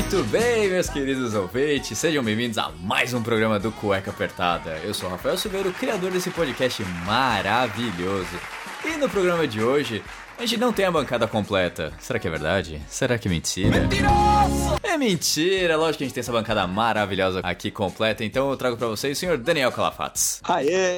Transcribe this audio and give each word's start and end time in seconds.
Muito 0.00 0.24
bem, 0.30 0.70
meus 0.70 0.88
queridos 0.88 1.34
ouvintes, 1.34 1.98
sejam 1.98 2.24
bem-vindos 2.24 2.56
a 2.56 2.70
mais 2.70 3.12
um 3.12 3.22
programa 3.22 3.58
do 3.58 3.70
Cueca 3.70 4.10
Apertada. 4.10 4.80
Eu 4.82 4.94
sou 4.94 5.06
o 5.10 5.12
Rafael 5.12 5.36
Silveira, 5.36 5.68
o 5.68 5.74
criador 5.74 6.10
desse 6.10 6.30
podcast 6.30 6.82
maravilhoso. 7.04 8.40
E 8.82 8.96
no 8.96 9.10
programa 9.10 9.46
de 9.46 9.62
hoje, 9.62 10.02
a 10.38 10.40
gente 10.40 10.56
não 10.58 10.72
tem 10.72 10.86
a 10.86 10.90
bancada 10.90 11.28
completa. 11.28 11.92
Será 12.00 12.18
que 12.18 12.26
é 12.26 12.30
verdade? 12.30 12.80
Será 12.88 13.18
que 13.18 13.28
é 13.28 13.30
mentira? 13.30 13.78
Mentiroso! 13.78 14.80
É 14.82 14.96
mentira, 14.96 15.76
lógico 15.76 15.98
que 15.98 16.04
a 16.04 16.06
gente 16.06 16.14
tem 16.14 16.22
essa 16.22 16.32
bancada 16.32 16.66
maravilhosa 16.66 17.40
aqui 17.40 17.70
completa, 17.70 18.24
então 18.24 18.50
eu 18.50 18.56
trago 18.56 18.78
pra 18.78 18.88
vocês 18.88 19.18
o 19.18 19.20
senhor 19.20 19.36
Daniel 19.36 19.70
Calafates. 19.70 20.40
Aê! 20.44 20.96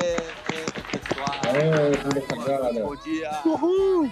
Bom 1.53 2.97
dia! 2.97 3.31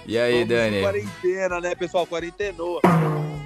E 0.07 0.19
aí, 0.19 0.45
Vamos 0.45 0.49
Dani? 0.49 0.81
Quarentena, 0.83 1.61
né, 1.61 1.75
pessoal? 1.75 2.07
Quarentenou. 2.07 2.83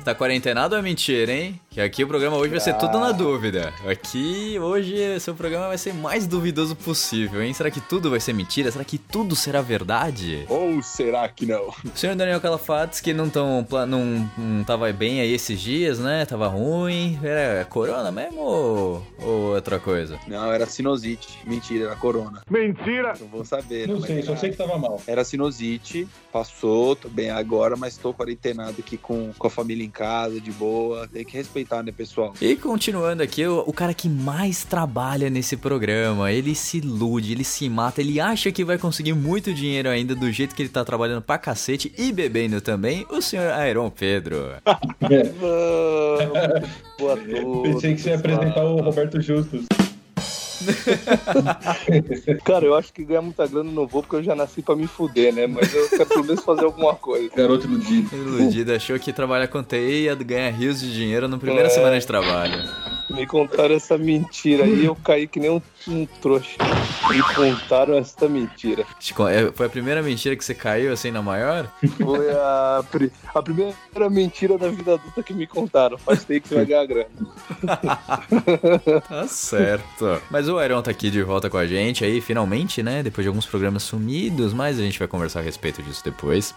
Tá 0.04 0.14
quarentenado 0.14 0.74
ou 0.74 0.80
é 0.80 0.82
mentira, 0.82 1.32
hein? 1.32 1.58
Que 1.70 1.80
aqui 1.80 2.04
o 2.04 2.08
programa 2.08 2.36
hoje 2.36 2.50
vai 2.50 2.60
ser 2.60 2.74
tudo 2.74 3.00
na 3.00 3.10
dúvida. 3.10 3.72
Aqui, 3.88 4.58
hoje, 4.60 5.18
seu 5.18 5.34
programa 5.34 5.68
vai 5.68 5.78
ser 5.78 5.94
mais 5.94 6.26
duvidoso 6.26 6.76
possível, 6.76 7.42
hein? 7.42 7.54
Será 7.54 7.70
que 7.70 7.80
tudo 7.80 8.10
vai 8.10 8.20
ser 8.20 8.34
mentira? 8.34 8.70
Será 8.70 8.84
que 8.84 8.98
tudo 8.98 9.34
será 9.34 9.62
verdade? 9.62 10.44
Ou 10.48 10.82
será 10.82 11.26
que 11.28 11.46
não? 11.46 11.68
O 11.68 11.96
senhor 11.96 12.14
Daniel 12.14 12.40
Calafates, 12.40 13.00
que 13.00 13.14
não, 13.14 13.30
tão, 13.30 13.66
não, 13.88 14.30
não 14.36 14.62
tava 14.64 14.92
bem 14.92 15.20
aí 15.20 15.32
esses 15.32 15.58
dias, 15.58 15.98
né? 15.98 16.26
Tava 16.26 16.48
ruim. 16.48 17.18
Era 17.22 17.64
corona 17.64 18.12
mesmo 18.12 18.40
ou, 18.40 19.06
ou 19.22 19.54
outra 19.54 19.78
coisa? 19.78 20.18
Não, 20.28 20.52
era 20.52 20.66
sinusite. 20.66 21.38
Mentira, 21.46 21.86
era 21.86 21.96
corona. 21.96 22.42
Mentira! 22.50 23.14
Não 23.18 23.26
vou 23.28 23.44
saber. 23.44 23.83
Não 23.86 23.98
é 23.98 24.06
sei, 24.06 24.16
que 24.16 24.22
só 24.22 24.32
era. 24.32 24.40
sei 24.40 24.50
que 24.50 24.56
tava 24.56 24.78
mal. 24.78 25.00
Era 25.06 25.24
sinusite, 25.24 26.08
passou, 26.32 26.96
tô 26.96 27.08
bem 27.08 27.30
agora, 27.30 27.76
mas 27.76 27.96
tô 27.96 28.12
quarentenado 28.12 28.76
aqui 28.78 28.96
com, 28.96 29.32
com 29.36 29.46
a 29.46 29.50
família 29.50 29.84
em 29.84 29.90
casa, 29.90 30.40
de 30.40 30.50
boa. 30.52 31.08
Tem 31.08 31.24
que 31.24 31.36
respeitar, 31.36 31.82
né, 31.82 31.92
pessoal? 31.92 32.34
E 32.40 32.56
continuando 32.56 33.22
aqui, 33.22 33.46
o, 33.46 33.64
o 33.66 33.72
cara 33.72 33.94
que 33.94 34.08
mais 34.08 34.64
trabalha 34.64 35.30
nesse 35.30 35.56
programa, 35.56 36.32
ele 36.32 36.54
se 36.54 36.78
ilude, 36.78 37.32
ele 37.32 37.44
se 37.44 37.68
mata, 37.68 38.00
ele 38.00 38.20
acha 38.20 38.50
que 38.50 38.64
vai 38.64 38.78
conseguir 38.78 39.14
muito 39.14 39.52
dinheiro 39.52 39.88
ainda 39.88 40.14
do 40.14 40.30
jeito 40.30 40.54
que 40.54 40.62
ele 40.62 40.68
tá 40.68 40.84
trabalhando 40.84 41.22
pra 41.22 41.38
cacete 41.38 41.92
e 41.96 42.12
bebendo 42.12 42.60
também, 42.60 43.06
o 43.10 43.20
senhor 43.20 43.50
Aeron 43.52 43.90
Pedro. 43.90 44.54
Vamos, 44.64 45.34
boa 46.98 47.16
noite. 47.16 47.62
Pensei 47.74 47.94
que 47.94 48.00
você 48.00 48.10
ia 48.10 48.16
apresentar 48.16 48.64
o 48.64 48.80
Roberto 48.80 49.20
Justus. 49.20 49.66
Cara, 52.44 52.64
eu 52.64 52.74
acho 52.74 52.92
que 52.92 53.04
ganhar 53.04 53.22
muita 53.22 53.46
grana 53.46 53.70
eu 53.70 53.74
não 53.74 53.86
vou 53.86 54.02
porque 54.02 54.16
eu 54.16 54.22
já 54.22 54.34
nasci 54.34 54.62
pra 54.62 54.74
me 54.76 54.86
fuder, 54.86 55.32
né? 55.34 55.46
Mas 55.46 55.72
eu 55.74 55.88
quero 55.88 56.06
pelo 56.06 56.24
menos 56.24 56.44
fazer 56.44 56.64
alguma 56.64 56.94
coisa. 56.94 57.30
Garoto 57.34 57.66
iludido. 57.66 58.14
Iludido, 58.16 58.72
achou 58.72 58.98
que 58.98 59.12
trabalhar 59.12 59.48
com 59.48 59.62
TI 59.62 60.04
ia 60.04 60.14
ganhar 60.14 60.50
rios 60.50 60.80
de 60.80 60.92
dinheiro 60.92 61.28
na 61.28 61.38
primeira 61.38 61.66
É. 61.66 61.70
semana 61.70 61.98
de 61.98 62.06
trabalho. 62.06 62.68
Me 63.10 63.26
contaram 63.26 63.74
essa 63.74 63.98
mentira 63.98 64.64
aí 64.64 64.84
eu 64.84 64.94
caí 64.96 65.26
que 65.26 65.38
nem 65.38 65.50
um, 65.50 65.60
um 65.88 66.06
trouxa. 66.20 66.56
Me 67.10 67.22
contaram 67.34 67.94
essa 67.96 68.28
mentira. 68.28 68.84
É, 69.30 69.52
Foi 69.52 69.66
a 69.66 69.68
primeira 69.68 70.02
mentira 70.02 70.34
que 70.36 70.44
você 70.44 70.54
caiu 70.54 70.92
assim 70.92 71.10
na 71.10 71.22
maior? 71.22 71.70
Foi 72.02 72.30
a, 72.30 72.82
a 73.34 73.42
primeira 73.42 74.10
mentira 74.10 74.56
da 74.56 74.68
vida 74.68 74.94
adulta 74.94 75.22
que 75.22 75.34
me 75.34 75.46
contaram. 75.46 75.98
Faz 75.98 76.24
tempo 76.24 76.42
que 76.42 76.48
você 76.48 76.54
vai 76.54 76.66
ganhar 76.66 76.86
grana. 76.86 77.08
Tá 79.08 79.26
certo. 79.28 80.20
Mas 80.30 80.48
o 80.48 80.58
Aeron 80.58 80.82
tá 80.82 80.90
aqui 80.90 81.10
de 81.10 81.22
volta 81.22 81.50
com 81.50 81.56
a 81.56 81.66
gente 81.66 82.04
aí, 82.04 82.20
finalmente, 82.20 82.82
né? 82.82 83.02
Depois 83.02 83.24
de 83.24 83.28
alguns 83.28 83.46
programas 83.46 83.82
sumidos, 83.82 84.52
mas 84.52 84.78
a 84.78 84.82
gente 84.82 84.98
vai 84.98 85.06
conversar 85.08 85.40
a 85.40 85.42
respeito 85.42 85.82
disso 85.82 86.02
depois. 86.04 86.54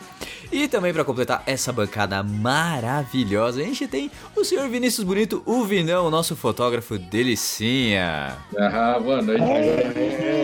E 0.52 0.68
também 0.68 0.94
pra 0.94 1.04
completar 1.04 1.44
essa 1.46 1.74
bancada 1.74 2.22
maravilhosa, 2.24 3.62
a 3.62 3.64
gente 3.64 3.88
tem 3.88 4.10
o 4.36 4.44
senhor 4.44 4.68
Vinícius 4.70 5.06
Bonito, 5.06 5.42
o 5.46 5.64
Vinão, 5.66 6.08
o 6.08 6.12
nosso 6.12 6.36
fotógrafo 6.38 6.98
delicinha. 6.98 8.38
Ah, 8.58 9.00
boa 9.00 9.22
noite. 9.22 9.42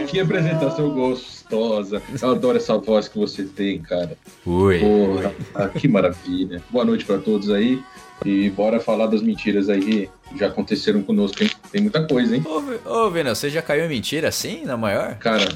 Que 0.09 0.19
apresentação 0.19 0.89
gostosa. 0.89 2.01
Eu 2.21 2.31
adoro 2.31 2.57
essa 2.57 2.77
voz 2.77 3.07
que 3.07 3.17
você 3.17 3.43
tem, 3.43 3.79
cara. 3.79 4.17
Ui. 4.45 4.79
Porra, 4.79 5.69
que 5.69 5.87
maravilha. 5.87 6.61
Boa 6.69 6.83
noite 6.83 7.05
pra 7.05 7.17
todos 7.17 7.49
aí. 7.49 7.81
E 8.25 8.49
bora 8.51 8.79
falar 8.79 9.07
das 9.07 9.21
mentiras 9.21 9.69
aí 9.69 9.81
que 9.81 10.09
já 10.37 10.47
aconteceram 10.47 11.01
conosco, 11.03 11.43
hein? 11.43 11.49
Tem 11.71 11.81
muita 11.81 12.07
coisa, 12.07 12.35
hein? 12.35 12.43
Ô, 12.45 12.89
Ô, 12.89 13.09
Vinão, 13.11 13.35
você 13.35 13.49
já 13.49 13.61
caiu 13.61 13.85
em 13.85 13.89
mentira 13.89 14.29
assim, 14.29 14.63
na 14.65 14.77
maior? 14.77 15.15
Cara, 15.15 15.47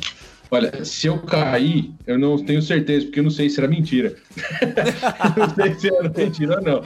olha, 0.50 0.86
se 0.86 1.08
eu 1.08 1.20
cair, 1.20 1.92
eu 2.06 2.18
não 2.18 2.38
tenho 2.38 2.62
certeza, 2.62 3.06
porque 3.06 3.20
eu 3.20 3.24
não 3.24 3.32
sei 3.32 3.50
se 3.50 3.60
era 3.60 3.68
mentira. 3.68 4.16
Não 5.36 5.50
sei 5.56 5.74
se 5.76 5.88
era 5.88 6.12
mentira 6.16 6.56
ou 6.58 6.62
não. 6.62 6.84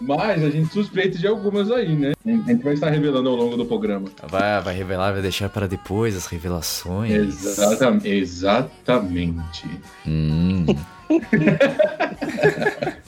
Mas 0.00 0.42
a 0.42 0.50
gente 0.50 0.72
suspeita 0.72 1.18
de 1.18 1.26
algumas 1.26 1.70
aí, 1.70 1.94
né? 1.94 2.12
A 2.24 2.30
gente 2.30 2.62
vai 2.62 2.74
estar 2.74 2.90
revelando 2.90 3.28
ao 3.28 3.36
longo 3.36 3.56
do 3.56 3.66
programa. 3.66 4.08
Vai, 4.28 4.60
vai 4.60 4.74
revelar, 4.74 5.12
vai 5.12 5.22
deixar 5.22 5.48
para 5.48 5.66
depois 5.66 6.16
as 6.16 6.26
revelações. 6.26 7.12
Exatamente. 7.12 8.08
Exatamente. 8.08 9.66
Hum. 10.06 10.66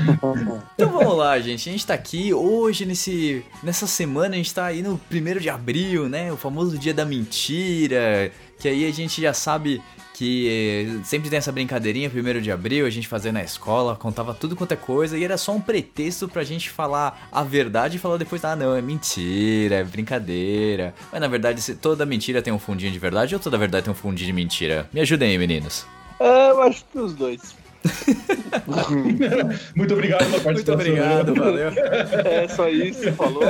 Então 0.74 0.90
vamos 0.90 1.16
lá, 1.16 1.38
gente. 1.38 1.68
A 1.68 1.72
gente 1.72 1.86
tá 1.86 1.94
aqui 1.94 2.32
hoje, 2.32 2.84
nesse, 2.84 3.44
nessa 3.62 3.86
semana, 3.86 4.34
a 4.34 4.36
gente 4.36 4.52
tá 4.52 4.66
aí 4.66 4.82
no 4.82 4.98
primeiro 4.98 5.40
de 5.40 5.48
abril, 5.48 6.08
né? 6.08 6.32
O 6.32 6.36
famoso 6.36 6.78
dia 6.78 6.92
da 6.92 7.04
mentira. 7.04 8.30
Que 8.58 8.68
aí 8.68 8.86
a 8.86 8.92
gente 8.92 9.20
já 9.20 9.32
sabe 9.32 9.82
que 10.16 10.48
eh, 10.48 11.04
sempre 11.04 11.28
tem 11.28 11.36
essa 11.36 11.52
brincadeirinha, 11.52 12.08
primeiro 12.08 12.40
de 12.40 12.50
abril, 12.50 12.86
a 12.86 12.90
gente 12.90 13.06
fazia 13.06 13.30
na 13.30 13.42
escola, 13.42 13.94
contava 13.94 14.32
tudo 14.32 14.56
quanto 14.56 14.72
é 14.72 14.76
coisa, 14.76 15.18
e 15.18 15.22
era 15.22 15.36
só 15.36 15.52
um 15.52 15.60
pretexto 15.60 16.26
pra 16.26 16.42
gente 16.42 16.70
falar 16.70 17.28
a 17.30 17.42
verdade 17.42 17.96
e 17.96 18.00
falar 18.00 18.16
depois, 18.16 18.42
ah 18.42 18.56
não, 18.56 18.74
é 18.74 18.80
mentira, 18.80 19.76
é 19.76 19.84
brincadeira. 19.84 20.94
Mas 21.12 21.20
na 21.20 21.28
verdade, 21.28 21.74
toda 21.74 22.06
mentira 22.06 22.40
tem 22.40 22.50
um 22.50 22.58
fundinho 22.58 22.90
de 22.90 22.98
verdade 22.98 23.34
ou 23.34 23.40
toda 23.40 23.58
verdade 23.58 23.84
tem 23.84 23.92
um 23.92 23.96
fundinho 23.96 24.28
de 24.28 24.32
mentira? 24.32 24.88
Me 24.90 25.00
ajudem 25.00 25.32
aí, 25.32 25.38
meninos. 25.38 25.84
É, 26.18 26.50
eu 26.50 26.62
acho 26.62 26.82
que 26.90 26.98
os 26.98 27.14
dois. 27.14 27.54
Muito 29.74 29.94
obrigado 29.94 30.18
pela 30.18 30.30
Muito 30.30 30.44
participação. 30.44 30.74
obrigado, 30.74 31.34
valeu. 31.34 31.70
É 32.26 32.48
só 32.48 32.68
isso, 32.68 33.12
falou. 33.12 33.42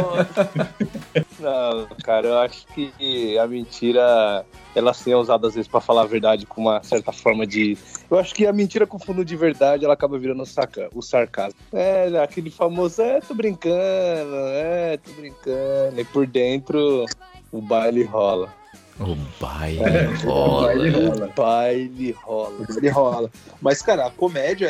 Não, 1.38 1.86
cara, 2.02 2.28
eu 2.28 2.38
acho 2.38 2.66
que 2.68 3.38
a 3.38 3.46
mentira 3.46 4.44
ela 4.74 4.92
sim 4.92 5.12
é 5.12 5.16
usada 5.16 5.46
às 5.46 5.54
vezes 5.54 5.68
pra 5.68 5.80
falar 5.80 6.02
a 6.02 6.06
verdade 6.06 6.44
com 6.46 6.60
uma 6.60 6.82
certa 6.82 7.12
forma 7.12 7.46
de. 7.46 7.78
Eu 8.10 8.18
acho 8.18 8.34
que 8.34 8.46
a 8.46 8.52
mentira 8.52 8.86
com 8.86 8.98
fundo 8.98 9.24
de 9.24 9.36
verdade 9.36 9.84
ela 9.84 9.94
acaba 9.94 10.18
virando 10.18 10.42
o, 10.42 10.46
saca... 10.46 10.88
o 10.94 11.02
sarcasmo. 11.02 11.58
É, 11.72 12.08
aquele 12.22 12.50
famoso, 12.50 13.00
é, 13.00 13.20
tô 13.20 13.34
brincando, 13.34 14.36
é, 14.52 14.98
tô 14.98 15.12
brincando. 15.12 15.98
E 16.00 16.04
por 16.04 16.26
dentro 16.26 17.06
o 17.50 17.60
baile 17.60 18.02
rola. 18.02 18.52
O 18.98 19.14
baile 19.40 19.78
Vai, 19.78 19.96
ele 19.96 20.14
rola. 20.24 20.72
rola. 20.90 21.26
O 21.26 21.32
baile 21.40 22.10
rola. 22.12 22.66
Ele 22.76 22.88
rola. 22.88 23.30
Mas, 23.60 23.82
cara, 23.82 24.06
a 24.06 24.10
comédia 24.10 24.68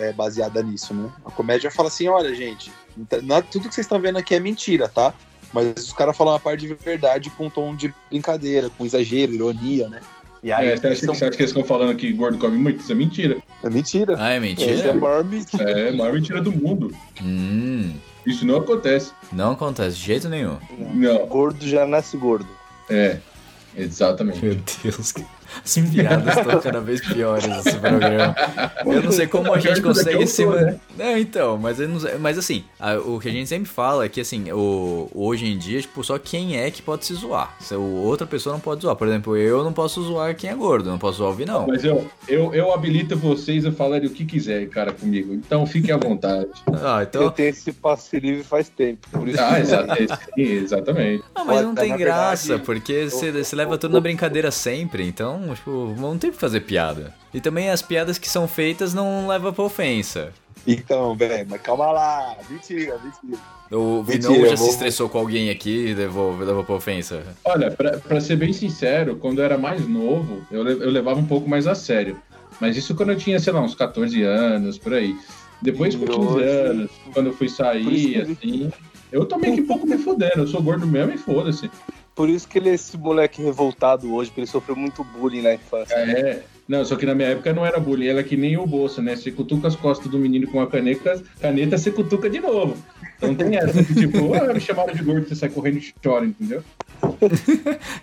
é, 0.00 0.08
é 0.08 0.12
baseada 0.12 0.62
nisso, 0.62 0.94
né? 0.94 1.10
A 1.24 1.30
comédia 1.30 1.70
fala 1.70 1.88
assim: 1.88 2.08
olha, 2.08 2.34
gente, 2.34 2.72
não 3.22 3.36
é- 3.36 3.42
tudo 3.42 3.68
que 3.68 3.74
vocês 3.74 3.84
estão 3.84 4.00
vendo 4.00 4.16
aqui 4.18 4.34
é 4.34 4.40
mentira, 4.40 4.88
tá? 4.88 5.12
Mas 5.52 5.66
os 5.76 5.92
caras 5.92 6.16
falam 6.16 6.32
uma 6.34 6.40
parte 6.40 6.66
de 6.66 6.74
verdade 6.74 7.30
com 7.30 7.46
um 7.46 7.50
tom 7.50 7.74
de 7.74 7.92
brincadeira, 8.10 8.70
com 8.70 8.84
exagero, 8.86 9.32
ironia, 9.34 9.88
né? 9.88 10.00
E 10.42 10.52
aí, 10.52 10.68
É, 10.68 10.76
você, 10.76 10.86
acha, 10.86 11.06
são- 11.06 11.14
você 11.14 11.24
acha 11.24 11.36
que 11.36 11.42
eles 11.42 11.50
estão 11.50 11.64
falando 11.64 11.96
que 11.96 12.12
gordo 12.12 12.38
come 12.38 12.56
muito? 12.56 12.80
Isso 12.80 12.92
é 12.92 12.94
mentira. 12.94 13.38
É 13.62 13.68
mentira. 13.68 14.14
Ah, 14.18 14.30
é 14.32 14.36
Essa 14.36 14.36
é 14.36 14.36
a 14.36 14.40
mentira? 14.40 14.94
maior 14.94 15.24
mentira. 15.24 15.70
É 15.70 15.88
a 15.88 15.92
maior 15.92 16.12
mentira 16.14 16.40
do 16.40 16.52
mundo. 16.52 16.94
Hum, 17.22 17.92
Isso 18.24 18.46
não 18.46 18.58
acontece. 18.58 19.10
não 19.32 19.52
acontece 19.52 19.96
de 19.96 20.02
jeito 20.04 20.28
nenhum. 20.28 20.56
Não. 20.94 21.26
Gordo 21.26 21.66
já 21.66 21.84
nasce 21.86 22.16
gordo. 22.16 22.46
É, 22.88 23.18
exatamente. 23.78 24.44
Meu 24.44 24.56
Deus. 24.82 25.14
As 25.64 25.74
piadas 25.90 26.36
estão 26.36 26.60
cada 26.60 26.80
vez 26.80 27.00
piores 27.06 27.46
nesse 27.46 27.76
programa. 27.78 28.34
Eu 28.86 29.02
não 29.02 29.12
sei 29.12 29.26
como 29.26 29.52
a 29.52 29.58
gente 29.58 29.80
consegue 29.80 30.22
eu 30.22 30.26
se. 30.26 30.44
né? 30.46 30.78
Não, 30.96 31.16
então, 31.18 31.56
mas, 31.58 31.78
eu 31.80 31.88
não 31.88 32.00
sei- 32.00 32.16
mas 32.18 32.38
assim, 32.38 32.64
a- 32.78 32.96
o 32.98 33.18
que 33.20 33.28
a 33.28 33.32
gente 33.32 33.48
sempre 33.48 33.68
fala 33.68 34.04
é 34.04 34.08
que 34.08 34.20
assim, 34.20 34.50
o, 34.52 35.08
hoje 35.14 35.46
em 35.46 35.56
dia, 35.58 35.80
tipo, 35.80 36.02
só 36.04 36.18
quem 36.18 36.56
é 36.58 36.70
que 36.70 36.82
pode 36.82 37.04
se 37.06 37.14
zoar. 37.14 37.54
Se 37.60 37.74
o- 37.74 37.80
outra 38.02 38.26
pessoa 38.26 38.52
não 38.52 38.60
pode 38.60 38.82
zoar. 38.82 38.96
Por 38.96 39.08
exemplo, 39.08 39.36
eu 39.36 39.62
não 39.64 39.72
posso 39.72 40.02
zoar 40.02 40.34
quem 40.36 40.50
é 40.50 40.54
gordo, 40.54 40.90
não 40.90 40.98
posso 40.98 41.18
zoar 41.18 41.30
o 41.30 41.34
Vinão. 41.34 41.66
Mas 41.68 41.84
eu, 41.84 42.06
eu, 42.28 42.54
eu 42.54 42.72
habilito 42.72 43.16
vocês 43.16 43.64
a 43.66 43.72
falarem 43.72 44.06
o 44.08 44.10
que 44.10 44.24
quiser, 44.24 44.68
cara, 44.68 44.92
comigo. 44.92 45.32
Então 45.34 45.66
fiquem 45.66 45.94
à 45.94 45.96
vontade. 45.98 46.48
Ah, 46.72 46.98
Eu 47.00 47.02
então. 47.02 47.30
tenho 47.30 47.48
esse 47.50 47.72
passe 47.72 48.18
livre 48.18 48.42
faz 48.44 48.68
tempo. 48.68 49.06
Por 49.10 49.28
isso 49.28 49.40
Ah, 49.40 49.60
exa- 49.60 49.86
sim, 50.34 50.42
exatamente. 50.42 51.22
Ah, 51.34 51.44
mas 51.44 51.62
não 51.62 51.74
tem 51.74 51.96
graça, 51.96 52.48
verdade, 52.48 52.66
porque 52.66 53.08
você 53.08 53.32
você 53.32 53.56
leva 53.56 53.76
tudo 53.78 53.92
na 53.94 54.00
brincadeira 54.00 54.50
sempre, 54.50 55.06
então, 55.06 55.37
tipo, 55.54 55.94
não 55.98 56.16
tem 56.18 56.30
que 56.30 56.36
fazer 56.38 56.60
piada. 56.60 57.14
E 57.32 57.40
também 57.40 57.70
as 57.70 57.82
piadas 57.82 58.18
que 58.18 58.28
são 58.28 58.46
feitas 58.48 58.94
não 58.94 59.26
levam 59.28 59.52
pra 59.52 59.64
ofensa. 59.64 60.32
Então, 60.66 61.14
velho, 61.16 61.46
mas 61.48 61.60
calma 61.62 61.90
lá. 61.92 62.36
Mentira, 62.50 62.98
mentira. 63.02 63.40
O 63.70 64.02
Mentira, 64.02 64.18
Vinão 64.32 64.34
já 64.46 64.46
eu 64.52 64.56
se 64.56 64.62
vou- 64.62 64.70
estressou 64.72 65.08
com 65.08 65.18
alguém 65.18 65.50
aqui 65.50 65.88
e 65.88 65.94
levou, 65.94 66.36
levou 66.36 66.64
pra 66.64 66.74
ofensa. 66.74 67.22
Olha, 67.44 67.70
pra, 67.70 67.98
pra 67.98 68.20
ser 68.20 68.36
bem 68.36 68.52
sincero, 68.52 69.16
quando 69.16 69.38
eu 69.40 69.44
era 69.44 69.58
mais 69.58 69.86
novo, 69.86 70.42
eu, 70.50 70.66
eu 70.66 70.90
levava 70.90 71.20
um 71.20 71.26
pouco 71.26 71.48
mais 71.48 71.66
a 71.66 71.74
sério. 71.74 72.18
Mas 72.60 72.76
isso 72.76 72.94
quando 72.94 73.10
eu 73.12 73.16
tinha, 73.16 73.38
sei 73.38 73.52
lá, 73.52 73.60
uns 73.60 73.74
14 73.74 74.22
anos, 74.22 74.78
por 74.78 74.94
aí. 74.94 75.14
Depois 75.60 75.94
com 75.94 76.04
E 76.04 76.08
15 76.08 76.18
hoje- 76.28 76.44
anos, 76.48 76.90
quando 77.12 77.26
eu 77.26 77.32
fui 77.34 77.48
sair, 77.48 78.22
assim, 78.22 78.70
eu 79.12 79.26
também 79.26 79.54
que 79.54 79.62
pouco 79.62 79.86
me 79.86 79.98
fudendo. 79.98 80.38
Eu 80.38 80.46
sou 80.46 80.62
gordo 80.62 80.86
mesmo 80.86 81.12
e 81.12 81.18
foda-se. 81.18 81.70
Por 82.18 82.28
isso 82.28 82.48
que 82.48 82.58
ele 82.58 82.70
é 82.70 82.74
esse 82.74 82.98
moleque 82.98 83.40
revoltado 83.40 84.12
hoje, 84.12 84.28
porque 84.28 84.40
ele 84.40 84.48
sofreu 84.48 84.74
muito 84.74 85.04
bullying 85.04 85.40
na 85.40 85.54
infância. 85.54 85.94
É. 85.94 86.42
Não, 86.66 86.84
só 86.84 86.96
que 86.96 87.06
na 87.06 87.14
minha 87.14 87.28
época 87.28 87.52
não 87.52 87.64
era 87.64 87.78
bullying, 87.78 88.08
era 88.08 88.24
que 88.24 88.36
nem 88.36 88.56
o 88.56 88.66
bolso, 88.66 89.00
né? 89.00 89.14
Você 89.14 89.30
cutuca 89.30 89.68
as 89.68 89.76
costas 89.76 90.10
do 90.10 90.18
menino 90.18 90.48
com 90.48 90.58
uma 90.58 90.66
caneta, 90.66 91.22
caneta 91.40 91.78
você 91.78 91.92
cutuca 91.92 92.28
de 92.28 92.40
novo. 92.40 92.76
Então 93.16 93.32
tem 93.36 93.56
essa, 93.56 93.84
que, 93.84 93.94
tipo, 93.94 94.34
ah, 94.34 94.52
me 94.52 94.58
chamaram 94.60 94.92
de 94.92 95.00
gordo, 95.04 95.28
você 95.28 95.36
sai 95.36 95.48
correndo 95.48 95.78
e 95.78 95.94
chora, 96.02 96.24
entendeu? 96.24 96.64
A 97.00 97.08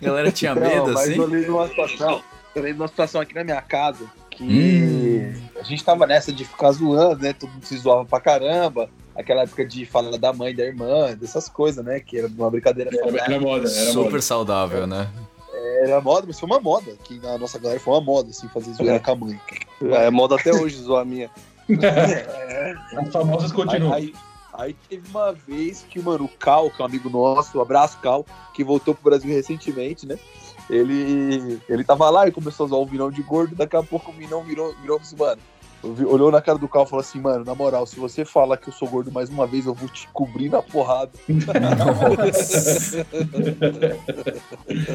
galera 0.00 0.32
tinha 0.32 0.54
medo, 0.54 0.86
Não, 0.86 0.94
mas 0.94 1.10
assim? 1.10 1.18
eu 1.18 1.26
lembro 1.26 1.44
de 1.44 1.50
uma 1.50 1.68
situação. 1.68 2.22
Eu 2.54 2.62
lembro 2.62 2.74
de 2.76 2.80
uma 2.80 2.88
situação 2.88 3.20
aqui 3.20 3.34
na 3.34 3.44
minha 3.44 3.60
casa 3.60 4.06
que 4.30 4.44
Hum. 4.44 5.32
a 5.60 5.62
gente 5.62 5.84
tava 5.84 6.06
nessa 6.06 6.32
de 6.32 6.46
ficar 6.46 6.72
zoando, 6.72 7.22
né? 7.22 7.34
Todo 7.34 7.50
mundo 7.52 7.66
se 7.66 7.76
zoava 7.76 8.06
pra 8.06 8.18
caramba. 8.18 8.88
Aquela 9.16 9.42
época 9.42 9.64
de 9.64 9.86
falar 9.86 10.16
da 10.18 10.32
mãe, 10.32 10.54
da 10.54 10.62
irmã, 10.64 11.14
dessas 11.14 11.48
coisas, 11.48 11.84
né? 11.84 12.00
Que 12.00 12.18
era 12.18 12.26
uma 12.28 12.50
brincadeira 12.50 12.90
Era, 12.94 13.24
era 13.24 13.40
moda, 13.40 13.68
era 13.68 13.90
Super 13.92 14.10
moda. 14.10 14.22
saudável, 14.22 14.86
né? 14.86 15.08
Era 15.82 16.00
moda, 16.00 16.24
mas 16.26 16.38
foi 16.38 16.48
uma 16.48 16.60
moda. 16.60 16.92
Que 17.04 17.18
na 17.20 17.38
nossa 17.38 17.58
galera 17.58 17.80
foi 17.80 17.94
uma 17.94 18.00
moda, 18.00 18.30
assim, 18.30 18.46
fazer 18.48 18.72
zoeira 18.74 18.96
É. 18.96 18.98
com 18.98 19.10
a 19.10 19.16
mãe. 19.16 19.40
É 19.82 20.10
moda 20.10 20.34
até 20.36 20.52
hoje 20.52 20.76
zoar 20.76 21.02
a 21.02 21.04
minha. 21.04 21.30
As 22.96 23.12
famosas 23.12 23.50
Aí, 23.50 23.56
continuam. 23.56 23.92
aí, 23.92 24.14
aí 24.54 24.76
teve 24.88 25.08
uma 25.08 25.32
vez 25.32 25.84
que, 25.88 26.00
mano, 26.00 26.24
o 26.24 26.28
Cal, 26.28 26.70
que 26.70 26.80
é 26.80 26.84
um 26.84 26.88
amigo 26.88 27.08
nosso, 27.10 27.58
um 27.58 27.62
abraço, 27.62 27.98
Cal, 28.00 28.24
que 28.54 28.64
voltou 28.64 28.94
pro 28.94 29.10
Brasil 29.10 29.30
recentemente, 29.32 30.06
né? 30.06 30.18
Ele, 30.68 31.60
ele 31.68 31.84
tava 31.84 32.10
lá 32.10 32.26
e 32.26 32.32
começou 32.32 32.66
a 32.66 32.68
zoar 32.68 32.80
o 32.82 32.86
Vinão 32.86 33.10
de 33.10 33.22
gordo, 33.22 33.54
daqui 33.54 33.76
a 33.76 33.82
pouco 33.82 34.10
o 34.10 34.14
Vinão 34.14 34.42
virou, 34.42 34.74
virou 34.80 34.98
assim, 34.98 35.16
mano. 35.16 35.40
Olhou 35.82 36.32
na 36.32 36.40
cara 36.40 36.58
do 36.58 36.68
Cal 36.68 36.84
e 36.84 36.88
falou 36.88 37.00
assim, 37.00 37.20
mano, 37.20 37.44
na 37.44 37.54
moral, 37.54 37.86
se 37.86 37.98
você 38.00 38.24
falar 38.24 38.56
que 38.56 38.68
eu 38.68 38.72
sou 38.72 38.88
gordo 38.88 39.12
mais 39.12 39.28
uma 39.28 39.46
vez, 39.46 39.66
eu 39.66 39.74
vou 39.74 39.88
te 39.88 40.08
cobrir 40.12 40.48
na 40.48 40.62
porrada. 40.62 41.10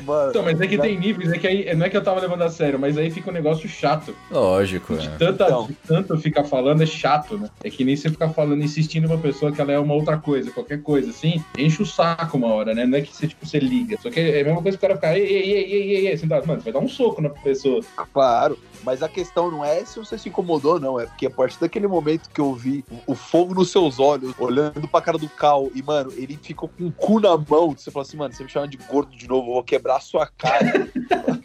mano, 0.06 0.30
Então, 0.30 0.44
mas 0.44 0.60
é 0.60 0.68
que 0.68 0.76
já- 0.76 0.82
tem 0.84 1.00
níveis, 1.00 1.32
é 1.32 1.38
que 1.38 1.48
aí, 1.48 1.76
não 1.76 1.86
é 1.86 1.90
que 1.90 1.98
eu 1.98 2.04
tava 2.04 2.20
levando 2.20 2.42
a 2.44 2.50
sério, 2.50 2.80
mas 2.80 2.98
aí 2.98 3.10
fica 3.12 3.30
um 3.30 3.34
negócio 3.34 3.68
chato. 3.70 4.16
Lógico, 4.30 4.96
De 4.96 5.08
né? 5.10 5.16
tanta, 5.18 5.46
Então. 5.46 5.68
de 5.68 5.74
tanto 5.88 6.18
ficar 6.18 6.44
falando 6.44 6.84
é 6.84 6.86
chato, 6.86 7.38
né? 7.38 7.50
É 7.64 7.70
que 7.70 7.84
nem 7.84 7.96
você 7.96 8.10
ficar 8.10 8.30
falando, 8.30 8.64
insistindo 8.64 9.06
uma 9.06 9.18
pessoa 9.18 9.52
que 9.52 9.62
ela 9.62 9.72
é 9.72 9.80
uma 9.80 9.94
outra 9.94 10.18
coisa, 10.18 10.52
qualquer 10.52 10.82
coisa, 10.82 11.10
assim, 11.12 11.44
enche 11.58 11.82
o 11.82 11.86
saco 11.86 12.38
uma 12.38 12.48
hora, 12.54 12.74
né? 12.74 12.86
Não 12.86 12.98
é 12.98 13.02
que 13.02 13.16
você, 13.16 13.28
tipo, 13.28 13.46
você 13.46 13.60
liga. 13.60 13.98
Só 14.02 14.10
que 14.10 14.20
é 14.20 14.42
a 14.42 14.44
mesma 14.44 14.62
coisa 14.62 14.78
que 14.78 14.86
o 14.86 14.88
cara 14.88 14.96
ficar, 15.00 15.18
ei, 15.18 15.26
ei, 15.26 15.52
ei, 15.52 15.64
ei, 15.64 15.82
ei, 15.96 16.08
ei, 16.08 16.14
assim, 16.14 16.28
dá- 16.28 16.42
mano, 16.46 16.62
vai 16.62 16.74
dar 16.74 16.80
um 16.80 16.88
soco 16.88 17.22
na 17.22 17.30
pessoa. 17.30 17.82
Claro, 18.14 18.58
mas 18.84 19.04
a 19.04 19.10
questão 19.10 19.52
não 19.52 19.64
é 19.64 19.84
se 19.86 20.00
você 20.00 20.18
se 20.18 20.30
incomodou, 20.30 20.80
não. 20.80 21.00
É 21.00 21.06
porque 21.06 21.26
a 21.26 21.30
partir 21.30 21.60
daquele 21.60 21.88
momento 21.88 22.30
que 22.30 22.42
eu 22.42 22.54
vi 22.54 22.84
o 23.06 23.16
fogo 23.16 23.54
nos 23.54 23.72
seus 23.72 24.00
olhos, 24.00 24.34
olhando 24.40 24.88
pra 24.88 25.02
cara 25.02 25.18
do 25.18 25.30
Cal, 25.30 25.70
e, 25.74 25.82
mano, 25.82 26.12
ele 26.16 26.38
ficou 26.42 26.70
com 26.70 26.88
o 26.88 26.92
cu 26.92 27.20
na 27.20 27.38
mão. 27.38 27.72
Você 27.72 27.92
falou 27.92 28.06
assim, 28.06 28.18
mano, 28.18 28.34
você 28.34 28.44
me 28.44 28.50
chama 28.50 28.68
de 28.68 28.78
gordo 28.78 29.16
de 29.16 29.28
novo, 29.28 29.50
eu 29.50 29.54
vou 29.54 29.64
quebrar 29.64 29.98
a 29.98 30.02
sua 30.02 30.28
cara. 30.28 30.90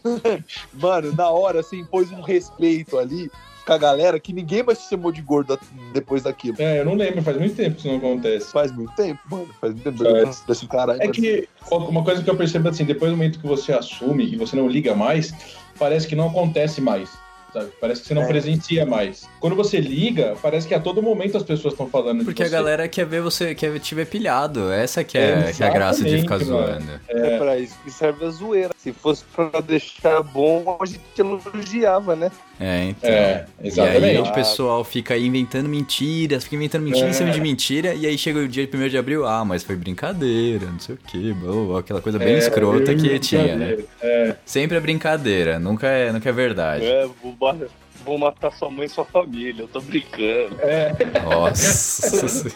mano, 0.75 1.13
na 1.15 1.29
hora, 1.31 1.61
assim, 1.61 1.85
pôs 1.85 2.11
um 2.11 2.21
respeito 2.21 2.99
ali 2.99 3.31
com 3.67 3.73
a 3.73 3.79
galera 3.79 4.21
que 4.21 4.33
ninguém 4.33 4.63
mais 4.63 4.79
se 4.79 4.89
chamou 4.89 5.11
de 5.11 5.21
gordo 5.21 5.59
depois 5.93 6.23
daquilo. 6.23 6.57
É, 6.59 6.81
eu 6.81 6.85
não 6.85 6.95
lembro, 6.95 7.21
faz 7.21 7.37
muito 7.37 7.57
tempo 7.57 7.75
que 7.75 7.81
isso 7.81 7.89
não 7.89 7.97
acontece. 7.97 8.53
Faz 8.53 8.71
muito 8.71 8.95
tempo, 8.95 9.21
mano. 9.29 9.49
Faz 9.61 9.75
muito 9.75 9.93
tempo. 9.93 10.25
Faz. 10.25 10.41
Desse 10.47 10.67
cara 10.69 10.97
É 11.01 11.09
que 11.09 11.49
uma 11.71 12.05
coisa 12.05 12.23
que 12.23 12.31
eu 12.31 12.37
percebo 12.37 12.69
assim, 12.69 12.85
depois 12.85 13.11
do 13.11 13.17
momento 13.17 13.41
que 13.41 13.47
você 13.47 13.73
assume 13.73 14.25
e 14.25 14.37
você 14.37 14.55
não 14.55 14.69
liga 14.69 14.95
mais, 14.95 15.35
parece 15.79 16.07
que 16.07 16.15
não 16.15 16.29
acontece 16.29 16.81
mais. 16.81 17.11
Sabe? 17.57 17.73
Parece 17.81 18.03
que 18.03 18.09
você 18.09 18.15
não 18.15 18.23
É. 18.23 18.27
presencia 18.27 18.85
mais. 18.85 19.27
Quando 19.41 19.57
você 19.57 19.81
liga, 19.81 20.35
parece 20.43 20.69
que 20.69 20.75
a 20.75 20.81
todo 20.81 21.03
momento 21.03 21.39
as 21.39 21.43
pessoas 21.43 21.73
estão 21.73 21.89
falando 21.89 22.23
Porque 22.23 22.43
de 22.43 22.49
a 22.49 22.53
galera 22.53 22.87
quer 22.87 23.07
ver 23.07 23.23
você, 23.23 23.55
quer 23.55 23.79
te 23.81 23.95
ver 23.95 24.07
pilhado. 24.07 24.71
Essa 24.71 25.03
que 25.03 25.17
é, 25.17 25.53
que 25.57 25.63
é 25.63 25.67
a 25.67 25.71
graça 25.71 26.05
de 26.05 26.19
ficar 26.21 26.37
zoando. 26.39 27.01
É. 27.09 27.39
pra 27.39 27.59
isso 27.59 27.75
que 27.83 27.91
serve 27.91 28.27
a 28.27 28.31
zoeira. 28.31 28.71
Se 28.77 28.93
fosse 28.93 29.25
pra 29.35 29.61
deixar 29.61 30.23
bom, 30.23 30.77
a 30.79 30.85
gente 30.85 31.01
elogiava, 31.19 32.15
né? 32.15 32.31
É, 32.59 32.85
então. 32.85 33.11
É, 33.11 33.45
E 33.61 33.63
aí 33.63 33.69
exatamente. 33.69 34.19
o 34.31 34.33
pessoal 34.33 34.83
fica 34.83 35.13
aí 35.15 35.27
inventando 35.27 35.69
mentiras, 35.69 36.45
fica 36.45 36.57
inventando 36.57 36.83
mentira 36.83 37.07
É. 37.07 37.11
em 37.11 37.13
cima 37.13 37.31
de 37.31 37.41
mentira, 37.41 37.95
e 37.95 38.07
aí 38.07 38.17
chega 38.17 38.39
o 38.39 38.49
dia 38.49 38.67
1 38.73 38.89
de 38.89 38.97
abril, 38.97 39.27
ah, 39.27 39.45
mas 39.45 39.63
foi 39.63 39.77
brincadeira, 39.77 40.67
não 40.67 40.81
sei 40.81 40.95
o 40.95 40.99
que, 40.99 41.35
aquela 41.79 42.01
coisa 42.01 42.19
bem 42.19 42.35
É, 42.35 42.39
escrota 42.39 42.95
que 42.95 43.19
tinha, 43.19 43.57
né? 43.57 43.77
É, 44.01 44.37
Sempre 44.45 44.77
é 44.79 44.81
brincadeira, 44.81 45.59
nunca 45.59 45.87
é, 45.87 46.11
nunca 46.13 46.29
é 46.29 46.33
verdade. 46.33 46.85
É, 46.87 47.07
vou, 48.07 48.19
ma- 48.19 48.27
vou 48.27 48.31
matar 48.31 48.53
sua 48.53 48.71
mãe 48.71 48.87
e 48.87 48.89
sua 48.89 49.05
família, 49.05 49.63
eu 49.63 49.69
tô 49.69 49.81
brincando. 49.81 50.57
Nossa. 51.25 52.49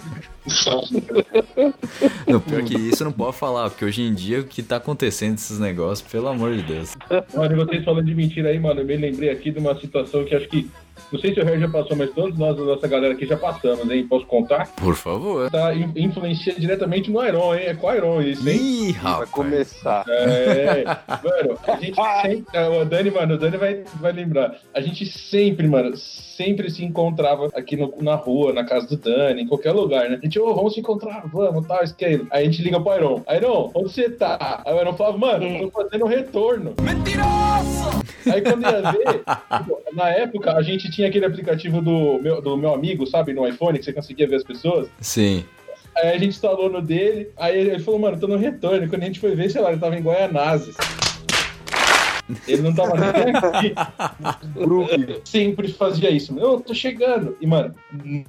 no 2.27 2.41
pior 2.41 2.63
que 2.65 2.75
isso 2.75 3.05
não 3.05 3.13
pode 3.13 3.37
falar, 3.37 3.69
porque 3.71 3.85
hoje 3.85 4.03
em 4.03 4.15
dia 4.15 4.41
o 4.41 4.45
que 4.45 4.63
tá 4.63 4.77
acontecendo 4.77 5.35
esses 5.35 5.59
negócios, 5.59 6.09
pelo 6.11 6.29
amor 6.29 6.57
de 6.57 6.63
Deus. 6.63 6.97
Olha, 7.35 7.57
vocês 7.57 7.85
falando 7.85 8.07
de 8.07 8.15
mentira 8.15 8.49
aí, 8.49 8.59
mano, 8.59 8.81
eu 8.81 8.85
me 8.87 8.97
lembrei 8.97 9.31
aqui 9.31 9.51
de 9.51 9.59
uma 9.59 9.79
situação 9.79 10.25
que 10.25 10.35
acho 10.35 10.49
que. 10.49 10.71
Não 11.13 11.19
sei 11.21 11.35
se 11.35 11.41
o 11.41 11.45
Harry 11.45 11.61
já 11.61 11.69
passou, 11.69 11.97
mas 11.97 12.11
todos 12.13 12.39
nós, 12.39 12.59
a 12.59 12.63
nossa 12.63 12.87
galera 12.89 13.15
aqui 13.15 13.27
já 13.27 13.37
passamos, 13.37 13.91
hein? 13.91 14.07
Posso 14.09 14.27
contar? 14.27 14.69
Por 14.77 14.95
favor. 14.95 15.51
Tá, 15.51 15.75
in- 15.75 15.93
influencia 15.97 16.55
diretamente 16.55 17.11
no 17.11 17.25
Iron, 17.25 17.55
hein? 17.55 17.63
É 17.67 17.75
com 17.75 17.87
o 17.89 17.95
Iron 17.95 18.23
isso, 18.23 18.49
hein? 18.49 18.57
Ih, 18.61 18.93
Vai 18.93 19.13
rapaz. 19.13 19.31
começar. 19.31 20.05
É, 20.09 20.85
mano, 20.85 21.59
a 21.67 21.77
gente 21.77 21.95
sempre. 22.23 22.45
é, 22.53 22.69
O 22.69 22.85
Dani, 22.85 23.11
mano, 23.11 23.35
o 23.35 23.39
Dani 23.39 23.57
vai, 23.57 23.85
vai 24.01 24.13
lembrar. 24.13 24.57
A 24.75 24.81
gente 24.81 25.05
sempre, 25.07 25.67
mano, 25.67 25.97
sempre 25.97 26.71
se 26.71 26.85
encontrava 26.85 27.49
aqui 27.55 27.77
no- 27.77 27.93
na 28.01 28.15
rua, 28.15 28.53
na 28.53 28.65
casa 28.65 28.87
do 28.87 28.97
Dani, 28.97 29.43
em 29.43 29.47
qualquer 29.47 29.73
lugar, 29.73 30.09
né? 30.09 30.19
A 30.21 30.25
gente, 30.25 30.39
ô, 30.39 30.55
vamos 30.55 30.75
se 30.75 30.81
encontrar, 30.81 31.25
vamos, 31.33 31.67
tal, 31.67 31.83
isso 31.83 31.95
que 31.97 32.05
é. 32.05 32.21
Aí 32.31 32.43
a 32.43 32.45
gente 32.51 32.63
liga 32.63 32.81
pro 32.81 32.95
Iron. 32.97 33.23
Iron, 33.37 33.71
onde 33.75 33.93
você 33.93 34.09
tá? 34.11 34.63
Aí 34.65 34.75
o 34.75 34.81
Iron 34.81 34.93
falava, 34.95 35.19
mano, 35.19 35.45
eu 35.47 35.71
tô 35.71 35.83
fazendo 35.83 36.05
um 36.05 36.09
retorno. 36.09 36.75
Mentiroso! 36.83 38.01
Aí 38.33 38.41
quando 38.43 38.63
ia 38.63 38.83
ver, 38.93 39.23
tipo, 39.59 39.79
na 39.95 40.11
época 40.11 40.53
a 40.57 40.63
gente 40.63 40.90
tinha 40.91 41.09
aquele 41.09 41.27
aplicativo 41.27 41.81
do 41.81 42.19
meu, 42.21 42.41
do 42.41 42.57
meu 42.57 42.75
amigo, 42.75 43.07
sabe, 43.07 43.33
no 43.33 43.47
iPhone, 43.47 43.79
que 43.79 43.85
você 43.85 43.93
conseguia 43.93 44.29
ver 44.29 44.37
as 44.37 44.45
pessoas. 44.45 44.89
Sim. 45.01 45.45
Aí 45.97 46.11
a 46.11 46.13
gente 46.13 46.29
instalou 46.29 46.71
no 46.71 46.81
dele, 46.81 47.31
aí 47.37 47.59
ele 47.59 47.79
falou, 47.81 48.01
mano, 48.01 48.19
tô 48.19 48.27
no 48.27 48.37
retorno. 48.37 48.89
Quando 48.89 49.03
a 49.03 49.07
gente 49.07 49.21
foi 49.21 49.35
ver, 49.35 49.51
sei 49.51 49.61
lá, 49.61 49.71
ele 49.71 49.81
tava 49.81 49.97
em 49.97 50.03
Guaianazes. 50.03 50.77
Ele 52.47 52.63
não 52.63 52.75
tava 52.75 52.95
nem 52.97 53.35
aqui. 53.37 53.75
Sempre 55.25 55.73
fazia 55.73 56.11
isso. 56.11 56.37
Eu 56.39 56.61
tô 56.61 56.75
chegando. 56.75 57.37
E, 57.41 57.47
mano, 57.47 57.75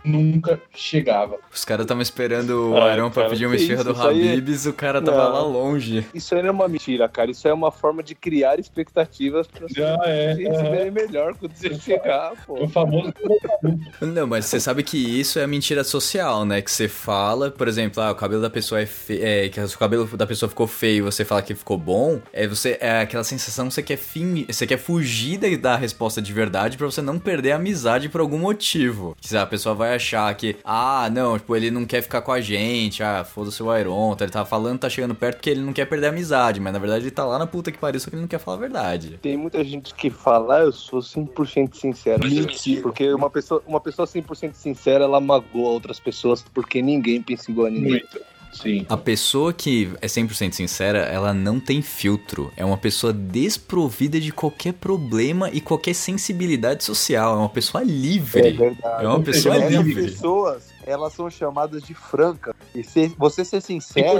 nunca 0.03 0.59
chegava. 0.73 1.37
Os 1.53 1.65
caras 1.65 1.83
estavam 1.85 2.01
esperando 2.01 2.71
o 2.71 2.77
Ah, 2.77 2.93
Iron 2.93 3.09
pra 3.09 3.23
cara, 3.23 3.29
pedir 3.33 3.45
uma 3.45 3.55
esfirra 3.55 3.83
do 3.83 3.91
é- 3.91 4.07
Habibs, 4.07 4.65
o 4.65 4.73
cara 4.73 5.01
tava 5.01 5.23
Não. 5.25 5.33
lá 5.33 5.41
longe. 5.41 6.05
Isso 6.13 6.33
aí 6.35 6.41
não 6.41 6.49
é 6.49 6.51
uma 6.51 6.67
mentira, 6.67 7.07
cara. 7.09 7.31
Isso 7.31 7.47
é 7.47 7.53
uma 7.53 7.71
forma 7.71 8.01
de 8.03 8.15
criar 8.15 8.59
expectativas 8.59 9.47
pra 9.47 9.67
Já 9.69 9.97
é. 10.05 10.35
se 10.35 10.43
receberem 10.43 10.91
melhor 10.91 11.35
quando 11.35 11.53
você 11.55 11.73
chegar, 11.75 12.33
O 12.47 12.57
pô. 12.57 12.67
famoso. 12.69 13.13
Não, 14.01 14.27
mas 14.27 14.45
você 14.45 14.59
sabe 14.59 14.83
que 14.83 14.97
isso 14.97 15.39
é 15.39 15.47
mentira 15.47 15.83
social, 15.83 16.45
né? 16.45 16.61
Que 16.61 16.71
você 16.71 16.87
fala, 16.87 17.51
por 17.51 17.67
exemplo, 17.67 18.01
ah, 18.01 18.11
o 18.11 18.15
cabelo 18.15 18.41
da 18.41 18.49
pessoa 18.49 18.81
é 18.81 18.85
feio, 18.85 19.23
é, 19.23 19.49
que 19.49 19.59
o 19.59 19.77
cabelo 19.77 20.05
da 20.17 20.27
pessoa 20.27 20.49
ficou 20.49 20.67
feio 20.67 20.97
e 20.97 21.01
você 21.01 21.23
fala 21.23 21.41
que 21.41 21.53
ficou 21.55 21.77
bom, 21.77 22.19
é 22.33 22.47
você 22.47 22.77
é 22.79 23.01
aquela 23.01 23.23
sensação 23.23 23.67
que 23.67 23.73
você 23.73 23.83
quer 23.97 24.45
você 24.53 24.67
quer 24.67 24.77
fugir 24.77 25.37
da, 25.37 25.47
da 25.57 25.75
resposta 25.75 26.21
de 26.21 26.31
verdade 26.33 26.77
pra 26.77 26.85
você 26.85 27.01
não 27.01 27.19
perder 27.19 27.53
a 27.53 27.55
amizade 27.55 28.09
por 28.09 28.21
algum 28.21 28.37
motivo. 28.37 29.15
Que 29.19 29.35
a 29.35 29.45
pessoa 29.45 29.75
vai 29.75 29.95
achar 29.95 30.33
que, 30.35 30.57
ah, 30.63 31.09
não, 31.11 31.37
tipo, 31.37 31.55
ele 31.55 31.71
não 31.71 31.85
quer 31.85 32.01
ficar 32.01 32.21
com 32.21 32.31
a 32.31 32.41
gente, 32.41 33.03
ah, 33.03 33.23
foda-se 33.23 33.61
o 33.61 33.77
Iron, 33.77 34.15
ele 34.19 34.31
tá 34.31 34.45
falando, 34.45 34.79
tá 34.79 34.89
chegando 34.89 35.15
perto 35.15 35.37
porque 35.37 35.49
ele 35.49 35.61
não 35.61 35.73
quer 35.73 35.85
perder 35.85 36.07
a 36.07 36.09
amizade, 36.09 36.59
mas 36.59 36.73
na 36.73 36.79
verdade 36.79 37.03
ele 37.03 37.11
tá 37.11 37.25
lá 37.25 37.37
na 37.37 37.47
puta 37.47 37.71
que 37.71 37.77
pariu, 37.77 37.99
só 37.99 38.09
que 38.09 38.15
ele 38.15 38.21
não 38.21 38.27
quer 38.27 38.39
falar 38.39 38.57
a 38.57 38.59
verdade. 38.59 39.19
Tem 39.21 39.37
muita 39.37 39.63
gente 39.63 39.93
que 39.93 40.09
fala, 40.09 40.57
ah, 40.57 40.61
eu 40.61 40.71
sou 40.71 40.99
100% 40.99 41.75
sincero. 41.75 42.27
Mentira. 42.27 42.81
Porque 42.81 43.11
uma 43.13 43.29
pessoa, 43.29 43.63
uma 43.65 43.79
pessoa 43.79 44.07
100% 44.07 44.53
sincera, 44.53 45.03
ela 45.03 45.19
magoa 45.19 45.69
outras 45.69 45.99
pessoas 45.99 46.43
porque 46.53 46.81
ninguém 46.81 47.21
pensa 47.21 47.51
igual 47.51 47.67
a 47.67 47.69
ninguém. 47.69 47.91
Muito. 47.91 48.30
Sim. 48.53 48.85
A 48.89 48.97
pessoa 48.97 49.53
que 49.53 49.91
é 50.01 50.07
100% 50.07 50.53
sincera, 50.53 50.99
ela 50.99 51.33
não 51.33 51.59
tem 51.59 51.81
filtro. 51.81 52.51
É 52.55 52.65
uma 52.65 52.77
pessoa 52.77 53.13
desprovida 53.13 54.19
de 54.19 54.31
qualquer 54.31 54.73
problema 54.73 55.49
e 55.49 55.61
qualquer 55.61 55.93
sensibilidade 55.93 56.83
social. 56.83 57.35
É 57.35 57.37
uma 57.37 57.49
pessoa 57.49 57.83
livre. 57.83 58.51
verdade. 58.51 59.05
É 59.05 59.07
uma 59.07 59.21
pessoa 59.21 59.55
Essas 59.55 59.71
livre. 59.71 60.03
pessoas, 60.03 60.69
elas 60.85 61.13
são 61.13 61.29
chamadas 61.29 61.83
de 61.83 61.93
franca. 61.93 62.55
E 62.75 62.83
se 62.83 63.07
você 63.17 63.45
ser 63.45 63.61
sincero, 63.61 64.19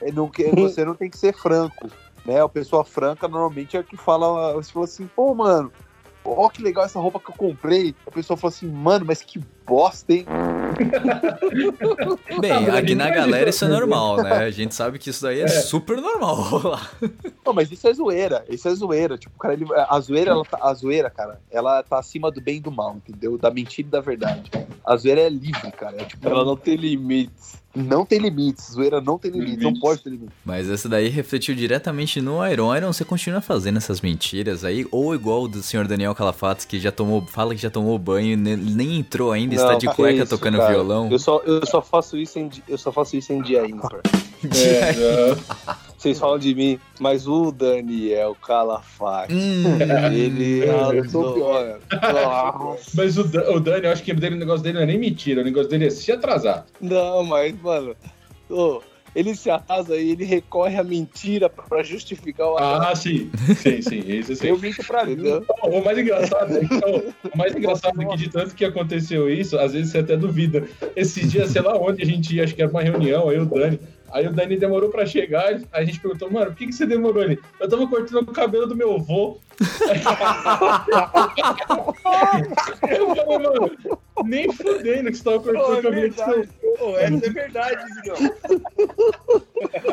é, 0.00 0.12
não 0.12 0.30
você 0.56 0.84
não 0.84 0.94
tem 0.94 1.10
que 1.10 1.18
ser 1.18 1.34
franco. 1.34 1.88
Né? 2.24 2.42
A 2.42 2.48
pessoa 2.48 2.84
franca 2.84 3.28
normalmente 3.28 3.76
é 3.76 3.80
a 3.80 3.82
que 3.82 3.96
fala, 3.96 4.52
você 4.54 4.72
fala 4.72 4.84
assim, 4.84 5.08
pô, 5.14 5.34
mano, 5.34 5.72
ó 6.36 6.48
que 6.48 6.62
legal 6.62 6.84
essa 6.84 6.98
roupa 6.98 7.18
que 7.20 7.30
eu 7.30 7.34
comprei. 7.34 7.94
A 8.06 8.10
pessoa 8.10 8.36
fala 8.36 8.52
assim, 8.52 8.66
mano, 8.66 9.04
mas 9.06 9.22
que 9.22 9.40
bosta, 9.66 10.12
hein? 10.12 10.24
Bem, 12.40 12.52
aqui 12.70 12.94
na 12.94 13.04
Mas 13.06 13.14
galera 13.14 13.50
isso- 13.50 13.64
é 13.64 13.68
normal, 13.68 14.22
né? 14.22 14.32
A 14.32 14.50
gente 14.50 14.74
sabe 14.74 14.98
que 14.98 15.10
isso 15.10 15.22
daí 15.22 15.40
é, 15.40 15.48
super 15.48 15.96
normal. 16.00 16.78
Não, 17.44 17.52
mas 17.52 17.70
isso 17.70 17.88
é 17.88 17.94
zoeira, 17.94 18.44
isso 18.48 18.68
é 18.68 18.74
zoeira. 18.74 19.16
Tipo, 19.18 19.34
o 19.36 19.38
cara, 19.38 19.54
ele, 19.54 19.66
a 19.74 20.00
zoeira, 20.00 20.30
ela 20.32 20.44
tá, 20.44 20.58
a 20.60 20.74
zoeira, 20.74 21.10
cara, 21.10 21.40
ela 21.50 21.82
tá 21.82 21.98
acima 21.98 22.30
do 22.30 22.40
bem 22.40 22.56
e 22.56 22.60
do 22.60 22.70
mal, 22.70 22.96
entendeu? 22.96 23.36
Da 23.38 23.50
mentira 23.50 23.88
e 23.88 23.90
da 23.90 24.00
verdade. 24.00 24.50
A 24.84 24.96
zoeira 24.96 25.22
é 25.22 25.28
livre, 25.28 25.70
cara. 25.72 25.96
É, 26.00 26.04
tipo, 26.04 26.26
Ela 26.28 26.44
não 26.44 26.56
tem 26.56 26.76
limites. 26.76 27.62
Não 27.74 28.04
tem 28.04 28.18
limites. 28.18 28.72
Zoeira 28.72 29.00
não 29.00 29.18
tem 29.18 29.30
limites, 29.30 29.56
não 29.56 29.62
Limites. 29.70 29.80
pode 29.80 30.02
ter 30.02 30.10
limites. 30.10 30.34
Mas 30.44 30.68
essa 30.68 30.88
daí 30.88 31.08
refletiu 31.08 31.54
diretamente 31.54 32.20
no 32.20 32.44
Iron. 32.46 32.74
Iron, 32.76 32.92
você 32.92 33.04
continua 33.04 33.40
fazendo 33.40 33.76
essas 33.76 34.00
mentiras 34.00 34.64
aí? 34.64 34.86
Ou 34.90 35.14
igual 35.14 35.42
o 35.42 35.48
do 35.48 35.62
senhor 35.62 35.86
Daniel 35.86 36.14
Calafatos, 36.14 36.64
que 36.64 36.78
já 36.80 36.90
tomou, 36.90 37.24
fala 37.26 37.54
que 37.54 37.60
já 37.60 37.70
tomou 37.70 37.98
banho, 37.98 38.36
ne- 38.36 38.56
nem 38.56 38.98
entrou 38.98 39.32
ainda, 39.32 39.54
está 39.54 39.72
Não, 39.72 39.78
de 39.78 39.88
que 39.88 39.94
cueca 39.94 40.22
isso, 40.22 40.28
tocando 40.30 40.58
cara. 40.58 40.70
violão. 40.72 41.08
Eu 41.10 41.18
só, 41.18 41.40
eu 41.44 41.64
só 41.66 41.80
faço 41.82 42.16
isso 42.16 42.38
em, 42.38 42.50
eu 42.68 42.78
só 42.78 42.90
faço 42.90 43.16
isso 43.16 43.32
em 43.32 43.42
dia 43.42 43.66
ímpar. 43.66 44.00
É, 44.54 45.34
Vocês 45.98 46.16
falam 46.18 46.38
de 46.38 46.54
mim, 46.54 46.78
mas 47.00 47.26
o 47.26 47.50
Daniel 47.50 48.34
Calafate, 48.36 49.34
Hum, 49.34 49.78
ele 50.12 50.62
adora. 50.70 51.80
Nossa. 52.00 52.90
Mas 52.94 53.18
o, 53.18 53.22
o 53.22 53.58
Dani, 53.60 53.84
eu 53.86 53.92
acho 53.92 54.02
que 54.04 54.14
dele- 54.14 54.36
o 54.36 54.38
negócio 54.38 54.62
dele 54.62 54.76
não 54.76 54.82
é 54.82 54.86
nem 54.86 54.98
mentira, 54.98 55.40
o 55.42 55.44
negócio 55.44 55.68
dele 55.68 55.86
é 55.86 55.90
se 55.90 56.12
atrasar. 56.12 56.64
Não, 56.80 57.24
mas, 57.24 57.60
mano, 57.60 57.96
ô, 58.48 58.80
ele 59.12 59.34
se 59.34 59.50
arrasa 59.50 59.96
e 59.96 60.10
ele 60.12 60.24
recorre 60.24 60.76
à 60.76 60.84
mentira 60.84 61.48
pra 61.50 61.82
justificar 61.82 62.46
o 62.46 62.56
atraso. 62.56 62.86
Ah, 62.92 62.94
sim. 62.94 63.30
Sim, 63.56 63.82
sim, 63.82 64.02
isso 64.06 64.36
sim. 64.36 64.46
Eu 64.46 64.58
minto 64.58 64.84
pra 64.86 65.04
mim. 65.04 65.16
O 65.64 65.80
mais 65.84 65.98
engraçado 65.98 66.56
é 66.56 66.60
que, 66.60 66.74
o 67.34 67.36
mais 67.36 67.56
engraçado 67.56 68.00
é 68.00 68.06
que 68.06 68.16
de 68.16 68.28
tanto 68.30 68.54
que 68.54 68.64
aconteceu 68.64 69.28
isso, 69.28 69.58
às 69.58 69.72
vezes 69.72 69.90
você 69.90 69.98
até 69.98 70.16
duvida. 70.16 70.68
Esses 70.94 71.32
dias, 71.32 71.50
sei 71.50 71.62
lá 71.62 71.76
onde 71.76 72.02
a 72.02 72.06
gente 72.06 72.36
ia, 72.36 72.44
acho 72.44 72.54
que 72.54 72.62
era 72.62 72.70
uma 72.70 72.82
reunião, 72.82 73.28
aí 73.28 73.38
o 73.38 73.46
Dani. 73.46 73.80
Aí 74.10 74.26
o 74.26 74.32
Dani 74.32 74.56
demorou 74.56 74.90
pra 74.90 75.06
chegar, 75.06 75.46
aí 75.46 75.64
a 75.72 75.84
gente 75.84 76.00
perguntou, 76.00 76.30
mano, 76.30 76.46
por 76.46 76.56
que, 76.56 76.66
que 76.66 76.72
você 76.72 76.86
demorou 76.86 77.22
ali? 77.22 77.38
Eu 77.60 77.68
tava 77.68 77.86
cortando 77.86 78.28
o 78.28 78.32
cabelo 78.32 78.66
do 78.66 78.76
meu 78.76 78.94
avô. 78.94 79.38
Eu 82.88 83.14
falei, 83.14 83.38
mano, 83.38 83.70
nem 84.24 84.52
fudendo 84.52 85.10
que 85.10 85.16
você 85.16 85.24
tava 85.24 85.40
cortando 85.40 85.78
o 85.78 85.82
cabelo 85.82 86.08
do 86.08 86.14
seu 86.14 86.24
avô. 86.24 86.96
essa 86.98 87.26
é 87.26 87.30
verdade, 87.30 87.84
Digão. 87.94 88.16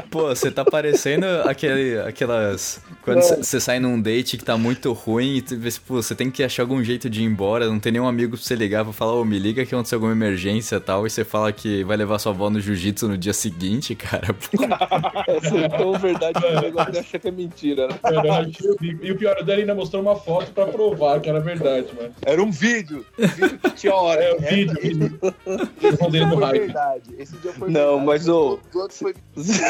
Pô, 0.10 0.27
você 0.27 0.50
tá 0.51 0.63
parecendo 0.63 1.25
aquele, 1.46 2.00
aquelas. 2.01 2.82
Quando 3.04 3.22
você 3.22 3.60
sai 3.60 3.80
num 3.80 4.01
date 4.01 4.38
que 4.38 4.44
tá 4.44 4.58
muito 4.58 4.92
ruim 4.94 5.44
e 5.51 5.56
você 5.88 6.15
tem 6.15 6.32
que 6.32 6.44
achar 6.44 6.63
algum 6.63 6.84
jeito 6.84 7.10
de 7.10 7.22
ir 7.22 7.25
embora, 7.25 7.68
não 7.68 7.80
tem 7.80 7.92
nenhum 7.92 8.08
amigo 8.08 8.36
pra 8.38 8.44
você 8.46 8.56
ligar 8.56 8.84
pra 8.84 8.94
falar, 8.94 9.13
ô, 9.13 9.25
me 9.25 9.38
liga 9.38 9.65
que 9.65 9.74
aconteceu 9.75 9.98
alguma 9.98 10.12
emergência 10.13 10.77
e 10.77 10.80
tal, 10.80 11.06
e 11.06 11.10
você 11.10 11.24
fala 11.24 11.51
que 11.51 11.84
vai 11.84 11.98
levar 11.98 12.18
sua 12.20 12.32
avó 12.32 12.50
no 12.50 12.60
jiu-jitsu 12.60 13.08
no 13.08 13.18
dia 13.18 13.34
seguinte, 13.34 13.94
cara. 13.96 14.34
Pô, 14.34 14.63
Essa 15.32 15.58
é 15.58 15.70
tão 15.70 15.94
verdade 15.94 16.39
que 16.39 16.46
o 16.48 16.62
negócio 16.62 17.00
acha 17.00 17.20
que 17.20 17.27
é 17.27 17.32
mentira, 17.32 17.88
né? 17.88 17.96
O 18.04 18.80
bico. 18.80 19.06
E 19.06 19.12
o 19.12 19.18
pior, 19.18 19.38
o 19.39 19.44
Dani 19.44 19.62
ainda 19.62 19.75
mostrou 19.75 20.01
uma 20.01 20.15
foto 20.15 20.51
pra 20.51 20.65
provar 20.68 21.20
que 21.20 21.30
era 21.30 21.39
verdade, 21.39 21.88
mano. 21.96 22.13
Era 22.25 22.42
um 22.42 22.51
vídeo. 22.51 23.06
Um 23.20 23.27
vídeo 23.27 23.60
que 23.60 23.72
tinha 23.72 23.94
hora. 23.94 24.22
É 24.24 24.34
o 24.34 24.39
vídeo, 24.39 24.77
Esse, 24.80 24.88
vídeo. 24.94 25.20
esse 25.22 25.88
Respondendo 25.89 26.27
dia 26.27 26.30
foi 26.36 26.44
hype. 26.46 26.60
verdade. 26.60 27.04
Esse 27.20 27.38
dia 27.38 27.54
foi 27.54 27.70
Não, 27.72 27.82
verdade. 28.00 28.06
mas, 28.06 28.27
ô- 28.27 28.60
Os 28.70 28.75
outros 28.75 29.00
foi... 29.00 29.13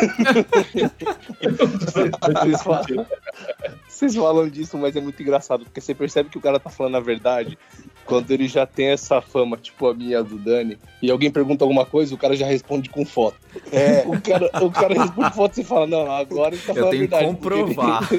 Vocês 2.21 2.61
falam, 2.61 3.05
vocês 3.95 4.15
falam 4.15 4.47
disso, 4.49 4.77
mas 4.77 4.95
é 4.95 5.01
muito 5.01 5.21
engraçado, 5.21 5.63
porque 5.65 5.79
você 5.81 5.93
percebe 5.95 6.29
que 6.29 6.37
o 6.37 6.41
cara 6.41 6.59
tá 6.59 6.69
falando 6.69 6.97
a 6.97 6.99
verdade 6.99 7.57
quando 8.05 8.29
ele 8.31 8.47
já 8.47 8.65
tem 8.67 8.87
essa 8.87 9.19
fama, 9.19 9.57
tipo 9.57 9.87
a 9.87 9.93
minha 9.93 10.23
do 10.23 10.37
Dani, 10.37 10.77
e 11.01 11.09
alguém 11.09 11.31
pergunta 11.31 11.63
alguma 11.63 11.85
coisa, 11.85 12.13
o 12.13 12.17
cara 12.17 12.35
já 12.35 12.45
responde 12.45 12.89
com 12.89 13.03
foto. 13.05 13.37
É, 13.71 14.03
O 14.07 14.21
cara, 14.21 14.49
o 14.63 14.71
cara 14.71 14.93
responde 14.93 15.33
foto 15.33 15.51
e 15.53 15.55
você 15.55 15.63
fala, 15.63 15.87
não, 15.87 16.11
agora 16.11 16.53
ele 16.55 16.61
tá 16.63 16.73
eu 16.73 16.75
falando 16.75 16.87
a 16.87 16.91
tenho 16.91 17.07
que 17.07 17.15
verdade. 17.15 17.35
comprovar. 17.35 18.09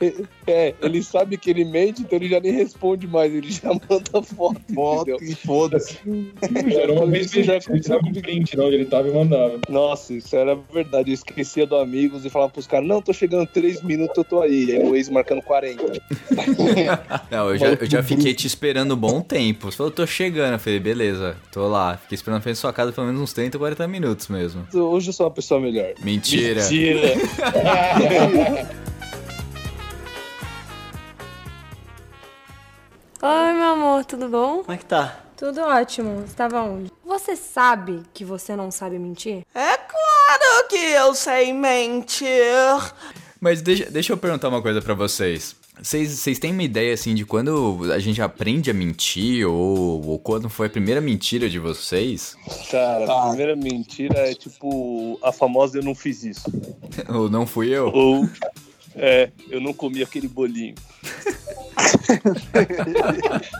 ele- 0.00 0.26
é, 0.46 0.74
ele 0.80 1.02
sabe 1.02 1.36
que 1.36 1.50
ele 1.50 1.64
mente, 1.64 2.02
então 2.02 2.16
ele 2.18 2.28
já 2.28 2.40
nem 2.40 2.52
responde 2.52 3.06
mais, 3.06 3.34
ele 3.34 3.50
já 3.50 3.68
manda 3.68 4.22
foto, 4.22 4.60
foto 4.74 5.10
entendeu? 5.10 5.18
e 5.20 5.34
foda-se. 5.34 5.98
Era 6.80 6.92
uma 6.92 7.06
vez 7.06 7.30
que 7.30 7.42
já 7.42 7.58
tirava 7.60 8.06
um 8.06 8.12
print, 8.12 8.56
não, 8.56 8.68
ele 8.68 8.84
tava 8.86 9.08
e 9.08 9.12
mandava. 9.12 9.60
Nossa, 9.68 10.14
isso 10.14 10.34
era 10.36 10.54
verdade. 10.54 11.10
Eu 11.10 11.14
esquecia 11.14 11.66
do 11.66 11.76
amigos 11.76 12.24
e 12.24 12.30
falava 12.30 12.52
pros 12.52 12.66
caras, 12.66 12.86
não, 12.88 13.02
tô 13.02 13.12
chegando 13.12 13.46
três 13.46 13.82
minutos, 13.82 14.16
eu 14.16 14.24
tô 14.24 14.40
aí. 14.40 14.64
E 14.66 14.72
aí 14.76 14.82
o 14.88 14.96
ex 14.96 15.08
marcando 15.16 15.42
40. 15.42 15.82
Não, 17.30 17.50
eu 17.50 17.58
já, 17.58 17.66
eu 17.68 17.86
já 17.86 18.02
fiquei 18.02 18.34
te 18.34 18.46
esperando 18.46 18.94
um 18.94 18.96
bom 18.96 19.20
tempo. 19.20 19.70
Você 19.70 19.76
falou, 19.76 19.90
tô 19.90 20.06
chegando. 20.06 20.52
Eu 20.54 20.58
falei, 20.58 20.78
beleza, 20.78 21.36
tô 21.50 21.66
lá. 21.68 21.96
Fiquei 21.96 22.16
esperando 22.16 22.36
na 22.36 22.42
frente 22.42 22.56
da 22.56 22.60
sua 22.60 22.72
casa 22.72 22.92
pelo 22.92 23.06
menos 23.06 23.20
uns 23.20 23.32
30, 23.32 23.58
40 23.58 23.88
minutos 23.88 24.28
mesmo. 24.28 24.66
Hoje 24.72 25.08
eu 25.08 25.12
sou 25.12 25.26
uma 25.26 25.32
pessoa 25.32 25.60
melhor. 25.60 25.92
Mentira. 26.00 26.62
Mentira. 26.62 27.14
Oi, 33.22 33.52
meu 33.54 33.72
amor, 33.72 34.04
tudo 34.04 34.28
bom? 34.28 34.58
Como 34.58 34.72
é 34.72 34.76
que 34.76 34.84
tá? 34.84 35.20
Tudo 35.36 35.60
ótimo. 35.62 36.22
Você 36.26 36.34
tava 36.34 36.62
onde? 36.62 36.92
Você 37.04 37.34
sabe 37.34 38.02
que 38.14 38.24
você 38.24 38.54
não 38.54 38.70
sabe 38.70 38.98
mentir? 38.98 39.44
É 39.54 39.76
claro 39.76 40.68
que 40.68 40.76
eu 40.76 41.14
sei 41.14 41.52
mentir. 41.52 42.28
Mas 43.46 43.62
deixa, 43.62 43.88
deixa 43.88 44.12
eu 44.12 44.16
perguntar 44.16 44.48
uma 44.48 44.60
coisa 44.60 44.82
pra 44.82 44.92
vocês. 44.92 45.54
Vocês 45.80 46.10
vocês 46.10 46.36
têm 46.36 46.50
uma 46.50 46.64
ideia, 46.64 46.92
assim, 46.92 47.14
de 47.14 47.24
quando 47.24 47.92
a 47.92 47.98
gente 48.00 48.20
aprende 48.20 48.72
a 48.72 48.74
mentir? 48.74 49.46
Ou, 49.46 50.04
ou 50.04 50.18
quando 50.18 50.48
foi 50.48 50.66
a 50.66 50.70
primeira 50.70 51.00
mentira 51.00 51.48
de 51.48 51.60
vocês? 51.60 52.36
Cara, 52.68 53.04
a 53.04 53.28
primeira 53.28 53.54
mentira 53.54 54.18
é 54.18 54.34
tipo 54.34 55.16
a 55.22 55.30
famosa 55.30 55.78
eu 55.78 55.84
não 55.84 55.94
fiz 55.94 56.24
isso. 56.24 56.42
ou 57.08 57.30
não 57.30 57.46
fui 57.46 57.68
eu? 57.68 57.86
Ou 57.94 58.28
é, 58.96 59.30
eu 59.48 59.60
não 59.60 59.72
comi 59.72 60.02
aquele 60.02 60.26
bolinho. 60.26 60.74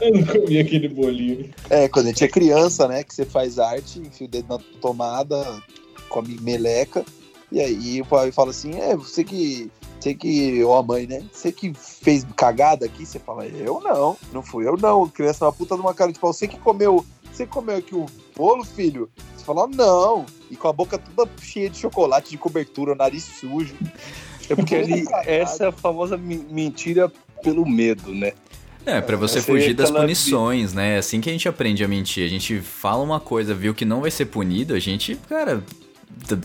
Eu 0.00 0.12
não 0.12 0.24
comi 0.26 0.58
aquele 0.58 0.88
bolinho. 0.88 1.50
É, 1.70 1.88
quando 1.88 2.06
a 2.06 2.08
gente 2.08 2.24
é 2.24 2.28
criança, 2.28 2.88
né? 2.88 3.04
Que 3.04 3.14
você 3.14 3.24
faz 3.24 3.58
arte, 3.58 4.00
enfia 4.00 4.26
o 4.26 4.30
dedo 4.30 4.48
na 4.48 4.58
tomada, 4.80 5.62
come 6.08 6.38
meleca, 6.40 7.04
e 7.50 7.60
aí 7.60 8.00
o 8.00 8.06
pai 8.06 8.32
fala 8.32 8.50
assim, 8.50 8.78
é, 8.78 8.96
você 8.96 9.22
que. 9.24 9.70
Você 9.98 10.14
que, 10.14 10.62
ou 10.62 10.76
a 10.76 10.82
mãe, 10.82 11.06
né? 11.06 11.24
Você 11.32 11.50
que 11.50 11.72
fez 11.74 12.24
cagada 12.36 12.84
aqui, 12.84 13.04
você 13.04 13.18
fala, 13.18 13.46
eu 13.46 13.80
não, 13.80 14.16
não 14.32 14.42
fui 14.42 14.68
eu 14.68 14.76
não. 14.76 15.08
Criança 15.08 15.44
é 15.44 15.46
uma 15.46 15.52
puta 15.52 15.74
de 15.74 15.80
uma 15.80 15.94
cara 15.94 16.12
de 16.12 16.18
pau. 16.18 16.32
Você 16.32 16.46
que 16.46 16.58
comeu, 16.58 17.04
você 17.32 17.46
que 17.46 17.52
comeu 17.52 17.76
aqui 17.76 17.94
o 17.94 18.06
bolo, 18.36 18.62
filho? 18.62 19.08
Você 19.34 19.44
fala, 19.44 19.66
não. 19.66 20.26
E 20.50 20.56
com 20.56 20.68
a 20.68 20.72
boca 20.72 20.98
toda 20.98 21.28
cheia 21.40 21.70
de 21.70 21.78
chocolate, 21.78 22.30
de 22.30 22.38
cobertura, 22.38 22.92
o 22.92 22.94
nariz 22.94 23.24
sujo. 23.24 23.74
É 24.48 24.54
porque 24.54 24.76
ali, 24.76 25.04
essa 25.24 25.64
é 25.64 25.68
a 25.68 25.72
famosa 25.72 26.16
mentira 26.16 27.10
pelo 27.42 27.66
medo, 27.66 28.14
né? 28.14 28.32
É, 28.84 29.00
pra 29.00 29.16
você 29.16 29.40
é 29.40 29.42
fugir 29.42 29.74
das 29.74 29.90
punições, 29.90 30.72
né? 30.72 30.94
É 30.94 30.98
assim 30.98 31.20
que 31.20 31.28
a 31.28 31.32
gente 31.32 31.48
aprende 31.48 31.82
a 31.82 31.88
mentir. 31.88 32.24
A 32.24 32.28
gente 32.28 32.60
fala 32.60 33.02
uma 33.02 33.18
coisa, 33.18 33.52
viu 33.52 33.74
que 33.74 33.84
não 33.84 34.00
vai 34.00 34.10
ser 34.10 34.26
punido, 34.26 34.74
a 34.74 34.78
gente, 34.78 35.16
cara, 35.28 35.64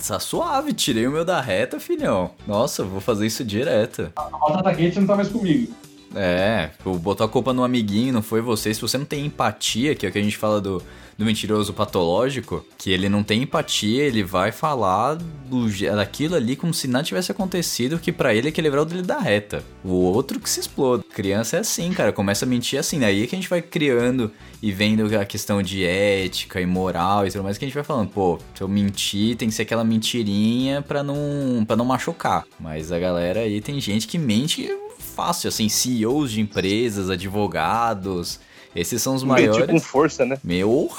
tá 0.07 0.19
suave, 0.19 0.73
tirei 0.73 1.07
o 1.07 1.11
meu 1.11 1.25
da 1.25 1.39
reta, 1.41 1.79
filhão. 1.79 2.31
Nossa, 2.45 2.83
vou 2.83 3.01
fazer 3.01 3.25
isso 3.25 3.43
direto. 3.43 4.11
A 4.15 4.23
batata 4.23 4.75
quente 4.75 4.99
não 4.99 5.07
tá 5.07 5.15
mais 5.15 5.29
comigo. 5.29 5.73
É, 6.15 6.69
tipo, 6.77 6.97
botou 6.97 7.25
a 7.25 7.29
culpa 7.29 7.53
no 7.53 7.63
amiguinho, 7.63 8.13
não 8.13 8.21
foi 8.21 8.41
você. 8.41 8.73
Se 8.73 8.81
você 8.81 8.97
não 8.97 9.05
tem 9.05 9.25
empatia, 9.25 9.95
que 9.95 10.05
é 10.05 10.09
o 10.09 10.11
que 10.11 10.19
a 10.19 10.23
gente 10.23 10.37
fala 10.37 10.59
do, 10.59 10.81
do 11.17 11.25
mentiroso 11.25 11.73
patológico, 11.73 12.65
que 12.77 12.91
ele 12.91 13.07
não 13.07 13.23
tem 13.23 13.43
empatia, 13.43 14.03
ele 14.03 14.23
vai 14.23 14.51
falar 14.51 15.15
do, 15.15 15.69
daquilo 15.95 16.35
ali 16.35 16.55
como 16.55 16.73
se 16.73 16.87
nada 16.87 17.03
tivesse 17.03 17.31
acontecido, 17.31 17.99
que 17.99 18.11
pra 18.11 18.33
ele 18.33 18.49
é 18.49 18.51
que 18.51 18.61
livrar 18.61 18.83
o 18.83 18.85
dele 18.85 19.03
da 19.03 19.19
reta. 19.19 19.63
O 19.83 19.93
outro 19.93 20.39
que 20.39 20.49
se 20.49 20.59
exploda. 20.59 21.03
Criança 21.13 21.57
é 21.57 21.59
assim, 21.59 21.91
cara, 21.93 22.11
começa 22.11 22.45
a 22.45 22.47
mentir 22.47 22.79
assim. 22.79 22.99
Daí 22.99 23.27
que 23.27 23.35
a 23.35 23.37
gente 23.37 23.49
vai 23.49 23.61
criando 23.61 24.31
e 24.61 24.71
vendo 24.71 25.15
a 25.17 25.25
questão 25.25 25.61
de 25.61 25.83
ética 25.85 26.61
e 26.61 26.65
moral 26.65 27.25
e 27.25 27.31
tudo 27.31 27.43
mais, 27.43 27.57
que 27.57 27.65
a 27.65 27.67
gente 27.67 27.75
vai 27.75 27.83
falando, 27.83 28.09
pô, 28.09 28.39
se 28.55 28.61
eu 28.61 28.67
mentir, 28.67 29.35
tem 29.35 29.49
que 29.49 29.55
ser 29.55 29.63
aquela 29.63 29.83
mentirinha 29.83 30.81
pra 30.81 31.03
não, 31.03 31.63
pra 31.65 31.75
não 31.75 31.85
machucar. 31.85 32.45
Mas 32.59 32.91
a 32.91 32.99
galera 32.99 33.41
aí 33.41 33.61
tem 33.61 33.79
gente 33.79 34.07
que 34.07 34.17
mente 34.17 34.69
fácil, 35.15 35.49
assim, 35.49 35.67
CEOs 35.69 36.31
de 36.31 36.41
empresas, 36.41 37.09
advogados. 37.09 38.39
Esses 38.75 39.01
são 39.01 39.15
os 39.15 39.23
Mentir 39.23 39.49
maiores. 39.49 39.69
com 39.69 39.79
força, 39.79 40.25
né? 40.25 40.37
Meu, 40.43 40.89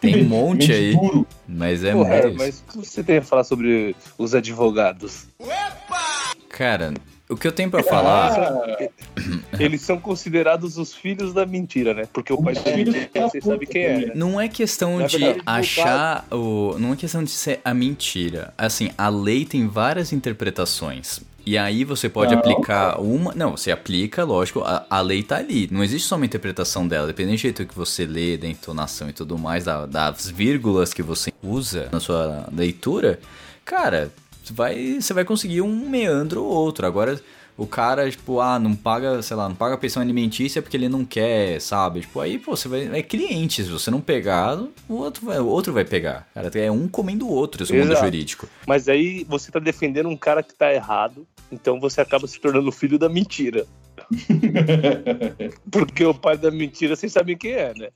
tem 0.00 0.22
um 0.22 0.28
monte 0.28 0.70
aí. 0.70 0.92
duro. 0.94 1.26
Mas 1.48 1.82
é 1.82 1.92
Pô, 1.92 2.04
muito 2.04 2.12
é, 2.12 2.30
mas 2.30 2.62
o 2.68 2.72
que 2.72 2.86
você 2.86 3.02
tem 3.02 3.16
a 3.18 3.22
falar 3.22 3.44
sobre 3.44 3.96
os 4.18 4.34
advogados? 4.34 5.26
Cara, 6.50 6.92
o 7.30 7.36
que 7.36 7.46
eu 7.48 7.52
tenho 7.52 7.70
pra 7.70 7.82
falar. 7.82 8.32
Ah, 8.38 8.88
Eles 9.58 9.80
são 9.80 9.98
considerados 9.98 10.76
os 10.76 10.92
filhos 10.94 11.32
da 11.32 11.46
mentira, 11.46 11.94
né? 11.94 12.02
Porque 12.12 12.30
o 12.30 12.42
pai 12.42 12.52
da 12.54 12.76
mentira, 12.76 13.08
você 13.30 13.40
sabe 13.40 13.64
quem 13.66 13.82
é, 13.82 13.98
né? 14.08 14.12
Não 14.14 14.38
é 14.38 14.48
questão 14.48 14.98
Na 14.98 15.06
de 15.06 15.16
verdade, 15.16 15.42
achar 15.46 16.26
o. 16.30 16.76
Não 16.78 16.92
é 16.92 16.96
questão 16.96 17.24
de 17.24 17.30
ser 17.30 17.60
a 17.64 17.72
mentira. 17.72 18.52
Assim, 18.58 18.90
a 18.98 19.08
lei 19.08 19.46
tem 19.46 19.66
várias 19.66 20.12
interpretações. 20.12 21.20
E 21.44 21.58
aí 21.58 21.82
você 21.84 22.08
pode 22.08 22.32
Não. 22.32 22.38
aplicar 22.38 23.00
uma. 23.00 23.34
Não, 23.34 23.56
você 23.56 23.70
aplica, 23.72 24.22
lógico, 24.24 24.60
a, 24.60 24.86
a 24.88 25.00
lei 25.00 25.22
tá 25.22 25.36
ali. 25.38 25.68
Não 25.72 25.82
existe 25.82 26.06
só 26.06 26.14
uma 26.16 26.24
interpretação 26.24 26.86
dela. 26.86 27.06
Dependendo 27.08 27.36
do 27.36 27.40
jeito 27.40 27.66
que 27.66 27.74
você 27.74 28.06
lê, 28.06 28.36
da 28.36 28.46
entonação 28.46 29.08
e 29.08 29.12
tudo 29.12 29.36
mais, 29.36 29.64
da- 29.64 29.86
das 29.86 30.28
vírgulas 30.28 30.94
que 30.94 31.02
você 31.02 31.32
usa 31.42 31.88
na 31.90 31.98
sua 31.98 32.48
leitura, 32.52 33.18
cara, 33.64 34.12
vai, 34.52 34.98
você 35.00 35.12
vai 35.12 35.24
conseguir 35.24 35.62
um 35.62 35.88
meandro 35.88 36.44
ou 36.44 36.50
outro. 36.52 36.86
Agora. 36.86 37.20
O 37.56 37.66
cara, 37.66 38.10
tipo, 38.10 38.40
ah, 38.40 38.58
não 38.58 38.74
paga, 38.74 39.20
sei 39.22 39.36
lá, 39.36 39.48
não 39.48 39.54
paga 39.54 39.76
pensão 39.76 40.02
alimentícia 40.02 40.62
porque 40.62 40.76
ele 40.76 40.88
não 40.88 41.04
quer, 41.04 41.60
sabe? 41.60 42.00
Tipo, 42.00 42.20
aí, 42.20 42.38
pô, 42.38 42.56
você 42.56 42.68
vai. 42.68 42.98
É 42.98 43.02
cliente, 43.02 43.62
se 43.62 43.70
você 43.70 43.90
não 43.90 44.00
pegar, 44.00 44.58
o 44.88 44.94
outro 44.94 45.26
vai, 45.26 45.38
o 45.38 45.46
outro 45.46 45.72
vai 45.72 45.84
pegar. 45.84 46.26
Cara, 46.34 46.50
é 46.58 46.70
um 46.70 46.88
comendo 46.88 47.26
o 47.26 47.30
outro, 47.30 47.62
esse 47.62 47.72
mundo 47.72 47.94
jurídico. 47.96 48.48
Mas 48.66 48.88
aí 48.88 49.24
você 49.24 49.50
tá 49.50 49.58
defendendo 49.58 50.08
um 50.08 50.16
cara 50.16 50.42
que 50.42 50.54
tá 50.54 50.72
errado, 50.72 51.26
então 51.50 51.78
você 51.78 52.00
acaba 52.00 52.26
se 52.26 52.40
tornando 52.40 52.72
filho 52.72 52.98
da 52.98 53.08
mentira. 53.08 53.66
Porque 55.70 56.04
o 56.04 56.14
pai 56.14 56.36
da 56.36 56.50
mentira, 56.50 56.96
vocês 56.96 57.12
sabem 57.12 57.36
quem 57.36 57.52
é, 57.52 57.74
né? 57.74 57.88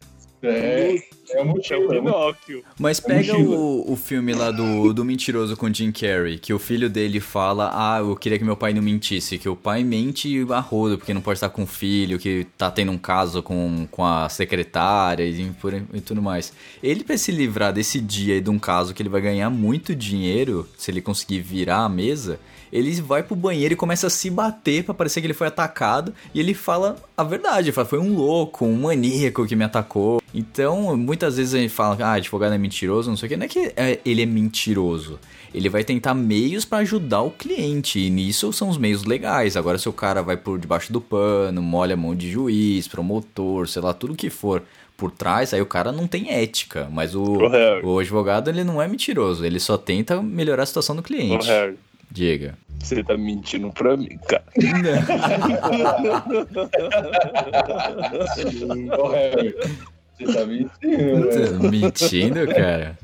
É, 0.43 0.97
é 1.31 1.39
o 1.39 1.41
É 1.41 1.45
motivo. 1.45 1.93
é. 1.93 1.99
Pinóquio. 2.01 2.65
Mas 2.79 3.01
pega 3.01 3.33
motivo. 3.33 3.55
o, 3.55 3.93
o 3.93 3.97
filme 3.97 4.33
lá 4.33 4.51
do, 4.51 4.93
do 4.93 5.05
mentiroso 5.05 5.57
com 5.57 5.73
Jim 5.73 5.91
Carrey, 5.93 6.39
que 6.39 6.53
o 6.53 6.59
filho 6.59 6.89
dele 6.91 7.21
fala, 7.21 7.71
ah, 7.75 7.99
eu 8.01 8.15
queria 8.17 8.39
que 8.39 8.45
meu 8.45 8.57
pai 8.57 8.73
não 8.73 8.83
mentisse, 8.83 9.39
que 9.39 9.49
o 9.49 9.57
pai 9.57 9.83
mente 9.83 10.45
a 10.51 10.61
rodo, 10.61 10.99
porque 10.99 11.15
não 11.15 11.21
pode 11.21 11.39
estar 11.39 11.49
com 11.49 11.63
o 11.63 11.67
filho, 11.67 12.19
que 12.19 12.47
tá 12.57 12.71
tendo 12.71 12.93
um 12.93 12.99
caso 12.99 13.43
com, 13.43 13.87
com 13.91 14.05
a 14.05 14.29
secretária 14.29 15.25
e, 15.25 15.51
por- 15.61 15.75
e 15.75 16.01
tudo 16.01 16.21
mais. 16.23 16.53
Ele, 16.83 17.03
pra 17.05 17.17
se 17.19 17.33
livrar 17.33 17.73
desse 17.73 18.01
dia 18.01 18.37
e 18.37 18.41
de 18.41 18.51
um 18.51 18.59
caso 18.59 18.95
que 18.95 19.03
ele 19.03 19.09
vai 19.09 19.21
ganhar 19.21 19.51
muito 19.51 19.95
dinheiro, 19.95 20.69
se 20.77 20.91
ele 20.91 21.01
conseguir 21.01 21.41
virar 21.41 21.79
a 21.85 21.89
mesa, 21.89 22.39
ele 22.73 22.93
vai 23.01 23.23
pro 23.23 23.37
banheiro 23.37 23.75
e 23.75 23.77
começa 23.77 24.07
a 24.07 24.11
se 24.11 24.31
bater 24.31 24.85
pra 24.85 24.95
parecer 24.95 25.21
que 25.21 25.27
ele 25.27 25.35
foi 25.35 25.47
atacado. 25.47 26.13
E 26.35 26.41
ele 26.41 26.55
fala 26.55 26.97
a 27.17 27.25
verdade, 27.25 27.73
fala, 27.73 27.87
foi 27.87 27.99
um 27.99 28.15
louco, 28.15 28.65
um 28.65 28.77
maníaco 28.83 29.47
que 29.47 29.57
me 29.57 29.65
atacou. 29.65 30.21
Então, 30.35 30.97
muitas 30.97 31.37
vezes 31.37 31.55
a 31.55 31.59
gente 31.59 31.73
fala, 31.73 31.97
ah, 32.01 32.13
advogado 32.13 32.53
é 32.53 32.59
mentiroso, 32.59 33.09
não 33.09 33.17
sei 33.17 33.27
o 33.27 33.31
que. 33.31 33.37
Não 33.37 33.47
é 33.47 33.49
que 33.49 33.73
é, 33.77 33.99
ele 34.05 34.23
é 34.23 34.27
mentiroso. 34.27 35.19
Ele 35.55 35.69
vai 35.69 35.83
tentar 35.83 36.13
meios 36.13 36.65
pra 36.65 36.79
ajudar 36.79 37.23
o 37.23 37.31
cliente. 37.31 37.99
E 37.99 38.11
nisso 38.11 38.53
são 38.53 38.69
os 38.69 38.77
meios 38.77 39.05
legais. 39.05 39.57
Agora, 39.57 39.79
se 39.79 39.89
o 39.89 39.93
cara 39.93 40.23
vai 40.23 40.37
por 40.37 40.59
debaixo 40.59 40.93
do 40.93 41.01
pano, 41.01 41.63
molha 41.63 41.95
a 41.95 41.97
mão 41.97 42.15
de 42.15 42.31
juiz, 42.31 42.87
promotor, 42.87 43.67
sei 43.67 43.81
lá, 43.81 43.95
tudo 43.95 44.15
que 44.15 44.29
for 44.29 44.63
por 44.97 45.11
trás, 45.11 45.53
aí 45.53 45.61
o 45.61 45.67
cara 45.67 45.93
não 45.93 46.07
tem 46.07 46.31
ética. 46.31 46.89
Mas 46.91 47.15
o, 47.15 47.49
Harry. 47.49 47.85
o 47.85 47.99
advogado, 47.99 48.49
ele 48.49 48.65
não 48.65 48.81
é 48.81 48.89
mentiroso. 48.89 49.45
Ele 49.45 49.61
só 49.61 49.77
tenta 49.77 50.23
melhorar 50.23 50.63
a 50.63 50.67
situação 50.67 50.97
do 50.97 51.03
cliente. 51.03 51.47
Harry, 51.47 51.77
Diga. 52.17 52.55
você 52.83 53.05
tá 53.05 53.15
mentindo 53.15 53.71
pra 53.73 53.95
mim, 53.95 54.19
cara. 54.27 54.43
Ô, 58.99 59.09
Harry, 59.09 59.55
Você 60.19 60.33
tá 60.33 60.47
mentindo, 60.47 61.31
velho. 61.31 61.61
Tá 61.61 61.69
Mentindo, 61.69 62.47
cara? 62.49 62.99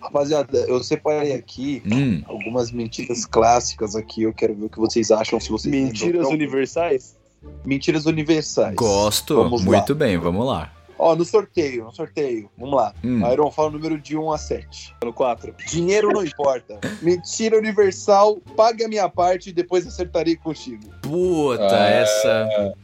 Rapaziada, 0.00 0.58
eu 0.68 0.80
separei 0.82 1.32
aqui 1.32 1.82
Hum, 1.86 2.22
algumas 2.26 2.70
mentiras 2.70 3.26
clássicas 3.26 3.96
aqui. 3.96 4.22
Eu 4.22 4.32
quero 4.32 4.54
ver 4.54 4.66
o 4.66 4.68
que 4.68 4.78
vocês 4.78 5.10
acham, 5.10 5.40
se 5.40 5.50
vocês 5.50 5.74
Mentiras 5.74 6.28
universais? 6.28 7.16
Mentiras 7.64 8.06
universais. 8.06 8.76
gosto. 8.76 9.34
Vamos 9.34 9.64
lá. 9.64 9.78
Muito 9.78 9.94
bem, 9.96 10.16
vamos 10.18 10.46
lá. 10.46 10.72
Ó, 11.02 11.16
no 11.16 11.24
sorteio, 11.24 11.84
no 11.84 11.92
sorteio. 11.92 12.48
Vamos 12.56 12.76
lá. 12.76 12.94
Hum. 13.02 13.20
Iron 13.32 13.50
fala 13.50 13.68
o 13.68 13.72
número 13.72 13.98
de 14.00 14.16
1 14.16 14.32
a 14.32 14.38
7. 14.38 14.94
No 15.04 15.12
4. 15.12 15.52
Dinheiro 15.68 16.08
não 16.12 16.24
importa. 16.24 16.78
Mentira 17.02 17.58
universal, 17.58 18.36
pague 18.56 18.84
a 18.84 18.88
minha 18.88 19.08
parte 19.08 19.50
e 19.50 19.52
depois 19.52 19.84
acertarei 19.86 20.36
contigo. 20.36 20.84
Puta, 21.02 21.64
Ah. 21.74 21.88
essa 21.90 22.74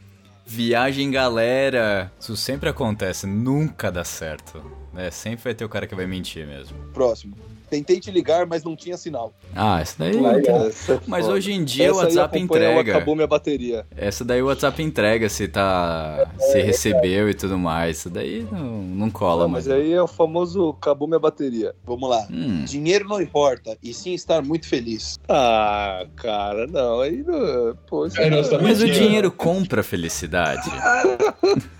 viagem 0.45 1.09
galera, 1.11 2.11
isso 2.19 2.35
sempre 2.35 2.67
acontece, 2.69 3.25
nunca 3.25 3.91
dá 3.91 4.03
certo. 4.03 4.61
É, 4.97 5.09
sempre 5.11 5.43
vai 5.45 5.53
ter 5.53 5.63
o 5.63 5.69
cara 5.69 5.87
que 5.87 5.95
vai 5.95 6.05
mentir 6.07 6.45
mesmo. 6.45 6.77
Próximo. 6.93 7.35
Tentei 7.69 7.99
te 7.99 8.09
ligar, 8.11 8.45
mas 8.45 8.63
não 8.63 8.75
tinha 8.75 8.97
sinal. 8.97 9.33
Ah, 9.55 9.79
essa 9.81 9.95
daí. 9.99 10.19
Legal. 10.19 10.69
Mas 11.07 11.27
hoje 11.27 11.51
em 11.51 11.63
dia 11.63 11.85
Essa 11.85 11.93
o 11.93 11.97
WhatsApp 11.97 12.39
entrega. 12.39 12.95
Acabou 12.95 13.15
minha 13.15 13.27
bateria. 13.27 13.85
Essa 13.95 14.25
daí 14.25 14.41
o 14.41 14.47
WhatsApp 14.47 14.81
entrega 14.81 15.29
se 15.29 15.47
tá. 15.47 16.27
se 16.39 16.61
recebeu 16.61 17.29
e 17.29 17.33
tudo 17.33 17.57
mais. 17.57 17.99
Isso 17.99 18.09
daí 18.09 18.45
não, 18.51 18.81
não 18.81 19.09
cola 19.09 19.43
Não, 19.43 19.49
mais. 19.49 19.67
mas 19.67 19.75
aí 19.75 19.93
é 19.93 20.01
o 20.01 20.07
famoso 20.07 20.69
acabou 20.69 21.07
minha 21.07 21.19
bateria. 21.19 21.73
Vamos 21.85 22.09
lá. 22.09 22.25
Hum, 22.29 22.63
Dinheiro 22.65 23.07
não 23.07 23.21
importa, 23.21 23.77
e 23.83 23.93
sim 23.93 24.13
estar 24.13 24.41
muito 24.41 24.67
feliz. 24.67 25.19
Ah, 25.27 26.05
cara, 26.15 26.67
não. 26.67 27.01
Aí 27.01 27.23
não. 27.23 27.75
Pô, 27.87 28.07
tá 28.09 28.21
mas 28.61 28.81
o 28.81 28.89
dinheiro 28.89 29.31
compra 29.31 29.83
felicidade. 29.83 30.69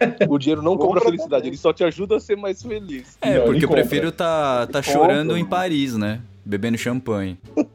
O 0.28 0.38
dinheiro 0.38 0.62
não 0.62 0.72
compra 0.76 1.00
Compra 1.00 1.04
felicidade, 1.06 1.42
também. 1.42 1.48
ele 1.50 1.56
só 1.56 1.72
te 1.72 1.82
ajuda 1.84 2.16
a 2.16 2.20
ser 2.20 2.36
mais 2.36 2.62
feliz. 2.62 3.16
É, 3.20 3.38
Não, 3.38 3.44
porque 3.46 3.64
eu 3.64 3.68
compra. 3.68 3.82
prefiro 3.82 4.12
tá, 4.12 4.66
tá 4.66 4.78
Ele 4.80 4.88
chorando 4.92 5.28
compra. 5.28 5.40
em 5.40 5.44
Paris, 5.44 5.96
né? 5.96 6.20
Bebendo 6.44 6.76
champanhe. 6.78 7.38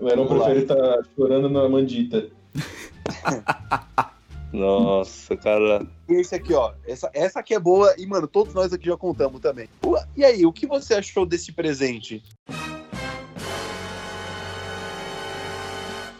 O 0.00 0.08
Heron 0.08 0.24
Vamos 0.26 0.38
lá. 0.42 0.46
prefere 0.46 0.62
estar 0.64 0.98
chorando 1.14 1.48
na 1.48 1.68
mandita. 1.68 2.26
Nossa, 4.52 5.36
cara. 5.36 5.86
E 6.08 6.14
esse 6.14 6.34
aqui, 6.34 6.52
ó. 6.52 6.72
Essa, 6.86 7.08
essa 7.14 7.38
aqui 7.38 7.54
é 7.54 7.58
boa, 7.60 7.94
e, 7.96 8.04
mano, 8.04 8.26
todos 8.26 8.52
nós 8.52 8.72
aqui 8.72 8.86
já 8.86 8.96
contamos 8.96 9.40
também. 9.40 9.68
Ua, 9.86 10.04
E 10.16 10.24
aí, 10.24 10.44
o 10.44 10.52
que 10.52 10.66
você 10.66 10.94
achou 10.94 11.24
desse 11.24 11.52
presente? 11.52 12.20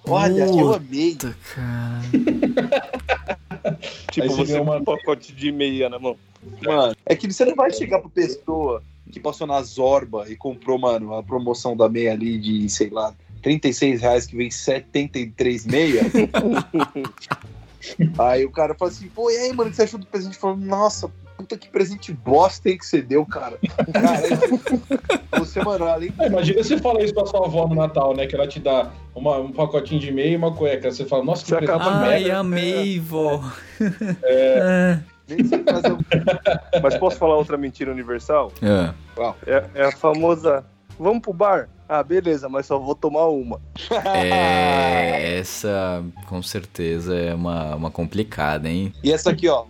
Olha, 0.07 0.45
eu 0.47 0.75
amei. 0.75 1.13
Puta, 1.13 1.37
cara. 1.55 2.03
Tipo, 4.13 4.31
Aí 4.31 4.37
você 4.37 4.59
com 4.59 4.63
uma- 4.63 4.77
um 4.77 4.85
pacote 4.85 5.33
de 5.33 5.51
meia 5.51 5.89
na 5.89 5.99
mão. 5.99 6.17
Mano, 6.63 6.95
é 7.07 7.17
que 7.17 7.33
você 7.33 7.45
não 7.45 7.55
vai 7.55 7.73
chegar 7.73 7.99
pra 7.99 8.11
pessoa 8.11 8.83
que 9.11 9.19
passou 9.19 9.47
na 9.47 9.61
Zorba 9.63 10.29
e 10.29 10.37
comprou, 10.37 10.79
mano, 10.79 11.15
a 11.15 11.23
promoção 11.23 11.77
da 11.77 11.89
meia 11.89 12.13
ali 12.13 12.39
de, 12.39 12.69
sei 12.69 12.91
lá, 12.91 13.15
36 13.43 14.03
reais 14.03 14.27
que 14.27 14.37
vem 14.37 14.51
73 14.51 15.67
meia. 15.67 16.03
aí 18.19 18.45
o 18.45 18.51
cara 18.51 18.75
fala 18.75 18.91
assim, 18.91 19.09
pô, 19.09 19.31
e 19.31 19.37
aí, 19.37 19.53
mano, 19.53 19.69
o 19.69 19.71
que 19.71 19.77
você 19.77 19.83
achou 19.83 19.99
do 19.99 20.07
presente? 20.07 20.37
Falou, 20.37 20.57
nossa, 20.57 21.11
puta 21.43 21.59
que 21.59 21.69
presente 21.69 22.13
bosta 22.13 22.69
aí 22.69 22.79
que 22.79 22.87
você 22.87 23.03
deu, 23.03 23.27
cara. 23.27 23.59
Cara, 23.93 24.19
aí, 24.19 25.39
você, 25.41 25.63
mano, 25.63 25.87
além 25.87 26.13
É, 26.19 26.27
imagina 26.27 26.63
você 26.63 26.79
falar 26.79 27.03
isso 27.03 27.13
pra 27.15 27.27
sua 27.27 27.45
avó 27.47 27.67
no 27.67 27.75
Natal, 27.75 28.15
né? 28.15 28.27
Que 28.27 28.35
ela 28.35 28.47
te 28.47 28.61
dá 28.61 28.91
uma- 29.15 29.39
um 29.39 29.51
pacotinho 29.53 30.01
de 30.01 30.13
meia 30.13 30.31
e 30.33 30.37
uma 30.37 30.53
cueca. 30.55 30.91
Você 30.91 31.05
fala, 31.05 31.25
nossa, 31.25 31.43
que 31.43 31.49
Você 31.51 31.57
presente 31.57 31.75
acaba- 31.77 32.01
Ai, 32.07 32.21
merda. 32.25 32.39
amei, 32.39 33.01
vó. 33.01 33.43
É. 34.23 34.99
de 35.27 35.43
você 35.45 35.59
fazer 35.65 35.93
um 35.93 35.99
Mas 36.83 36.97
posso 36.99 37.17
falar 37.17 37.37
outra 37.37 37.57
mentira 37.57 37.91
universal? 37.91 38.53
É. 38.63 38.93
É, 39.47 39.65
é 39.75 39.85
a 39.87 39.93
famosa. 39.93 40.65
Vamos 40.99 41.23
pro 41.23 41.33
bar? 41.33 41.69
Ah, 41.89 42.03
beleza, 42.03 42.49
mas 42.49 42.67
só 42.67 42.79
vou 42.79 42.95
tomar 42.95 43.27
uma. 43.27 43.61
É, 44.15 45.39
essa 45.39 46.03
com 46.27 46.43
certeza 46.43 47.15
é 47.15 47.35
uma, 47.35 47.75
uma 47.77 47.91
complicada, 47.91 48.69
hein? 48.69 48.93
E 49.03 49.13
essa 49.13 49.31
aqui, 49.31 49.49
ó. 49.49 49.65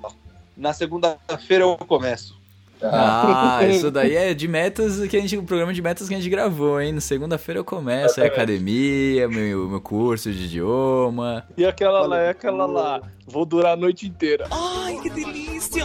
Na 0.63 0.73
segunda-feira 0.73 1.65
eu 1.65 1.77
começo. 1.77 2.41
Ah, 2.81 3.67
isso 3.67 3.91
daí 3.91 4.15
é 4.15 4.33
de 4.33 4.47
metas 4.47 5.05
que 5.09 5.17
a 5.17 5.21
gente. 5.21 5.37
O 5.37 5.43
programa 5.43 5.75
de 5.75 5.83
metas 5.83 6.07
que 6.07 6.15
a 6.15 6.17
gente 6.17 6.31
gravou, 6.31 6.81
hein? 6.81 6.93
Na 6.93 7.01
segunda-feira 7.01 7.59
eu 7.59 7.65
começo 7.65 8.23
a 8.23 8.27
academia, 8.27 9.29
meu, 9.29 9.69
meu 9.69 9.81
curso 9.81 10.31
de 10.31 10.45
idioma. 10.45 11.45
E 11.57 11.67
aquela 11.67 12.07
lá, 12.07 12.21
é 12.21 12.29
aquela 12.29 12.67
lá. 12.67 13.03
Vou 13.27 13.45
durar 13.45 13.73
a 13.73 13.77
noite 13.77 14.07
inteira. 14.07 14.47
Ai, 14.53 15.01
que 15.03 15.11
delícia! 15.11 15.85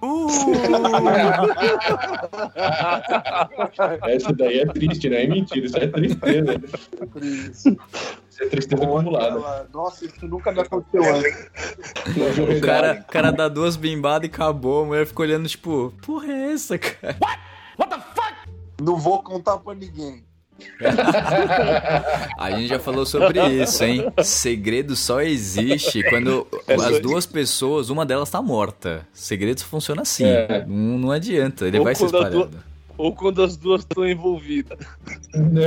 Essa 4.06 4.32
daí 4.32 4.60
é 4.60 4.66
triste, 4.66 5.10
né? 5.10 5.24
É 5.24 5.26
mentira, 5.26 5.66
isso 5.66 5.76
é 5.76 5.88
tristeza. 5.88 6.60
Isso 7.20 7.76
é 8.40 8.46
tristeza 8.46 8.82
acumulada. 8.84 9.26
Ela- 9.26 9.66
Nossa, 9.72 10.04
isso 10.06 10.26
nunca 10.26 10.52
me 10.52 10.60
aconteceu 10.60 11.02
antes. 11.14 11.50
O 12.56 12.60
cara, 12.60 13.04
cara 13.08 13.30
dá 13.30 13.48
duas 13.48 13.76
bimbadas 13.76 14.28
e 14.28 14.32
acabou. 14.32 14.82
A 14.82 14.86
mulher 14.86 15.06
ficou 15.06 15.24
olhando, 15.24 15.48
tipo, 15.48 15.92
porra 16.04 16.26
é 16.32 16.52
essa, 16.52 16.78
cara? 16.78 17.16
Não 18.80 18.96
vou 18.96 19.22
contar 19.22 19.58
pra 19.58 19.74
ninguém. 19.74 20.24
A 22.38 22.50
gente 22.50 22.68
já 22.68 22.78
falou 22.78 23.06
sobre 23.06 23.40
isso, 23.62 23.84
hein? 23.84 24.12
Segredo 24.24 24.96
só 24.96 25.20
existe 25.20 26.02
quando 26.02 26.46
as 26.68 27.00
duas 27.00 27.26
pessoas, 27.26 27.90
uma 27.90 28.04
delas 28.04 28.30
tá 28.30 28.42
morta. 28.42 29.06
Segredo 29.12 29.62
funciona 29.64 30.02
assim. 30.02 30.24
É. 30.26 30.64
Não, 30.66 30.98
não 30.98 31.10
adianta, 31.12 31.66
ele 31.66 31.78
Ou 31.78 31.84
vai 31.84 31.94
se 31.94 32.04
espalhando. 32.04 32.50
Ou 32.96 33.14
quando 33.14 33.42
as 33.42 33.56
duas 33.56 33.82
estão 33.82 34.08
envolvidas. 34.08 34.78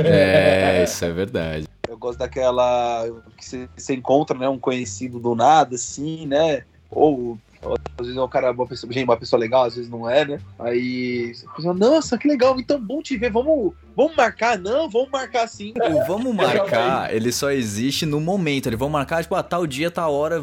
É, 0.04 0.84
isso 0.84 1.04
é 1.04 1.10
verdade. 1.10 1.66
Eu 1.92 1.98
gosto 1.98 2.18
daquela 2.18 3.04
que 3.36 3.44
você, 3.44 3.68
você 3.76 3.94
encontra, 3.94 4.38
né, 4.38 4.48
um 4.48 4.58
conhecido 4.58 5.20
do 5.20 5.34
nada, 5.34 5.74
assim, 5.74 6.24
né? 6.26 6.64
Ou, 6.90 7.38
ou 7.62 7.74
às 7.98 8.06
vezes 8.06 8.16
é 8.16 8.22
um 8.22 8.28
cara, 8.28 8.50
uma 8.50 8.66
pessoa, 8.66 8.90
gente, 8.90 9.04
uma 9.04 9.16
pessoa 9.16 9.38
legal, 9.38 9.64
às 9.64 9.76
vezes 9.76 9.90
não 9.90 10.08
é, 10.08 10.24
né? 10.24 10.40
Aí 10.58 11.34
pessoa, 11.54 11.74
nossa, 11.74 12.16
que 12.16 12.26
legal, 12.26 12.58
então 12.58 12.80
bom 12.80 13.02
te 13.02 13.18
ver, 13.18 13.30
vamos, 13.30 13.74
vamos 13.94 14.16
marcar? 14.16 14.58
Não, 14.58 14.88
vamos 14.88 15.10
marcar 15.10 15.46
sim. 15.46 15.74
O 15.76 16.06
vamos 16.06 16.34
marcar, 16.34 17.14
ele 17.14 17.30
só 17.30 17.50
existe 17.50 18.06
no 18.06 18.22
momento. 18.22 18.70
Ele 18.70 18.76
vamos 18.76 18.94
marcar, 18.94 19.22
tipo, 19.22 19.34
ah, 19.34 19.42
tal 19.42 19.66
dia, 19.66 19.90
tal 19.90 20.14
hora, 20.14 20.42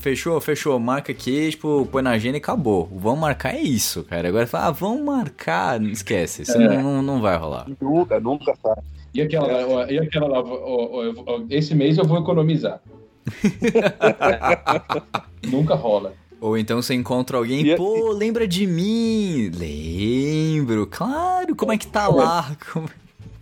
fechou, 0.00 0.40
fechou, 0.40 0.80
marca 0.80 1.12
aqui, 1.12 1.50
tipo, 1.50 1.86
põe 1.92 2.02
na 2.02 2.12
agenda 2.12 2.38
e 2.38 2.40
acabou. 2.40 2.88
O 2.90 2.98
vamos 2.98 3.20
marcar 3.20 3.54
é 3.54 3.60
isso, 3.60 4.02
cara. 4.04 4.28
Agora 4.28 4.46
fala, 4.46 4.68
ah, 4.68 4.70
vamos 4.70 5.04
marcar, 5.04 5.82
esquece, 5.82 6.40
isso 6.40 6.56
É. 6.56 6.82
não, 6.82 7.02
não, 7.02 7.20
vai 7.20 7.36
rolar. 7.36 7.66
Nunca, 7.78 8.18
nunca 8.18 8.56
tá. 8.62 8.74
E 9.14 9.22
aquela, 9.22 9.46
lá, 9.66 9.90
e 9.90 9.98
aquela 9.98 10.26
lá, 10.28 10.38
eu 10.40 11.46
esse 11.50 11.74
mês 11.74 11.96
eu 11.98 12.04
vou 12.04 12.18
economizar. 12.18 12.80
Nunca 15.46 15.74
rola. 15.74 16.14
Ou 16.40 16.56
então 16.58 16.80
você 16.82 16.94
encontra 16.94 17.38
alguém, 17.38 17.62
E 17.64 17.72
a- 17.72 17.76
pô, 17.76 18.10
lembra 18.12 18.46
de 18.46 18.66
mim? 18.66 19.50
Lembro, 19.54 20.86
claro, 20.86 21.56
como 21.56 21.72
é 21.72 21.78
que 21.78 21.86
tá 21.86 22.08
lá? 22.08 22.56
Como- 22.72 22.88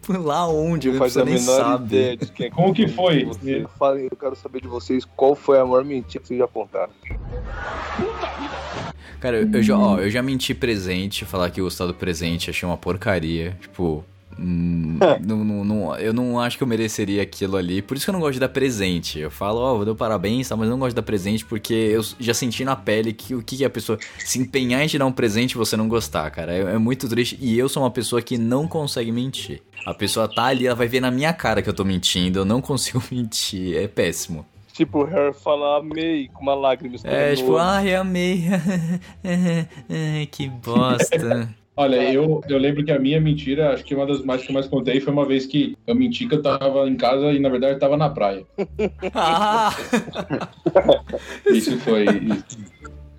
Lá 0.06 0.46
onde? 0.46 0.88
Não 0.88 0.96
A 0.96 0.98
faz 0.98 1.16
a 1.16 1.24
nem 1.24 1.32
menor 1.34 1.56
sabe. 1.56 1.84
ideia 1.96 2.16
de 2.18 2.26
quem 2.30 2.46
é 2.46 2.50
Como 2.50 2.74
que 2.74 2.86
foi? 2.86 3.24
Você, 3.24 3.64
eu 4.10 4.16
quero 4.20 4.36
saber 4.36 4.60
de 4.60 4.68
vocês 4.68 5.02
qual 5.16 5.34
foi 5.34 5.58
a 5.58 5.64
maior 5.64 5.82
mentira 5.82 6.20
que 6.20 6.28
vocês 6.28 6.38
já 6.38 6.46
contaram. 6.46 6.92
Cara, 9.18 9.38
eu, 9.40 9.50
eu 9.50 9.62
já, 9.62 9.78
ó, 9.78 9.98
eu 9.98 10.10
já 10.10 10.22
menti 10.22 10.52
presente, 10.54 11.24
falar 11.24 11.48
que 11.50 11.58
eu 11.58 11.64
gostava 11.64 11.90
do 11.90 11.96
presente, 11.98 12.50
achei 12.50 12.68
uma 12.68 12.76
porcaria. 12.76 13.56
Tipo, 13.62 14.04
hum, 14.38 14.98
não, 15.24 15.44
não, 15.44 15.64
não- 15.64 15.96
eu 15.96 16.12
não 16.12 16.40
acho 16.40 16.56
que 16.56 16.62
eu 16.62 16.66
mereceria 16.66 17.22
aquilo 17.22 17.56
ali. 17.56 17.80
Por 17.82 17.96
isso 17.96 18.06
que 18.06 18.10
eu 18.10 18.12
não 18.12 18.20
gosto 18.20 18.34
de 18.34 18.40
dar 18.40 18.48
presente. 18.48 19.18
Eu 19.18 19.30
falo, 19.30 19.60
ó, 19.60 19.76
vou 19.76 19.84
dar 19.84 19.94
parabéns, 19.94 20.48
tá, 20.48 20.56
mas 20.56 20.66
eu 20.66 20.70
não 20.72 20.78
gosto 20.78 20.90
de 20.90 20.96
dar 20.96 21.02
presente 21.02 21.44
porque 21.44 21.72
eu 21.74 22.02
já 22.18 22.34
senti 22.34 22.64
na 22.64 22.76
pele 22.76 23.12
que 23.12 23.34
o 23.34 23.42
que 23.42 23.62
é 23.62 23.66
a 23.66 23.70
pessoa 23.70 23.98
se 24.18 24.38
empenhar 24.38 24.82
em 24.82 24.86
te 24.86 24.98
dar 24.98 25.06
um 25.06 25.12
presente 25.12 25.52
e 25.52 25.56
você 25.56 25.76
não 25.76 25.88
gostar, 25.88 26.30
cara. 26.30 26.52
É, 26.52 26.60
é 26.74 26.78
muito 26.78 27.08
triste. 27.08 27.38
E 27.40 27.58
eu 27.58 27.68
sou 27.68 27.82
uma 27.82 27.90
pessoa 27.90 28.20
que 28.22 28.36
não 28.38 28.66
consegue 28.68 29.10
mentir. 29.12 29.62
A 29.86 29.92
pessoa 29.94 30.26
tá 30.32 30.44
ali, 30.44 30.66
ela 30.66 30.74
vai 30.76 30.88
ver 30.88 31.00
na 31.00 31.10
minha 31.10 31.32
cara 31.32 31.60
que 31.62 31.68
eu 31.68 31.74
tô 31.74 31.84
mentindo. 31.84 32.40
Eu 32.40 32.44
não 32.44 32.60
consigo 32.60 33.02
mentir. 33.12 33.76
É 33.76 33.86
péssimo. 33.88 34.46
Tipo, 34.72 35.02
o 35.02 35.04
Harry 35.04 35.32
fala 35.32 35.78
amei 35.78 36.28
com 36.34 36.42
uma 36.42 36.54
lágrima 36.54 36.96
É 37.04 37.36
tipo, 37.36 37.56
ai, 37.56 37.94
amei. 37.94 38.44
Ai, 39.22 40.26
que 40.32 40.48
bosta. 40.48 41.48
Olha, 41.76 41.96
eu, 42.12 42.40
eu 42.48 42.56
lembro 42.56 42.84
que 42.84 42.92
a 42.92 42.98
minha 43.00 43.20
mentira, 43.20 43.72
acho 43.72 43.84
que 43.84 43.94
uma 43.94 44.06
das 44.06 44.22
mais 44.22 44.42
que 44.42 44.50
eu 44.50 44.54
mais 44.54 44.68
contei 44.68 45.00
foi 45.00 45.12
uma 45.12 45.26
vez 45.26 45.44
que 45.44 45.76
eu 45.86 45.94
menti 45.94 46.26
que 46.26 46.36
eu 46.36 46.42
tava 46.42 46.88
em 46.88 46.96
casa 46.96 47.32
e 47.32 47.40
na 47.40 47.48
verdade 47.48 47.74
eu 47.74 47.78
tava 47.80 47.96
na 47.96 48.08
praia. 48.08 48.44
Ah! 49.14 49.74
Isso 51.46 51.78
foi. 51.78 52.04
isso. 52.04 52.58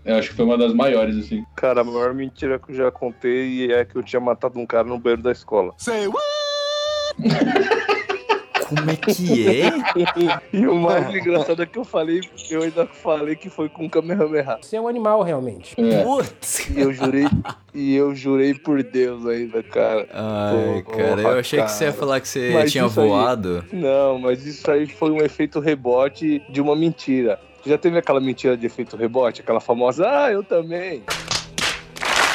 Eu 0.03 0.17
acho 0.17 0.29
que 0.29 0.35
foi 0.35 0.45
uma 0.45 0.57
das 0.57 0.73
maiores, 0.73 1.17
assim. 1.17 1.43
Cara, 1.55 1.81
a 1.81 1.83
maior 1.83 2.13
mentira 2.13 2.59
que 2.59 2.71
eu 2.71 2.75
já 2.75 2.91
contei 2.91 3.71
é 3.71 3.83
que 3.83 3.95
eu 3.95 4.03
tinha 4.03 4.19
matado 4.19 4.59
um 4.59 4.65
cara 4.65 4.87
no 4.87 4.99
banheiro 4.99 5.23
da 5.23 5.31
escola. 5.31 5.73
Como 8.67 8.89
é 8.89 8.95
que 8.95 9.47
é? 9.47 9.71
E 10.51 10.65
o 10.67 10.75
mais 10.75 11.13
engraçado 11.13 11.61
é 11.61 11.65
que 11.65 11.77
eu 11.77 11.83
falei, 11.83 12.21
eu 12.49 12.63
ainda 12.63 12.85
falei 12.87 13.35
que 13.35 13.49
foi 13.49 13.69
com 13.69 13.89
Kamehameha. 13.89 14.57
Você 14.61 14.75
é 14.75 14.81
um 14.81 14.87
animal, 14.87 15.21
realmente. 15.21 15.75
É. 15.79 16.03
Putz! 16.03 16.69
E 16.69 16.79
eu 16.81 16.91
jurei, 16.93 17.25
e 17.73 17.95
eu 17.95 18.15
jurei 18.15 18.53
por 18.55 18.81
Deus 18.83 19.25
ainda, 19.27 19.61
cara. 19.63 20.07
Ai, 20.11 20.83
cara, 20.83 21.21
eu 21.21 21.39
achei 21.39 21.61
que 21.61 21.69
você 21.71 21.85
ia 21.85 21.89
cara. 21.91 21.99
falar 21.99 22.19
que 22.21 22.27
você 22.27 22.51
Mas 22.53 22.71
tinha 22.71 22.85
isso 22.85 22.99
aí- 22.99 23.07
voado. 23.07 23.63
Não, 23.71 24.17
mas 24.19 24.45
isso 24.45 24.69
aí 24.71 24.87
foi 24.87 25.11
um 25.11 25.17
efeito 25.23 25.59
rebote 25.59 26.41
de 26.49 26.59
uma 26.61 26.75
mentira. 26.75 27.39
Já 27.65 27.77
teve 27.77 27.97
aquela 27.97 28.19
mentira 28.19 28.55
de 28.55 28.65
efeito 28.65 28.95
rebote? 28.95 29.41
Aquela 29.41 29.59
famosa, 29.59 30.05
ah, 30.07 30.31
eu 30.31 30.43
também. 30.43 31.01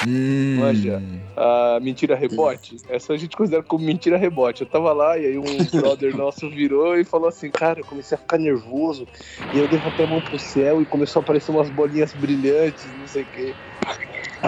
Hum. 0.05 0.57
Manja. 0.59 1.03
A 1.37 1.79
mentira 1.81 2.15
rebote. 2.15 2.77
Essa 2.89 3.13
a 3.13 3.17
gente 3.17 3.37
considera 3.37 3.63
como 3.63 3.85
mentira 3.85 4.17
rebote. 4.17 4.63
Eu 4.63 4.67
tava 4.67 4.93
lá 4.93 5.19
e 5.19 5.27
aí 5.27 5.39
um 5.39 5.43
brother 5.81 6.17
nosso 6.17 6.49
virou 6.49 6.99
e 6.99 7.05
falou 7.05 7.29
assim: 7.29 7.51
Cara, 7.51 7.81
eu 7.81 7.85
comecei 7.85 8.17
a 8.17 8.21
ficar 8.21 8.39
nervoso. 8.39 9.07
E 9.53 9.59
eu 9.59 9.69
levantei 9.69 10.05
a 10.05 10.09
mão 10.09 10.21
pro 10.21 10.39
céu 10.39 10.83
e 10.83 10.87
começou 10.87 11.21
a 11.21 11.23
aparecer 11.23 11.51
umas 11.51 11.71
bolinhas 11.71 12.13
brilhantes, 12.13 12.87
não 12.97 13.07
sei 13.07 13.23
o 13.23 13.27
quê. 13.27 13.55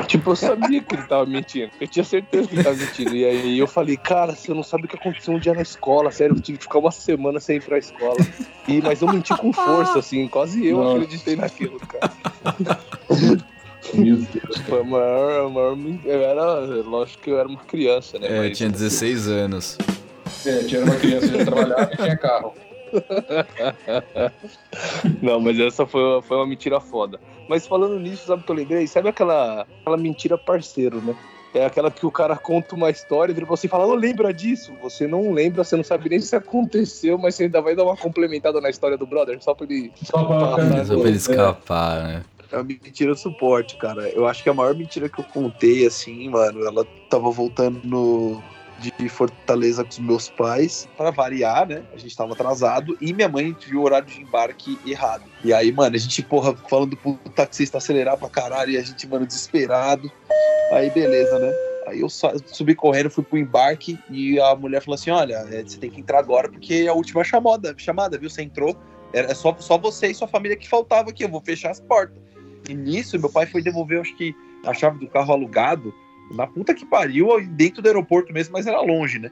Tipo, 0.07 0.31
eu 0.31 0.37
sabia 0.37 0.83
que 0.83 0.95
ele 0.95 1.03
tava 1.07 1.27
mentindo. 1.27 1.71
Eu 1.81 1.87
tinha 1.87 2.05
certeza 2.05 2.49
que 2.49 2.55
ele 2.55 2.63
tava 2.63 2.77
mentindo. 2.77 3.15
E 3.15 3.25
aí 3.25 3.59
eu 3.59 3.67
falei, 3.67 3.97
cara, 3.97 4.35
você 4.35 4.53
não 4.53 4.63
sabe 4.63 4.87
o 4.87 4.89
que 4.89 4.97
aconteceu 4.97 5.35
um 5.35 5.39
dia 5.39 5.53
na 5.53 5.63
escola. 5.63 6.11
Sério, 6.11 6.35
eu 6.35 6.41
tive 6.41 6.59
que 6.59 6.65
ficar 6.65 6.79
uma 6.79 6.91
semana 6.91 7.39
sem 7.41 7.57
ir 7.57 7.63
pra 7.63 7.79
escola. 7.79 8.17
E, 8.67 8.81
mas 8.81 9.03
eu 9.03 9.09
menti 9.09 9.37
com 9.37 9.53
força, 9.53 9.99
assim. 9.99 10.27
Quase 10.29 10.67
eu 10.67 10.79
Nossa. 10.79 10.97
acreditei 10.97 11.37
naquilo, 11.37 11.79
cara. 11.79 12.13
Meu 13.95 14.17
Deus. 14.17 14.57
Foi 14.69 14.81
a 14.81 14.85
maior, 14.85 15.47
a 15.47 15.49
maior. 15.49 15.77
Eu 16.05 16.23
era. 16.23 16.55
Lógico 16.83 17.23
que 17.23 17.31
eu 17.31 17.39
era 17.39 17.49
uma 17.49 17.61
criança, 17.61 18.19
né? 18.19 18.27
É, 18.29 18.39
mas- 18.49 18.59
tinha 18.59 18.71
16 18.71 19.29
anos. 19.29 19.79
É, 20.47 20.59
tinha 20.65 20.83
uma 20.85 20.97
criança 20.97 21.29
que 21.29 21.45
trabalhava 21.45 21.91
e 21.93 21.97
tinha 21.97 22.17
carro. 22.17 22.55
Não, 25.23 25.41
mas 25.41 25.59
essa 25.59 25.87
foi, 25.87 26.21
foi 26.23 26.37
uma 26.37 26.47
mentira 26.47 26.81
foda. 26.81 27.19
Mas 27.49 27.67
falando 27.67 27.99
nisso, 27.99 28.27
sabe 28.27 28.43
o 28.43 28.45
que 28.45 28.51
eu 28.53 28.57
lembrei? 28.57 28.87
Sabe 28.87 29.09
aquela, 29.09 29.67
aquela 29.81 29.97
mentira 29.97 30.37
parceiro, 30.39 31.01
né? 31.01 31.15
É 31.55 31.67
aquela 31.67 31.91
que 31.91 32.07
o 32.07 32.11
cara 32.11 32.35
conta 32.37 32.75
uma 32.75 32.89
história 32.91 33.31
e 33.31 33.35
vira 33.35 33.47
pra 33.47 33.57
você 33.57 33.67
e 33.67 33.71
fala, 33.71 33.87
ô, 33.87 33.95
lembra 33.95 34.33
disso? 34.33 34.73
Você 34.83 35.07
não 35.07 35.33
lembra, 35.33 35.63
você 35.63 35.77
não 35.77 35.85
sabe 35.85 36.09
nem 36.09 36.19
se 36.19 36.35
aconteceu, 36.35 37.19
mas 37.19 37.35
você 37.35 37.45
ainda 37.45 37.61
vai 37.61 37.77
dar 37.77 37.85
uma 37.85 37.97
complementada 37.97 38.59
na 38.61 38.71
história 38.71 38.97
do 38.97 39.07
brother, 39.07 39.37
só 39.43 39.55
pra 39.55 39.67
ele. 39.69 39.93
Só 40.03 40.25
pra 40.25 40.85
Só 40.85 40.99
pra 40.99 41.09
ele 41.09 41.17
escapar, 41.17 42.03
né? 42.05 42.23
É 42.53 42.57
uma 42.57 42.65
mentira 42.65 43.15
suporte, 43.15 43.77
cara. 43.77 44.09
Eu 44.11 44.27
acho 44.27 44.43
que 44.43 44.51
a 44.51 44.55
maior 44.55 44.75
mentira 44.75 45.09
que 45.09 45.19
eu 45.19 45.25
contei, 45.25 45.87
assim, 45.87 46.29
mano, 46.29 46.65
ela 46.65 46.87
tava 47.09 47.31
voltando 47.31 47.81
no, 47.83 48.43
de 48.79 49.09
Fortaleza 49.09 49.85
com 49.85 49.91
os 49.91 49.99
meus 49.99 50.29
pais, 50.29 50.89
pra 50.97 51.11
variar, 51.11 51.67
né? 51.67 51.83
A 51.93 51.97
gente 51.97 52.17
tava 52.17 52.33
atrasado 52.33 52.97
e 53.01 53.13
minha 53.13 53.29
mãe 53.29 53.57
viu 53.67 53.81
o 53.81 53.85
horário 53.85 54.07
de 54.07 54.21
embarque 54.21 54.79
errado. 54.85 55.25
E 55.45 55.53
aí, 55.53 55.73
mano, 55.73 55.95
a 55.95 55.99
gente, 55.99 56.23
porra, 56.23 56.55
falando 56.69 56.97
pro 56.97 57.15
taxista 57.35 57.79
acelerar 57.79 58.19
pra 58.19 58.29
caralho 58.29 58.73
e 58.73 58.77
a 58.77 58.83
gente, 58.83 59.07
mano, 59.07 59.27
desesperado. 59.27 60.11
Aí, 60.73 60.91
beleza, 60.91 61.39
né? 61.39 61.53
Aí 61.87 62.01
eu 62.01 62.09
subi 62.09 62.75
correndo, 62.75 63.11
fui 63.11 63.25
pro 63.25 63.39
embarque 63.39 63.99
e 64.09 64.39
a 64.41 64.55
mulher 64.55 64.83
falou 64.83 64.95
assim: 64.95 65.11
Olha, 65.11 65.45
é, 65.51 65.63
você 65.63 65.79
tem 65.79 65.91
que 65.91 66.01
entrar 66.01 66.21
agora 66.21 66.49
porque 66.49 66.75
é 66.75 66.89
a 66.89 66.95
última 66.95 67.25
chamada, 67.25 67.75
chamada 67.77 68.17
viu? 68.17 68.31
Você 68.31 68.43
entrou, 68.43 68.77
era 69.13 69.35
só, 69.35 69.55
só 69.59 69.77
você 69.77 70.09
e 70.09 70.15
sua 70.15 70.29
família 70.29 70.57
que 70.57 70.69
faltava 70.69 71.11
aqui, 71.11 71.25
eu 71.25 71.29
vou 71.29 71.41
fechar 71.41 71.71
as 71.71 71.81
portas. 71.81 72.22
E 72.69 72.75
nisso, 72.75 73.19
meu 73.19 73.31
pai 73.31 73.47
foi 73.47 73.63
devolver, 73.63 74.01
acho 74.01 74.17
que, 74.17 74.35
a 74.65 74.73
chave 74.73 74.99
do 74.99 75.09
carro 75.09 75.33
alugado, 75.33 75.95
na 76.31 76.47
puta 76.47 76.75
que 76.75 76.87
pariu, 76.87 77.29
dentro 77.49 77.83
do 77.83 77.87
aeroporto 77.89 78.33
mesmo, 78.33 78.53
mas 78.53 78.67
era 78.67 78.81
longe, 78.81 79.19
né? 79.19 79.31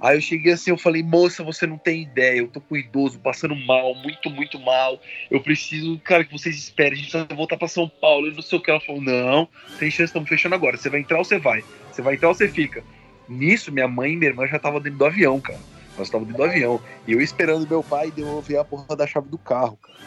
Aí 0.00 0.16
eu 0.16 0.20
cheguei 0.20 0.52
assim, 0.52 0.70
eu 0.70 0.78
falei, 0.78 1.02
moça, 1.02 1.42
você 1.42 1.66
não 1.66 1.76
tem 1.76 2.02
ideia, 2.02 2.38
eu 2.38 2.48
tô 2.48 2.60
com 2.60 2.76
idoso, 2.76 3.18
passando 3.18 3.56
mal, 3.56 3.94
muito, 3.96 4.30
muito 4.30 4.58
mal. 4.60 5.00
Eu 5.28 5.40
preciso, 5.40 5.98
cara, 6.04 6.24
que 6.24 6.32
vocês 6.32 6.56
esperem, 6.56 6.92
a 6.92 7.02
gente 7.02 7.12
vai 7.12 7.36
voltar 7.36 7.56
pra 7.56 7.66
São 7.66 7.88
Paulo, 7.88 8.28
eu 8.28 8.34
não 8.34 8.42
sei 8.42 8.58
o 8.58 8.62
que. 8.62 8.70
Ela 8.70 8.80
falou, 8.80 9.02
não, 9.02 9.48
tem 9.78 9.90
chance, 9.90 10.04
estamos 10.04 10.28
fechando 10.28 10.54
agora. 10.54 10.76
Você 10.76 10.88
vai 10.88 11.00
entrar 11.00 11.18
ou 11.18 11.24
você 11.24 11.38
vai? 11.38 11.64
Você 11.90 12.00
vai 12.00 12.14
entrar 12.14 12.28
ou 12.28 12.34
você 12.34 12.48
fica? 12.48 12.84
Nisso, 13.28 13.72
minha 13.72 13.88
mãe 13.88 14.12
e 14.12 14.16
minha 14.16 14.30
irmã 14.30 14.46
já 14.46 14.56
estavam 14.56 14.80
dentro 14.80 14.98
do 15.00 15.04
avião, 15.04 15.40
cara. 15.40 15.58
Nós 15.96 16.06
estávamos 16.06 16.28
dentro 16.32 16.44
do 16.44 16.48
avião. 16.48 16.80
E 17.04 17.12
eu 17.12 17.20
esperando 17.20 17.68
meu 17.68 17.82
pai 17.82 18.12
devolver 18.12 18.58
a 18.58 18.64
porra 18.64 18.94
da 18.94 19.06
chave 19.06 19.28
do 19.28 19.36
carro, 19.36 19.76
cara. 19.78 19.98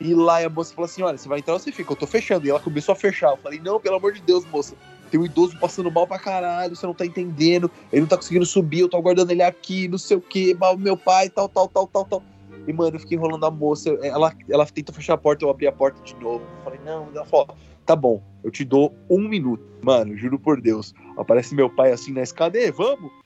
E 0.00 0.14
lá 0.14 0.42
a 0.42 0.48
moça 0.48 0.72
falou 0.74 0.86
assim: 0.86 1.02
olha, 1.02 1.18
você 1.18 1.28
vai 1.28 1.40
entrar 1.40 1.52
ou 1.52 1.60
você 1.60 1.70
fica? 1.70 1.92
Eu 1.92 1.96
tô 1.96 2.06
fechando. 2.06 2.46
E 2.46 2.50
ela 2.50 2.58
começou 2.58 2.92
a 2.92 2.96
fechar. 2.96 3.32
Eu 3.32 3.36
falei, 3.36 3.60
não, 3.60 3.78
pelo 3.78 3.96
amor 3.96 4.12
de 4.12 4.22
Deus, 4.22 4.46
moça. 4.46 4.74
tem 5.10 5.20
um 5.20 5.26
idoso 5.26 5.58
passando 5.58 5.90
mal 5.90 6.06
pra 6.06 6.18
caralho, 6.18 6.74
você 6.74 6.86
não 6.86 6.94
tá 6.94 7.04
entendendo, 7.04 7.70
ele 7.92 8.00
não 8.00 8.08
tá 8.08 8.16
conseguindo 8.16 8.46
subir, 8.46 8.80
eu 8.80 8.88
tô 8.88 8.96
aguardando 8.96 9.30
ele 9.30 9.42
aqui, 9.42 9.88
não 9.88 9.98
sei 9.98 10.16
o 10.16 10.20
que, 10.20 10.56
meu 10.78 10.96
pai, 10.96 11.28
tal, 11.28 11.48
tal, 11.48 11.68
tal, 11.68 11.86
tal, 11.86 12.04
tal. 12.04 12.22
E, 12.66 12.72
mano, 12.72 12.96
eu 12.96 13.00
fiquei 13.00 13.16
enrolando 13.16 13.44
a 13.44 13.50
moça, 13.50 13.90
ela, 14.02 14.32
ela 14.48 14.66
tentou 14.66 14.94
fechar 14.94 15.14
a 15.14 15.18
porta, 15.18 15.44
eu 15.44 15.50
abri 15.50 15.66
a 15.66 15.72
porta 15.72 16.00
de 16.02 16.14
novo. 16.16 16.44
Eu 16.44 16.64
falei, 16.64 16.80
não, 16.84 17.08
ela 17.14 17.24
falou, 17.24 17.48
tá 17.84 17.96
bom, 17.96 18.22
eu 18.42 18.50
te 18.50 18.64
dou 18.64 18.94
um 19.10 19.28
minuto. 19.28 19.64
Mano, 19.82 20.16
juro 20.16 20.38
por 20.38 20.60
Deus, 20.60 20.94
aparece 21.16 21.54
meu 21.54 21.68
pai 21.68 21.92
assim 21.92 22.12
na 22.12 22.22
escada, 22.22 22.58
e 22.58 22.70
vamos? 22.70 23.19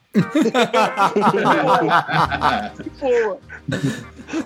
Boa. 3.00 3.38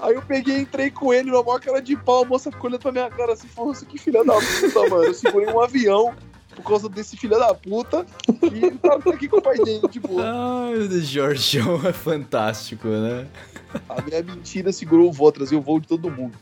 Aí 0.00 0.14
eu 0.14 0.22
peguei, 0.22 0.58
entrei 0.60 0.90
com 0.90 1.12
ele 1.12 1.30
na 1.30 1.42
maior 1.42 1.60
cara 1.60 1.80
de 1.80 1.96
pau, 1.96 2.24
a 2.24 2.26
moça 2.26 2.50
ficou 2.50 2.68
olhando 2.68 2.80
pra 2.80 2.92
minha 2.92 3.10
cara 3.10 3.32
assim, 3.34 3.48
falou 3.48 3.72
assim, 3.72 3.86
que 3.86 3.98
filha 3.98 4.24
da 4.24 4.34
puta, 4.34 4.88
mano. 4.88 5.04
Eu 5.04 5.14
segurei 5.14 5.48
um 5.48 5.60
avião 5.60 6.14
por 6.54 6.62
causa 6.64 6.88
desse 6.88 7.16
filho 7.16 7.38
da 7.38 7.54
puta 7.54 8.04
e 8.52 8.64
ele 8.64 8.78
tá 8.78 8.94
aqui 8.94 9.28
com 9.28 9.36
o 9.38 9.42
pai 9.42 9.56
dele, 9.58 9.86
tipo, 9.88 10.18
Ai, 10.18 10.74
o 10.74 11.00
Jorgeão 11.00 11.80
é 11.86 11.92
fantástico, 11.92 12.88
né? 12.88 13.28
a 13.88 14.02
minha 14.02 14.22
mentira 14.22 14.72
segurou 14.72 15.08
o 15.08 15.12
voo, 15.12 15.30
trazia 15.30 15.58
o 15.58 15.62
voo 15.62 15.78
de 15.78 15.86
todo 15.86 16.10
mundo. 16.10 16.36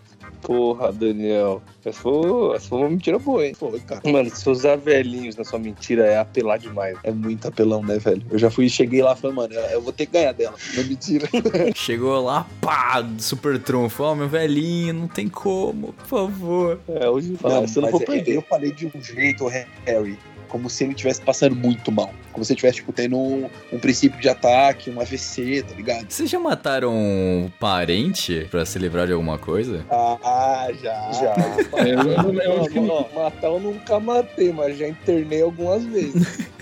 Porra, 0.46 0.92
Daniel. 0.92 1.60
Essa 1.84 1.98
foi, 2.00 2.54
essa 2.54 2.68
foi 2.68 2.78
uma 2.78 2.88
mentira 2.88 3.18
boa, 3.18 3.44
hein? 3.44 3.52
Foi, 3.54 3.80
cara. 3.80 4.00
Mano, 4.08 4.30
se 4.30 4.48
usar 4.48 4.76
velhinhos 4.76 5.34
na 5.34 5.42
sua 5.42 5.58
mentira 5.58 6.06
é 6.06 6.18
apelar 6.18 6.56
demais. 6.56 6.96
É 7.02 7.10
muito 7.10 7.48
apelão, 7.48 7.82
né, 7.82 7.98
velho? 7.98 8.22
Eu 8.30 8.38
já 8.38 8.48
fui, 8.48 8.68
cheguei 8.68 9.02
lá 9.02 9.14
e 9.14 9.16
falei, 9.16 9.34
mano, 9.34 9.54
eu 9.54 9.82
vou 9.82 9.92
ter 9.92 10.06
que 10.06 10.12
ganhar 10.12 10.30
dela. 10.32 10.54
Não 10.74 10.84
é 10.84 10.86
mentira. 10.86 11.28
Chegou 11.74 12.22
lá, 12.22 12.46
pá, 12.60 13.04
super 13.18 13.60
trunfo. 13.60 14.04
Ó, 14.04 14.14
meu 14.14 14.28
velhinho, 14.28 14.94
não 14.94 15.08
tem 15.08 15.28
como, 15.28 15.92
por 15.94 16.06
favor. 16.06 16.80
É, 16.88 17.08
hoje 17.10 17.36
fala, 17.36 17.56
Mano, 17.56 17.68
você 17.68 17.80
não 17.80 17.88
for 17.90 18.02
é- 18.02 18.06
perder. 18.06 18.36
Eu 18.36 18.42
falei 18.42 18.70
de 18.70 18.86
um 18.86 19.02
jeito, 19.02 19.48
Harry, 19.84 20.16
como 20.48 20.68
se 20.68 20.84
ele 20.84 20.92
estivesse 20.92 21.20
passando 21.20 21.54
muito 21.54 21.90
mal. 21.90 22.12
Como 22.32 22.44
se 22.44 22.52
ele 22.52 22.56
estivesse, 22.56 22.78
tipo, 22.78 22.92
tendo 22.92 23.16
um, 23.16 23.48
um 23.72 23.78
princípio 23.78 24.20
de 24.20 24.28
ataque, 24.28 24.90
um 24.90 25.00
AVC, 25.00 25.64
tá 25.68 25.74
ligado? 25.74 26.06
Vocês 26.10 26.28
já 26.28 26.38
mataram 26.38 26.92
um 26.94 27.50
parente 27.58 28.46
pra 28.50 28.64
se 28.64 28.78
livrar 28.78 29.06
de 29.06 29.12
alguma 29.12 29.38
coisa? 29.38 29.84
Ah, 29.90 30.68
já. 30.82 31.12
Já. 31.12 31.34
Eu, 31.78 32.32
eu, 32.32 32.64
eu 32.64 32.82
Não, 32.82 32.86
não, 32.86 33.08
matar 33.14 33.48
eu 33.48 33.60
nunca 33.60 33.98
matei, 34.00 34.52
mas 34.52 34.76
já 34.78 34.88
internei 34.88 35.42
algumas 35.42 35.84
vezes. 35.84 36.46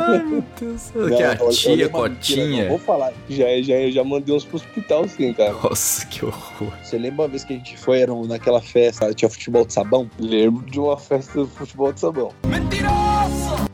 Ai, 0.00 0.24
meu 0.24 0.44
Deus. 0.58 0.90
Não, 0.94 1.08
que 1.16 1.22
a 1.22 1.36
tia, 1.50 1.88
Cotinha. 1.88 2.68
Vou 2.68 2.78
falar. 2.78 3.12
já, 3.28 3.44
já, 3.62 3.74
eu 3.74 3.92
já 3.92 4.04
mandei 4.04 4.34
uns 4.34 4.44
pro 4.44 4.56
hospital, 4.56 5.08
sim, 5.08 5.32
cara. 5.32 5.52
Nossa, 5.52 6.06
que 6.06 6.24
horror. 6.24 6.72
Você 6.82 6.98
lembra 6.98 7.22
uma 7.22 7.28
vez 7.28 7.44
que 7.44 7.52
a 7.52 7.56
gente 7.56 7.76
foi, 7.76 8.00
era 8.00 8.14
naquela 8.26 8.60
festa, 8.60 9.12
tinha 9.14 9.28
futebol 9.28 9.64
de 9.64 9.72
sabão? 9.72 10.10
Lembro 10.18 10.64
de 10.66 10.78
uma 10.78 10.96
festa 10.96 11.44
de 11.44 11.50
futebol 11.50 11.92
de 11.92 12.00
sabão. 12.00 12.32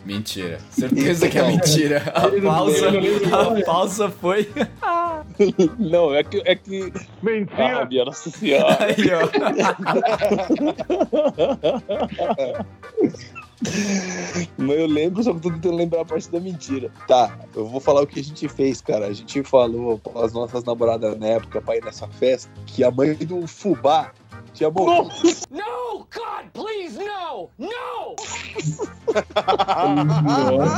Mentira. 0.04 0.58
Certeza 0.70 1.28
que 1.28 1.38
é 1.38 1.46
mentira. 1.46 2.02
A 2.14 2.30
pausa, 2.40 2.88
a 2.88 3.64
pausa 3.64 4.08
foi. 4.08 4.48
Não, 5.78 6.14
é 6.14 6.22
que. 6.22 6.40
É 6.44 6.54
que... 6.54 6.92
Mentira! 7.20 7.82
Ah, 7.82 7.84
minha 7.84 8.04
nossa 8.04 8.30
senhora. 8.30 8.78
Aí, 8.80 8.94
ó. 9.12 9.26
Mas 14.58 14.78
eu 14.78 14.86
lembro, 14.86 15.22
só 15.22 15.30
que 15.32 15.36
eu 15.38 15.40
tô 15.42 15.50
tentando 15.50 15.76
lembrar 15.76 16.00
a 16.02 16.04
parte 16.04 16.30
da 16.30 16.40
mentira. 16.40 16.90
Tá, 17.06 17.38
eu 17.54 17.66
vou 17.66 17.80
falar 17.80 18.02
o 18.02 18.06
que 18.06 18.20
a 18.20 18.24
gente 18.24 18.48
fez, 18.48 18.80
cara. 18.80 19.06
A 19.06 19.12
gente 19.12 19.42
falou 19.42 19.98
com 19.98 20.18
as 20.20 20.32
nossas 20.32 20.64
namoradas 20.64 21.18
na 21.18 21.26
época 21.26 21.60
pra 21.60 21.76
ir 21.76 21.84
nessa 21.84 22.06
festa 22.08 22.50
que 22.66 22.82
a 22.84 22.90
mãe 22.90 23.14
do 23.14 23.46
fubá 23.46 24.12
tinha 24.52 24.70
morrido. 24.70 25.08
Nossa, 25.08 25.46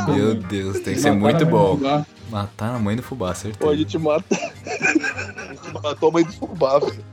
Meu 0.09 0.29
mano. 0.35 0.42
Deus, 0.48 0.81
tem 0.81 0.94
que 0.94 1.01
ser 1.01 1.12
muito 1.12 1.44
bom. 1.46 1.79
Matar 2.31 2.74
a 2.74 2.79
mãe 2.79 2.96
do 2.96 3.03
fubá, 3.03 3.31
a 3.31 3.35
certeza. 3.35 3.77
gente 3.77 3.98
mata. 3.98 4.24
A 4.35 4.38
gente 5.55 5.72
matou 5.83 6.09
a 6.09 6.12
mãe 6.12 6.24
do 6.24 6.33
fubá, 6.33 6.79
velho. 6.79 7.05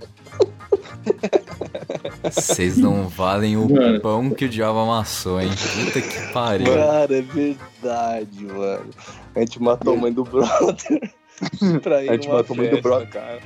Vocês 2.23 2.77
não 2.77 3.07
valem 3.07 3.55
o 3.57 3.69
Mano. 3.69 3.99
pão 4.01 4.29
que 4.29 4.45
o 4.45 4.49
diabo 4.49 4.79
amassou, 4.79 5.39
hein? 5.41 5.49
Puta 5.85 6.01
que 6.01 6.33
pariu. 6.33 6.73
Cara, 6.73 7.17
é 7.17 7.21
verdade, 7.21 8.43
mano. 8.45 8.89
A 9.35 9.39
gente 9.39 9.61
matou 9.61 9.93
a 9.93 9.97
mãe 9.97 10.11
do 10.11 10.23
brother. 10.23 11.11
pra 11.83 12.03
ir 12.03 12.09
A 12.09 12.13
gente 12.13 12.27
numa 12.27 12.37
matou 12.39 12.55
a 12.55 12.57
mãe 12.57 12.69
do 12.69 12.81
cara. 13.07 13.39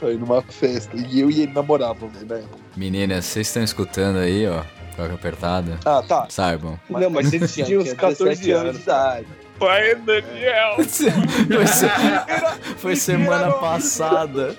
Foi 0.00 0.16
numa 0.16 0.42
festa. 0.42 0.96
E 0.96 1.20
eu 1.20 1.30
e 1.30 1.42
ele 1.42 1.52
namoravam, 1.52 2.10
época. 2.18 2.40
Meninas, 2.76 3.24
vocês 3.24 3.46
estão 3.46 3.62
escutando 3.62 4.18
aí, 4.18 4.46
ó? 4.48 4.62
Coca 4.96 5.14
apertada? 5.14 5.78
Ah, 5.84 6.02
tá. 6.06 6.26
Saibam. 6.28 6.78
Não, 6.88 7.10
mas 7.10 7.30
você 7.30 7.62
tinha 7.64 7.78
uns 7.80 7.92
14 7.92 8.50
anos. 8.50 8.76
de 8.76 8.82
idade. 8.82 9.26
Pai, 9.58 9.94
Daniel. 9.94 10.76
Foi, 10.84 11.66
se- 11.66 12.76
foi 12.76 12.96
semana 12.96 13.52
passada. 13.52 14.54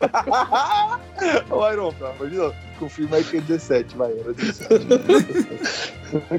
Ô, 1.50 1.70
Iron, 1.70 1.92
pelo 1.92 2.10
amor 2.10 2.30
de 2.30 2.36
Deus, 2.36 2.54
confirma 2.78 3.16
aí 3.16 3.24
que 3.24 3.36
é 3.36 3.40
17, 3.40 3.96
vai, 3.96 4.12
era 4.18 4.32
17. 4.32 4.86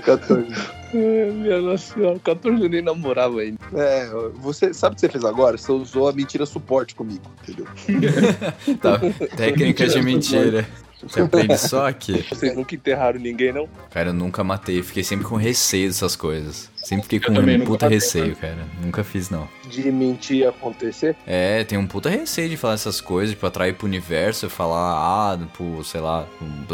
14. 0.03 0.47
Minha 0.93 1.61
nossa 1.61 1.93
senhora, 1.93 2.19
14 2.19 2.63
eu 2.63 2.69
nem 2.69 2.81
namorava 2.81 3.39
ainda. 3.39 3.59
É, 3.75 4.09
você 4.35 4.73
sabe 4.73 4.93
o 4.93 4.95
que 4.95 5.01
você 5.01 5.09
fez 5.09 5.23
agora? 5.23 5.57
Você 5.57 5.71
usou 5.71 6.09
a 6.09 6.13
mentira 6.13 6.45
suporte 6.45 6.95
comigo, 6.95 7.23
entendeu? 7.43 7.67
Tá. 8.81 8.99
Técnicas 9.37 9.93
de 9.93 10.01
mentira. 10.01 10.67
Você 11.01 11.21
aprende 11.21 11.57
só 11.57 11.87
aqui. 11.87 12.25
Vocês 12.29 12.55
nunca 12.55 12.75
enterraram 12.75 13.19
ninguém, 13.19 13.51
não? 13.51 13.67
Cara, 13.91 14.09
eu 14.09 14.13
nunca 14.13 14.43
matei. 14.43 14.81
Fiquei 14.81 15.03
sempre 15.03 15.25
com 15.25 15.35
receio 15.35 15.87
dessas 15.89 16.15
coisas. 16.15 16.71
Sempre 16.77 17.03
fiquei 17.03 17.19
com 17.19 17.31
um 17.33 17.65
puta 17.65 17.87
receio, 17.87 18.35
cara. 18.37 18.65
Nunca 18.81 19.03
fiz, 19.03 19.29
não. 19.29 19.47
De 19.69 19.91
mentir 19.91 20.47
acontecer? 20.47 21.15
É, 21.27 21.63
tem 21.63 21.77
um 21.77 21.85
puta 21.85 22.09
receio 22.09 22.49
de 22.49 22.57
falar 22.57 22.73
essas 22.73 22.99
coisas, 22.99 23.35
tipo, 23.35 23.45
atrair 23.45 23.75
pro 23.75 23.85
universo 23.85 24.47
e 24.47 24.49
falar, 24.49 24.93
ah, 25.33 25.37
pô, 25.55 25.83
sei 25.83 26.01
lá, 26.01 26.25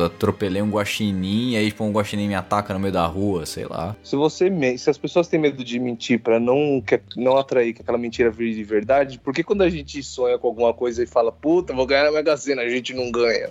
atropelei 0.06 0.62
um 0.62 0.69
guaxinim, 0.69 1.58
aí, 1.58 1.67
tipo, 1.67 1.84
um 1.84 1.91
guaxinim 1.91 2.27
me 2.27 2.36
ataca 2.36 2.73
no 2.73 2.80
meio 2.80 2.93
da 2.93 3.06
rua, 3.06 3.45
sei 3.45 3.65
lá. 3.65 3.95
Se 4.03 4.15
você 4.15 4.49
se 4.77 4.89
as 4.89 4.97
pessoas 4.97 5.27
têm 5.27 5.39
medo 5.39 5.63
de 5.63 5.80
mentir 5.80 6.19
pra 6.19 6.39
não, 6.39 6.82
que- 6.86 7.01
não 7.17 7.36
atrair 7.38 7.73
que 7.73 7.82
aquela 7.82 7.97
mentira 7.97 8.30
vire 8.32 8.56
de 8.56 8.63
verdade, 8.63 9.19
por 9.19 9.34
que 9.34 9.43
quando 9.43 9.63
a 9.63 9.69
gente 9.69 10.01
sonha 10.03 10.38
com 10.38 10.47
alguma 10.47 10.73
coisa 10.73 11.03
e 11.03 11.08
fala, 11.08 11.32
puta, 11.32 11.73
vou 11.73 11.86
ganhar 11.86 12.06
na 12.06 12.12
Mega 12.12 12.38
Sena, 12.38 12.62
a 12.62 12.69
gente 12.69 12.93
não 12.93 13.12
ganha? 13.12 13.49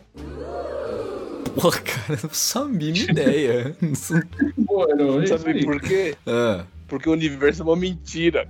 Pô, 1.60 1.70
cara, 1.70 2.10
não 2.22 2.28
faço 2.28 2.58
a 2.58 2.64
mínima 2.66 3.10
ideia. 3.10 3.76
Pô, 4.66 4.86
não, 4.94 5.22
é 5.22 5.26
Sabe 5.26 5.64
por 5.64 5.80
quê? 5.80 6.14
ah, 6.26 6.64
Porque 6.86 7.08
o 7.08 7.12
universo 7.12 7.62
é 7.62 7.64
uma 7.64 7.76
mentira. 7.76 8.48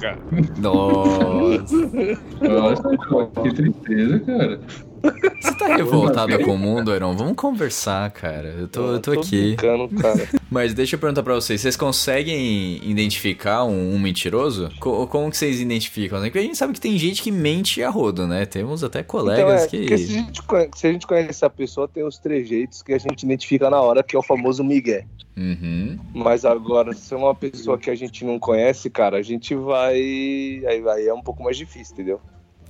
Cara. 0.00 0.18
nossa. 0.58 1.76
Nossa, 2.40 3.42
que 3.42 3.54
tristeza, 3.54 4.20
cara. 4.20 4.60
Você 5.40 5.54
tá 5.54 5.66
revoltado 5.76 6.38
com 6.40 6.54
o 6.54 6.58
mundo, 6.58 6.92
Heron? 6.94 7.16
Vamos 7.16 7.34
conversar, 7.34 8.10
cara. 8.10 8.48
Eu 8.58 8.68
tô, 8.68 8.92
eu 8.92 9.00
tô 9.00 9.12
aqui. 9.12 9.54
brincando, 9.56 9.88
cara. 10.00 10.28
Mas 10.50 10.74
deixa 10.74 10.96
eu 10.96 11.00
perguntar 11.00 11.22
pra 11.22 11.34
vocês, 11.34 11.60
vocês 11.60 11.76
conseguem 11.76 12.80
identificar 12.82 13.64
um, 13.64 13.94
um 13.94 13.98
mentiroso? 13.98 14.68
Co- 14.80 15.06
como 15.06 15.30
que 15.30 15.36
vocês 15.36 15.60
identificam? 15.60 16.20
Porque 16.20 16.38
a 16.38 16.42
gente 16.42 16.56
sabe 16.58 16.72
que 16.72 16.80
tem 16.80 16.98
gente 16.98 17.22
que 17.22 17.30
mente 17.30 17.82
a 17.82 17.88
rodo, 17.88 18.26
né? 18.26 18.44
Temos 18.44 18.82
até 18.82 19.02
colegas 19.02 19.64
Então, 19.66 19.80
é, 19.80 19.86
porque 19.86 19.98
se 19.98 20.04
a, 20.04 20.06
que... 20.08 20.12
gente 20.12 20.42
conhece, 20.42 20.70
se 20.74 20.86
a 20.86 20.92
gente 20.92 21.06
conhece 21.06 21.44
a 21.44 21.50
pessoa, 21.50 21.88
tem 21.88 22.04
os 22.04 22.18
trejeitos 22.18 22.82
que 22.82 22.92
a 22.92 22.98
gente 22.98 23.22
identifica 23.22 23.70
na 23.70 23.80
hora, 23.80 24.02
que 24.02 24.16
é 24.16 24.18
o 24.18 24.22
famoso 24.22 24.62
Miguel. 24.64 25.04
Uhum. 25.36 25.98
Mas 26.12 26.44
agora, 26.44 26.92
se 26.92 27.14
é 27.14 27.16
uma 27.16 27.34
pessoa 27.34 27.78
que 27.78 27.88
a 27.88 27.94
gente 27.94 28.24
não 28.24 28.38
conhece, 28.38 28.90
cara, 28.90 29.16
a 29.18 29.22
gente 29.22 29.54
vai. 29.54 29.94
Aí, 29.94 30.82
aí 30.86 31.06
é 31.06 31.14
um 31.14 31.22
pouco 31.22 31.42
mais 31.42 31.56
difícil, 31.56 31.94
entendeu? 31.94 32.20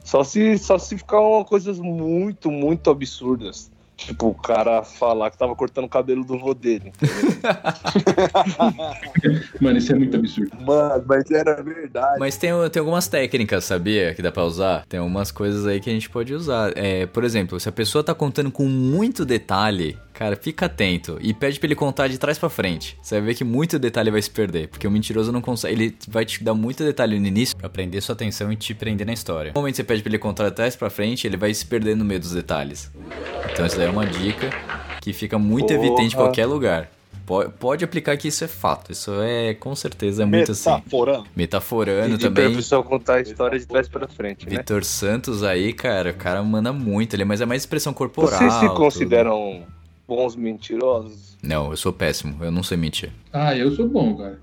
Só 0.05 0.25
se, 0.25 0.59
só 0.59 0.79
se 0.79 0.97
ficar 0.97 1.21
uma 1.21 1.45
coisas 1.45 1.79
muito, 1.79 2.51
muito 2.51 2.91
absurdas. 2.91 3.71
Tipo, 4.07 4.29
o 4.29 4.35
cara 4.35 4.83
falar 4.83 5.31
que 5.31 5.37
tava 5.37 5.55
cortando 5.55 5.85
o 5.85 5.89
cabelo 5.89 6.25
do 6.25 6.39
vô 6.39 6.55
dele. 6.55 6.91
Mano, 9.61 9.77
isso 9.77 9.93
é 9.93 9.95
muito 9.95 10.17
absurdo. 10.17 10.57
Mano, 10.63 11.05
mas 11.07 11.31
era 11.31 11.63
verdade. 11.63 12.19
Mas 12.19 12.39
tem, 12.39 12.51
tem 12.71 12.81
algumas 12.81 13.09
técnicas, 13.09 13.65
sabia? 13.65 14.15
Que 14.15 14.23
dá 14.23 14.33
pra 14.33 14.45
usar. 14.45 14.87
Tem 14.89 14.99
algumas 14.99 15.31
coisas 15.31 15.67
aí 15.67 15.81
que 15.81 15.91
a 15.91 15.93
gente 15.93 16.09
pode 16.09 16.33
usar. 16.33 16.73
É, 16.77 17.05
por 17.05 17.25
exemplo, 17.25 17.61
se 17.61 17.69
a 17.69 17.73
pessoa 17.73 18.03
tá 18.03 18.15
contando 18.15 18.51
com 18.51 18.65
muito 18.65 19.27
detalhe, 19.27 19.99
cara, 20.21 20.37
fica 20.37 20.67
atento 20.67 21.17
e 21.23 21.33
pede 21.33 21.59
pra 21.59 21.67
ele 21.67 21.75
contar 21.75 22.07
de 22.07 22.19
trás 22.19 22.39
pra 22.39 22.51
frente. 22.51 22.95
Você 23.01 23.15
vai 23.15 23.29
ver 23.29 23.35
que 23.35 23.43
muito 23.43 23.79
detalhe 23.79 24.11
vai 24.11 24.21
se 24.21 24.31
perder, 24.31 24.69
porque 24.69 24.87
o 24.87 24.91
mentiroso 24.91 25.33
não 25.33 25.41
consegue. 25.41 25.73
Ele 25.75 25.97
vai 26.09 26.27
te 26.27 26.45
dar 26.45 26.53
muito 26.53 26.85
detalhe 26.85 27.19
no 27.19 27.27
início 27.27 27.57
pra 27.57 27.71
prender 27.71 28.03
sua 28.03 28.13
atenção 28.13 28.53
e 28.53 28.57
te 28.57 28.75
prender 28.75 29.07
na 29.07 29.15
história. 29.15 29.53
No 29.55 29.61
momento 29.63 29.73
que 29.73 29.77
você 29.79 29.85
pede 29.85 30.03
pra 30.03 30.11
ele 30.11 30.19
contar 30.19 30.51
de 30.51 30.55
trás 30.55 30.77
pra 30.77 30.91
frente, 30.91 31.27
ele 31.27 31.39
vai 31.39 31.55
se 31.55 31.65
perder 31.65 31.97
no 31.97 32.05
meio 32.05 32.21
dos 32.21 32.33
detalhes. 32.33 32.91
Então, 33.51 33.65
isso 33.65 33.79
daí 33.79 33.87
é 33.87 33.91
uma 33.91 34.05
dica 34.05 34.51
que 35.01 35.15
fica 35.15 35.39
muito 35.39 35.69
Porra. 35.69 35.79
evidente 35.87 36.15
em 36.15 36.17
qualquer 36.19 36.45
lugar. 36.45 36.91
Po- 37.25 37.49
Pode 37.59 37.83
aplicar 37.83 38.15
que 38.19 38.29
isso 38.29 38.45
é 38.45 38.49
fato. 38.49 38.93
Isso 38.93 39.11
é, 39.23 39.55
com 39.55 39.75
certeza, 39.75 40.25
é 40.25 40.27
muito 40.27 40.53
assim. 40.53 40.69
Metaforando. 40.71 41.27
Metaforando 41.35 42.19
também. 42.19 42.55
pessoa 42.57 42.83
contar 42.83 43.15
a 43.15 43.21
história 43.23 43.59
de 43.59 43.65
trás 43.67 43.89
pra 43.89 44.07
frente, 44.07 44.45
né? 44.47 44.59
Vitor 44.59 44.85
Santos 44.85 45.43
aí, 45.43 45.73
cara, 45.73 46.11
o 46.11 46.15
cara 46.15 46.43
manda 46.43 46.73
muito, 46.75 47.15
ele, 47.17 47.25
mas 47.25 47.41
é 47.41 47.47
mais 47.47 47.63
expressão 47.63 47.95
corporal. 47.95 48.39
Vocês 48.39 48.53
se 48.53 48.69
tudo. 48.69 49.80
Bons 50.11 50.35
mentirosos? 50.35 51.39
Não, 51.41 51.71
eu 51.71 51.77
sou 51.77 51.93
péssimo, 51.93 52.43
eu 52.45 52.51
não 52.51 52.65
sei 52.65 52.77
mentir. 52.77 53.13
Ah, 53.33 53.57
eu 53.57 53.71
sou 53.71 53.89
bom, 53.89 54.17
cara. 54.17 54.41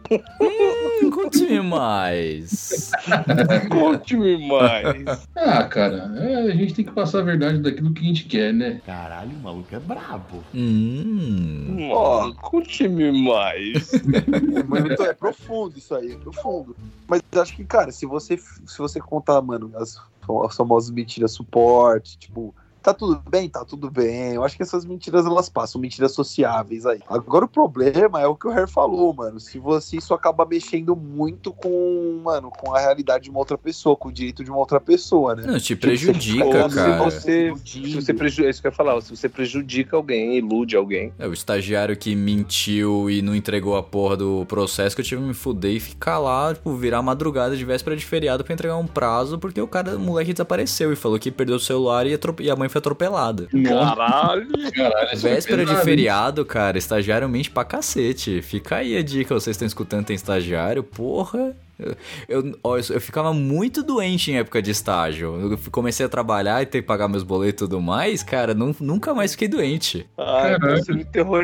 Conte-me 1.14 1.60
mais. 1.60 2.90
Conte-me 3.70 4.48
mais. 4.48 5.28
Ah, 5.36 5.66
cara, 5.66 6.10
é, 6.16 6.36
a 6.44 6.56
gente 6.56 6.74
tem 6.74 6.86
que 6.86 6.92
passar 6.92 7.20
a 7.20 7.24
verdade 7.24 7.60
daquilo 7.60 7.94
que 7.94 8.00
a 8.00 8.08
gente 8.08 8.24
quer, 8.24 8.54
né? 8.54 8.82
Caralho, 8.86 9.32
o 9.32 9.44
maluco 9.44 9.76
é 9.76 9.80
brabo. 9.80 10.42
Hum. 10.56 11.90
Ó, 11.92 12.32
conte-me 12.36 13.12
mais. 13.12 13.92
Mas 14.70 14.86
então, 14.86 15.06
é 15.06 15.14
profundo 15.14 15.78
isso 15.78 15.94
aí, 15.94 16.14
é 16.14 16.16
profundo. 16.16 16.78
Mas 17.10 17.22
acho 17.36 17.58
que, 17.58 17.66
cara, 17.66 17.92
se 17.92 18.06
você, 18.06 18.38
se 18.38 18.78
você 18.78 19.02
contar, 19.02 19.42
mano, 19.42 19.70
as, 19.76 20.02
as 20.46 20.56
famosas 20.56 20.90
mentiras 20.92 21.34
suporte, 21.34 22.18
tipo, 22.18 22.56
tá 22.82 22.94
tudo 22.94 23.22
bem? 23.30 23.50
Tá 23.50 23.64
tudo 23.64 23.90
bem. 23.90 24.34
Eu 24.34 24.44
acho 24.44 24.56
que 24.56 24.64
essas 24.64 24.86
mentiras 24.86 25.26
elas 25.26 25.50
passam, 25.50 25.80
mentiras 25.80 26.14
sociáveis 26.14 26.86
aí. 26.86 27.00
Agora 27.08 27.46
o 27.46 27.50
problema 27.50 28.22
é 28.22 28.28
o 28.28 28.36
que 28.36 28.48
o 28.48 28.52
Harry 28.52 28.70
falou, 28.70 29.14
mano. 29.14 29.40
Se 29.40 29.58
você 29.60 29.98
isso 29.98 30.14
acaba 30.14 30.46
mexendo 30.46 30.96
muito 30.96 31.54
com, 31.54 32.22
mano, 32.24 32.52
com 32.52 32.74
a 32.76 32.80
realidade 32.80 33.26
de 33.26 33.30
uma 33.30 33.40
outra 33.40 33.58
pessoa, 33.58 33.96
com 33.96 34.10
o 34.10 34.12
direito 34.12 34.44
de 34.44 34.50
uma 34.50 34.60
outra 34.60 34.80
pessoa, 34.80 35.36
né? 35.36 35.44
Não, 35.46 35.60
te 35.60 35.78
Tipo, 35.78 35.88
você 35.88 36.12
prejudica, 36.12 36.46
Ou 36.46 36.70
se 36.70 36.76
cara. 36.76 37.04
você, 37.04 37.54
se 37.66 37.96
você 37.96 38.14
prejudica, 38.14 38.48
é 38.48 38.50
isso 38.50 38.62
que 38.62 38.68
eu 38.68 38.72
ia 38.72 38.76
falar, 38.76 39.02
se 39.02 39.16
você 39.16 39.30
prejudica 39.30 39.96
alguém, 39.96 40.38
ilude 40.38 40.76
alguém. 40.76 41.14
É, 41.20 41.28
o 41.28 41.34
estagiário 41.34 41.96
que 41.96 42.16
mentiu 42.16 43.10
e 43.10 43.22
não 43.22 43.36
entregou 43.36 43.76
a 43.76 43.84
porra 43.84 44.18
do 44.18 44.46
processo 44.48 44.96
que 44.96 45.02
eu 45.02 45.06
tive 45.06 45.22
que 45.22 45.28
me 45.28 45.34
fuder 45.34 45.72
e 45.72 45.80
ficar 45.80 46.20
lá, 46.20 46.54
tipo, 46.54 46.74
virar 46.76 47.02
madrugada 47.02 47.56
de 47.56 47.64
véspera 47.64 47.96
de 47.96 48.06
feriado 48.06 48.44
pra 48.44 48.54
entregar 48.54 48.78
um 48.78 48.88
prazo, 48.88 49.38
porque 49.38 49.62
o 49.62 49.68
cara, 49.68 49.96
o 49.96 50.00
moleque 50.00 50.34
desapareceu 50.34 50.92
e 50.92 50.96
falou 50.96 51.20
que 51.20 51.32
perdeu 51.32 51.56
o 51.56 51.60
celular 51.60 52.06
e, 52.08 52.18
e 52.40 52.50
a 52.50 52.56
mãe 52.56 52.67
foi 52.70 52.80
atropelada. 52.80 53.48
Caralho. 53.64 54.48
Caralho, 54.74 55.10
é 55.12 55.16
Véspera 55.16 55.66
de 55.66 55.76
feriado, 55.78 56.46
cara, 56.46 56.78
estagiário 56.78 57.28
mente 57.30 57.50
pra 57.50 57.64
cacete. 57.64 58.42
Fica 58.42 58.78
aí 58.78 58.98
a 58.98 59.04
dica, 59.04 59.34
vocês 59.34 59.56
estão 59.56 59.68
escutando, 59.68 60.06
tem 60.06 60.16
estagiário, 60.16 60.84
porra. 60.84 61.56
Eu, 61.80 61.96
eu, 62.28 62.54
eu, 62.90 63.02
ficava 63.02 63.34
muito 63.34 63.84
doente 63.84 64.32
em 64.32 64.38
época 64.38 64.62
de 64.62 64.72
estágio. 64.72 65.52
Eu 65.52 65.60
comecei 65.72 66.06
a 66.06 66.10
trabalhar 66.10 66.62
e 66.62 66.66
ter 66.66 66.82
que 66.82 66.88
pagar 66.88 67.08
meus 67.08 67.24
boletos 67.24 67.54
e 67.66 67.66
tudo 67.68 67.80
mais, 67.82 68.24
cara, 68.24 68.54
nun- 68.54 68.74
nunca 68.80 69.14
mais 69.14 69.32
fiquei 69.34 69.48
doente. 69.48 70.08
Ah, 70.18 70.58
você 70.60 70.92
não, 70.92 71.00
enterrou, 71.02 71.38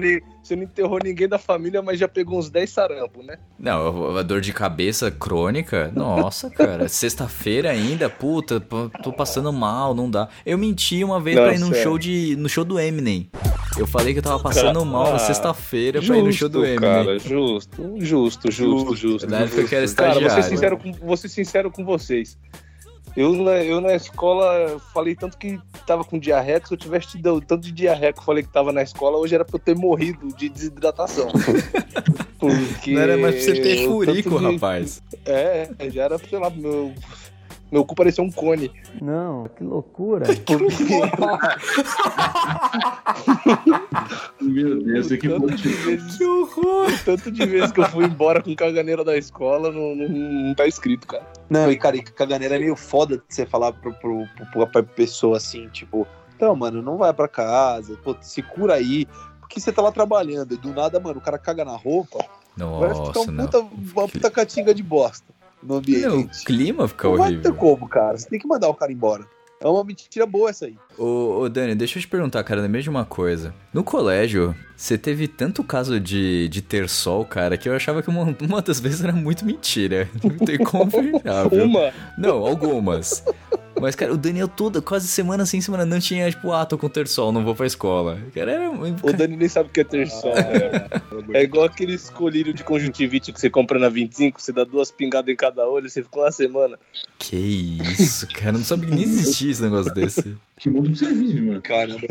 você 0.43 0.55
não 0.55 0.63
enterrou 0.63 0.99
ninguém 1.03 1.27
da 1.27 1.37
família, 1.37 1.81
mas 1.81 1.99
já 1.99 2.07
pegou 2.07 2.39
uns 2.39 2.49
10 2.49 2.69
sarampos, 2.69 3.25
né? 3.25 3.37
Não, 3.59 4.17
a 4.17 4.23
dor 4.23 4.41
de 4.41 4.51
cabeça 4.53 5.11
crônica, 5.11 5.91
nossa, 5.95 6.49
cara. 6.49 6.87
Sexta-feira 6.89 7.69
ainda, 7.69 8.09
puta, 8.09 8.59
tô 8.59 9.13
passando 9.13 9.51
mal, 9.53 9.93
não 9.93 10.09
dá. 10.09 10.27
Eu 10.45 10.57
menti 10.57 11.03
uma 11.03 11.19
vez 11.19 11.35
Não, 11.37 11.43
pra 11.43 11.53
ir 11.53 11.59
num 11.59 11.67
sério. 11.67 11.83
show 11.83 11.97
de 11.99 12.35
no 12.37 12.49
show 12.49 12.63
do 12.65 12.79
Eminem. 12.79 13.29
Eu 13.77 13.87
falei 13.87 14.13
que 14.13 14.19
eu 14.19 14.23
tava 14.23 14.39
passando 14.41 14.85
mal 14.85 15.09
na 15.09 15.15
Ah, 15.15 15.19
sexta-feira 15.19 15.99
pra 16.01 16.17
ir 16.17 16.23
no 16.23 16.31
show 16.31 16.47
do 16.49 16.63
Eminem. 16.63 16.79
cara, 16.79 17.17
justo, 17.19 17.95
justo, 17.99 18.51
justo, 18.51 18.95
justo. 18.95 19.27
Na 19.29 19.39
época 19.41 19.63
que 19.63 19.75
era 19.75 19.87
Cara, 19.93 20.22
vou 20.23 20.41
ser 20.41 20.43
sincero 20.49 20.77
com, 20.77 20.91
vou 20.93 21.17
ser 21.17 21.29
sincero 21.29 21.71
com 21.71 21.83
vocês. 21.85 22.37
Eu 23.15 23.33
na, 23.35 23.63
eu 23.63 23.79
na 23.79 23.93
escola 23.93 24.79
falei 24.91 25.15
tanto 25.15 25.37
que 25.37 25.59
tava 25.85 26.03
com 26.03 26.17
diarreia, 26.17 26.59
que 26.59 26.67
se 26.67 26.73
eu 26.73 26.77
tivesse 26.77 27.09
tido 27.09 27.39
tanto 27.41 27.61
de 27.63 27.71
diarreia 27.71 28.11
que 28.11 28.17
eu 28.19 28.23
falei 28.23 28.41
que 28.41 28.51
tava 28.51 28.71
na 28.71 28.81
escola, 28.81 29.17
hoje 29.17 29.35
era 29.35 29.45
pra 29.45 29.55
eu 29.55 29.59
ter 29.59 29.75
morrido 29.75 30.29
de 30.35 30.49
desidratação. 30.49 31.27
Porque 32.39 32.91
Não 32.91 33.01
era 33.01 33.17
mais 33.17 33.35
pra 33.35 33.43
você 33.43 33.61
ter 33.61 33.85
furico, 33.85 34.39
de- 34.39 34.45
rapaz. 34.53 35.01
É, 35.25 35.69
já 35.91 36.03
era, 36.03 36.17
sei 36.17 36.39
lá, 36.39 36.49
meu. 36.49 36.93
Meu 37.71 37.83
cu 37.83 37.95
parecia 37.95 38.23
um 38.23 38.31
cone. 38.31 38.71
Não, 39.01 39.45
que 39.45 39.63
loucura. 39.63 40.27
Meu 44.39 44.83
Deus, 44.83 45.11
aqui 45.11 45.27
tanto 45.27 45.55
de 45.55 45.69
vezes, 45.69 46.21
o 46.21 46.47
tanto 47.03 47.31
de 47.31 47.45
vezes 47.45 47.71
que 47.71 47.79
eu 47.79 47.89
fui 47.89 48.05
embora 48.05 48.43
com 48.43 48.55
caganeira 48.55 49.03
da 49.03 49.17
escola 49.17 49.71
não, 49.71 49.95
não, 49.95 50.07
não 50.07 50.53
tá 50.53 50.67
escrito, 50.67 51.07
cara. 51.07 51.25
Não, 51.49 51.71
e 51.71 51.77
cara, 51.77 51.95
e 51.97 52.03
caganeira 52.03 52.57
é 52.57 52.59
meio 52.59 52.75
foda 52.75 53.17
de 53.17 53.23
você 53.27 53.45
falar 53.45 53.73
pro, 53.73 53.91
pro, 53.93 54.27
pro, 54.51 54.67
pra 54.67 54.83
pessoa 54.83 55.37
assim, 55.37 55.67
tipo, 55.69 56.07
então, 56.35 56.55
mano, 56.55 56.81
não 56.81 56.97
vai 56.97 57.11
pra 57.13 57.27
casa, 57.27 57.97
pô, 58.03 58.15
se 58.21 58.43
cura 58.43 58.75
aí. 58.75 59.07
Porque 59.39 59.59
você 59.59 59.71
tá 59.71 59.81
lá 59.81 59.91
trabalhando 59.91 60.53
e 60.53 60.57
do 60.57 60.73
nada, 60.73 60.99
mano, 60.99 61.19
o 61.19 61.21
cara 61.21 61.37
caga 61.37 61.65
na 61.65 61.75
roupa, 61.75 62.23
vai 62.57 62.89
ficar 62.89 63.03
Nossa, 63.03 63.31
um 63.31 63.37
puta, 63.37 63.59
uma 63.59 64.07
puta 64.07 64.29
catinga 64.31 64.73
de 64.73 64.83
bosta 64.83 65.33
no 65.65 65.75
ambiente. 65.75 66.05
Não, 66.07 66.19
o 66.21 66.29
clima 66.45 66.87
fica 66.87 67.07
não 67.07 67.17
vai 67.17 67.29
ter 67.29 67.35
horrível. 67.35 67.55
como, 67.55 67.87
cara. 67.87 68.17
Você 68.17 68.29
tem 68.29 68.39
que 68.39 68.47
mandar 68.47 68.69
o 68.69 68.73
cara 68.73 68.91
embora. 68.91 69.25
É 69.63 69.67
uma 69.67 69.83
mentira 69.85 70.25
boa 70.25 70.49
essa 70.49 70.65
aí. 70.65 70.75
Ô, 70.97 71.39
ô, 71.39 71.49
Dani, 71.49 71.73
deixa 71.73 71.97
eu 71.97 72.01
te 72.01 72.07
perguntar, 72.07 72.43
cara, 72.43 72.61
da 72.61 72.67
mesma 72.67 73.05
coisa. 73.05 73.53
No 73.73 73.81
colégio, 73.81 74.53
você 74.75 74.97
teve 74.97 75.25
tanto 75.25 75.63
caso 75.63 76.01
de, 76.01 76.49
de 76.49 76.61
ter 76.61 76.89
sol, 76.89 77.23
cara, 77.23 77.57
que 77.57 77.69
eu 77.69 77.73
achava 77.73 78.01
que 78.03 78.09
uma, 78.09 78.35
uma 78.41 78.61
das 78.61 78.81
vezes 78.81 79.01
era 79.01 79.13
muito 79.13 79.45
mentira. 79.45 80.09
Não 80.21 80.37
tem 80.37 80.57
como? 80.57 80.91
Uma. 81.63 81.93
Não, 82.17 82.45
algumas. 82.45 83.23
Mas, 83.79 83.95
cara, 83.95 84.13
o 84.13 84.17
Daniel 84.17 84.47
toda, 84.47 84.81
quase 84.81 85.07
semana 85.07 85.45
sim, 85.45 85.59
semana 85.59 85.85
não 85.85 85.99
tinha, 85.99 86.29
tipo, 86.29 86.51
ah, 86.51 86.65
tô 86.65 86.77
com 86.77 86.87
terçol, 86.87 87.31
não 87.31 87.43
vou 87.43 87.55
pra 87.55 87.65
escola. 87.65 88.19
Cara, 88.33 88.51
era 88.51 88.71
muito... 88.71 89.05
O 89.05 89.13
Dani 89.13 89.35
nem 89.35 89.47
sabe 89.47 89.69
o 89.69 89.71
que 89.71 89.81
é 89.81 89.83
ter 89.83 90.07
sol. 90.07 90.33
né? 90.33 90.89
É 91.33 91.43
igual 91.43 91.65
aquele 91.65 91.97
colírio 91.97 92.53
de 92.53 92.63
conjuntivite 92.63 93.33
que 93.33 93.39
você 93.39 93.49
compra 93.49 93.79
na 93.79 93.89
25, 93.89 94.41
você 94.41 94.51
dá 94.51 94.63
duas 94.63 94.91
pingadas 94.91 95.33
em 95.33 95.35
cada 95.35 95.67
olho, 95.67 95.89
você 95.89 96.03
fica 96.03 96.19
uma 96.19 96.31
semana. 96.31 96.77
Que 97.17 97.35
isso, 97.99 98.27
cara, 98.27 98.49
eu 98.49 98.59
não 98.59 98.63
sabia 98.63 98.89
que 98.89 98.95
nem 98.95 99.03
existia 99.03 99.51
esse 99.51 99.61
negócio 99.61 99.93
desse. 99.93 100.37
Que 100.57 100.69
mundo 100.69 100.91
que 100.91 100.99
você 100.99 101.13
vive, 101.13 101.41
mano. 101.41 101.61
Caramba, 101.61 102.07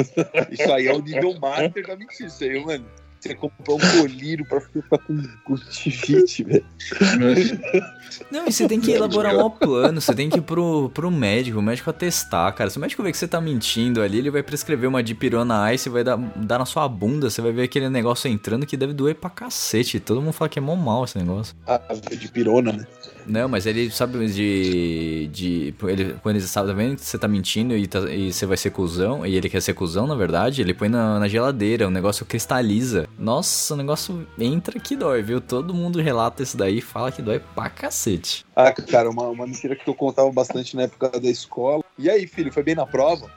isso 0.51 0.73
aí 0.73 0.87
é 0.87 0.93
o 0.93 1.01
nível 1.01 1.39
master 1.41 1.87
da 1.87 1.97
mentira. 1.97 2.29
Isso 2.29 2.45
aí, 2.45 2.65
mano. 2.65 2.85
Você 3.23 3.37
comprar 3.37 3.75
um 3.75 4.01
colírio 4.01 4.45
pra 4.45 4.61
ficar 4.61 4.99
com 4.99 5.23
conjuntivite, 5.45 6.43
velho. 6.43 6.65
Não, 8.33 8.49
e 8.49 8.53
você 8.53 8.67
tem 8.67 8.81
que 8.81 8.91
elaborar 8.91 9.37
um 9.37 9.49
plano, 9.49 10.01
você 10.01 10.13
tem 10.13 10.29
que 10.29 10.39
ir 10.39 10.43
pro, 10.43 10.91
pro 10.93 11.09
médico, 11.09 11.61
o 11.61 11.63
médico 11.63 11.89
atestar, 11.89 12.53
cara. 12.53 12.69
Se 12.69 12.79
o 12.79 12.81
médico 12.81 13.01
ver 13.01 13.13
que 13.13 13.17
você 13.19 13.29
tá 13.29 13.41
mentindo 13.41 14.03
ali, 14.03 14.19
ele 14.19 14.29
vai 14.31 14.43
prescrever 14.43 14.89
uma 14.89 15.05
dipirona 15.05 15.73
ice, 15.73 15.89
vai 15.89 16.03
dar, 16.03 16.17
dar 16.17 16.59
na 16.59 16.67
sua 16.67 16.89
bunda, 16.89 17.31
você 17.31 17.41
vai 17.41 17.53
ver 17.53 17.63
aquele 17.63 17.89
negócio 17.89 18.29
entrando 18.29 18.67
que 18.67 18.77
deve 18.77 18.93
doer 18.93 19.15
pra 19.15 19.31
cacete. 19.31 20.01
Todo 20.01 20.21
mundo 20.21 20.33
fala 20.33 20.49
que 20.49 20.59
é 20.59 20.63
mó 20.63 20.75
mal 20.75 21.05
esse 21.05 21.17
negócio. 21.17 21.55
Ah, 21.65 21.81
de 21.95 22.27
pirona, 22.29 22.73
né? 22.73 22.85
Não, 23.25 23.49
mas 23.49 23.67
ele 23.67 23.89
sabe 23.91 24.27
de. 24.27 25.29
de 25.33 25.75
ele, 25.85 26.17
quando 26.23 26.37
ele 26.37 26.45
sabe, 26.45 26.67
tá 26.69 26.75
vendo 26.75 26.97
que 26.97 27.03
você 27.05 27.17
tá 27.17 27.29
mentindo 27.29 27.77
e, 27.77 27.87
tá- 27.87 28.11
e 28.11 28.33
você 28.33 28.45
vai 28.47 28.57
ser 28.57 28.71
cuzão, 28.71 29.25
e 29.25 29.37
ele 29.37 29.49
quer 29.49 29.63
ser 29.63 29.75
cuzão, 29.75 30.09
na 30.09 30.17
verdade, 30.17 30.61
ele 30.61 30.75
põe 30.75 30.89
na, 30.89 31.21
na 31.21 31.29
geladeira, 31.29 31.87
o 31.87 31.91
negócio 31.91 32.27
cristaliza. 32.27 33.09
Nossa, 33.19 33.75
o 33.75 33.77
negócio 33.77 34.27
entra 34.39 34.81
que 34.81 34.97
dói, 34.97 35.23
viu? 35.23 35.41
Todo 35.41 35.73
mundo 35.75 36.01
relata 36.01 36.43
isso 36.43 36.57
daí 36.57 36.79
e 36.79 36.83
fala 36.83 37.13
que 37.13 37.23
dói 37.23 37.41
pra 37.55 37.71
cacete. 37.71 38.45
Ah, 38.57 38.73
cara, 38.73 39.09
uma, 39.11 39.29
uma 39.29 39.47
mentira 39.47 39.77
que 39.77 39.89
eu 39.89 39.95
contava 39.95 40.31
bastante 40.33 40.75
na 40.75 40.83
época 40.83 41.09
da 41.21 41.29
escola. 41.29 41.85
E 41.99 42.11
aí, 42.11 42.27
filho, 42.27 42.53
foi 42.53 42.63
bem 42.63 42.75
na 42.75 42.87
prova? 42.87 43.31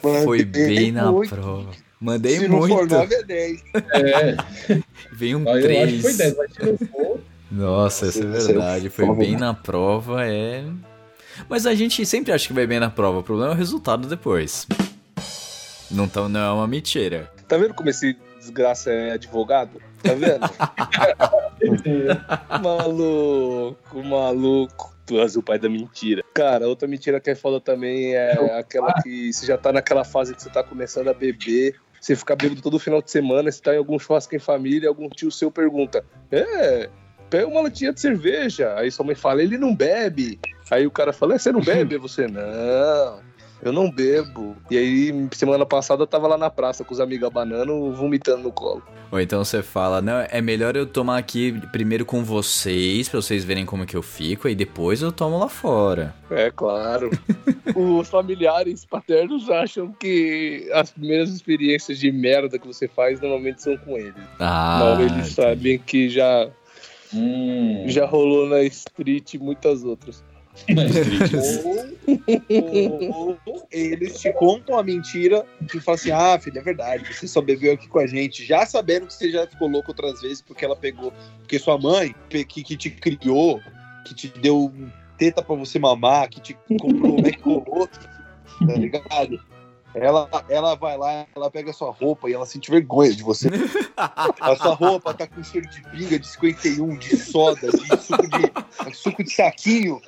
Foi 0.00 0.44
bem 0.44 0.92
na 0.92 1.12
muito. 1.12 1.34
prova. 1.34 1.70
Mandei 2.00 2.38
Se 2.38 2.48
não 2.48 2.60
for 2.60 2.78
muito. 2.78 2.94
9, 2.94 3.14
é 3.14 3.22
10. 3.24 3.62
É, 3.74 4.36
Veio 5.12 5.38
um 5.38 5.44
eu 5.44 5.82
acho 5.82 5.92
que 5.94 6.02
foi 6.02 6.14
3. 6.14 6.16
10, 6.16 6.36
mas 6.36 6.52
se 6.54 6.62
não 6.64 6.78
for. 6.88 7.20
Nossa, 7.50 8.06
essa 8.06 8.22
é 8.22 8.26
você 8.26 8.46
verdade. 8.52 8.90
Foi 8.90 9.14
bem 9.16 9.36
na 9.36 9.52
prova, 9.54 10.24
é. 10.24 10.64
Mas 11.48 11.66
a 11.66 11.74
gente 11.74 12.04
sempre 12.06 12.32
acha 12.32 12.46
que 12.46 12.52
vai 12.52 12.66
bem 12.66 12.78
na 12.80 12.90
prova. 12.90 13.18
O 13.18 13.22
problema 13.22 13.52
é 13.52 13.54
o 13.54 13.58
resultado 13.58 14.06
depois. 14.06 14.66
Não, 15.90 16.08
tão, 16.08 16.28
não 16.28 16.40
é 16.40 16.52
uma 16.52 16.66
mentira. 16.66 17.30
Tá 17.46 17.56
vendo 17.56 17.74
como 17.74 17.88
esse 17.88 18.16
desgraça 18.38 18.90
é 18.90 19.12
advogado? 19.12 19.80
Tá 20.02 20.14
vendo? 20.14 20.40
maluco, 22.62 24.04
maluco. 24.04 24.96
Tu 25.06 25.18
és 25.18 25.36
o 25.36 25.42
pai 25.42 25.58
da 25.58 25.70
mentira. 25.70 26.22
Cara, 26.34 26.68
outra 26.68 26.86
mentira 26.86 27.18
que 27.18 27.30
é 27.30 27.34
foda 27.34 27.60
também 27.60 28.14
é 28.14 28.58
aquela 28.58 28.92
que 29.02 29.32
você 29.32 29.46
já 29.46 29.56
tá 29.56 29.72
naquela 29.72 30.04
fase 30.04 30.34
que 30.34 30.42
você 30.42 30.50
tá 30.50 30.62
começando 30.62 31.08
a 31.08 31.14
beber. 31.14 31.76
Você 31.98 32.14
fica 32.14 32.36
bêbado 32.36 32.60
todo 32.60 32.78
final 32.78 33.00
de 33.00 33.10
semana, 33.10 33.50
você 33.50 33.60
tá 33.60 33.74
em 33.74 33.78
algum 33.78 33.98
churrasco 33.98 34.36
em 34.36 34.38
família, 34.38 34.88
algum 34.88 35.08
tio 35.08 35.30
seu 35.30 35.50
pergunta: 35.50 36.04
É, 36.30 36.90
pega 37.30 37.46
uma 37.46 37.62
latinha 37.62 37.92
de 37.92 38.00
cerveja. 38.00 38.74
Aí 38.76 38.90
sua 38.90 39.06
mãe 39.06 39.14
fala: 39.14 39.42
Ele 39.42 39.56
não 39.56 39.74
bebe. 39.74 40.38
Aí 40.70 40.86
o 40.86 40.90
cara 40.90 41.12
fala: 41.12 41.34
é, 41.34 41.38
Você 41.38 41.50
não 41.50 41.62
bebe? 41.62 41.96
Você: 41.96 42.28
Não. 42.28 43.20
Eu 43.60 43.72
não 43.72 43.90
bebo. 43.90 44.56
E 44.70 44.76
aí, 44.78 45.28
semana 45.32 45.66
passada, 45.66 46.02
eu 46.02 46.06
tava 46.06 46.28
lá 46.28 46.38
na 46.38 46.48
praça 46.48 46.84
com 46.84 46.92
os 46.94 47.00
amigos 47.00 47.26
abanando, 47.26 47.92
vomitando 47.92 48.42
no 48.44 48.52
colo. 48.52 48.82
Ou 49.10 49.18
então 49.20 49.42
você 49.44 49.62
fala, 49.62 50.00
não, 50.02 50.20
é 50.30 50.40
melhor 50.40 50.76
eu 50.76 50.86
tomar 50.86 51.16
aqui 51.18 51.52
primeiro 51.72 52.04
com 52.04 52.22
vocês, 52.22 53.08
pra 53.08 53.20
vocês 53.20 53.44
verem 53.44 53.64
como 53.64 53.86
que 53.86 53.96
eu 53.96 54.02
fico, 54.02 54.46
aí 54.46 54.54
depois 54.54 55.02
eu 55.02 55.10
tomo 55.10 55.38
lá 55.38 55.48
fora. 55.48 56.14
É 56.30 56.50
claro. 56.50 57.10
Os 57.74 58.08
familiares 58.08 58.84
paternos 58.84 59.48
acham 59.50 59.92
que 59.92 60.68
as 60.72 60.90
primeiras 60.90 61.30
experiências 61.30 61.98
de 61.98 62.10
merda 62.12 62.58
que 62.58 62.66
você 62.66 62.86
faz 62.86 63.20
normalmente 63.20 63.62
são 63.62 63.76
com 63.78 63.96
eles. 63.96 64.14
Ah, 64.38 64.78
Não, 64.96 65.00
eles 65.04 65.32
sabem 65.32 65.78
que 65.78 66.08
já, 66.08 66.48
Hum, 67.14 67.84
já 67.86 68.04
rolou 68.04 68.46
na 68.46 68.62
street 68.64 69.34
e 69.34 69.38
muitas 69.38 69.82
outras. 69.82 70.22
Street. 70.66 71.32
Ou 73.12 73.38
eles 73.70 74.20
te 74.20 74.32
contam 74.32 74.78
a 74.78 74.82
mentira 74.82 75.44
e 75.62 75.80
falam 75.80 75.98
assim: 75.98 76.10
ah, 76.10 76.38
filho, 76.38 76.58
é 76.58 76.62
verdade, 76.62 77.14
você 77.14 77.26
só 77.28 77.40
bebeu 77.40 77.72
aqui 77.72 77.88
com 77.88 77.98
a 77.98 78.06
gente, 78.06 78.44
já 78.44 78.64
sabendo 78.66 79.06
que 79.06 79.14
você 79.14 79.30
já 79.30 79.46
ficou 79.46 79.68
louco 79.68 79.90
outras 79.90 80.20
vezes 80.20 80.42
porque 80.42 80.64
ela 80.64 80.76
pegou. 80.76 81.12
Porque 81.38 81.58
sua 81.58 81.78
mãe, 81.78 82.14
que, 82.28 82.44
que 82.44 82.76
te 82.76 82.90
criou, 82.90 83.60
que 84.04 84.14
te 84.14 84.28
deu 84.28 84.72
teta 85.16 85.42
pra 85.42 85.56
você 85.56 85.78
mamar, 85.78 86.28
que 86.28 86.40
te 86.40 86.56
comprou 86.80 87.16
o 87.18 87.20
McColoto, 87.20 87.98
tá 88.66 88.74
ligado? 88.74 89.40
Ela, 89.94 90.28
ela 90.48 90.74
vai 90.74 90.98
lá, 90.98 91.26
ela 91.34 91.50
pega 91.50 91.70
a 91.70 91.72
sua 91.72 91.90
roupa 91.90 92.28
e 92.28 92.34
ela 92.34 92.46
sente 92.46 92.70
vergonha 92.70 93.14
de 93.14 93.22
você. 93.22 93.48
A 93.96 94.54
sua 94.56 94.74
roupa 94.74 95.14
tá 95.14 95.26
com 95.26 95.42
cheiro 95.42 95.68
de 95.68 95.82
pinga, 95.90 96.18
de 96.18 96.26
51, 96.26 96.96
de 96.98 97.16
soda, 97.16 97.70
de 97.70 97.96
suco 98.02 98.28
de, 98.28 98.94
suco 98.96 99.24
de 99.24 99.32
saquinho, 99.32 100.00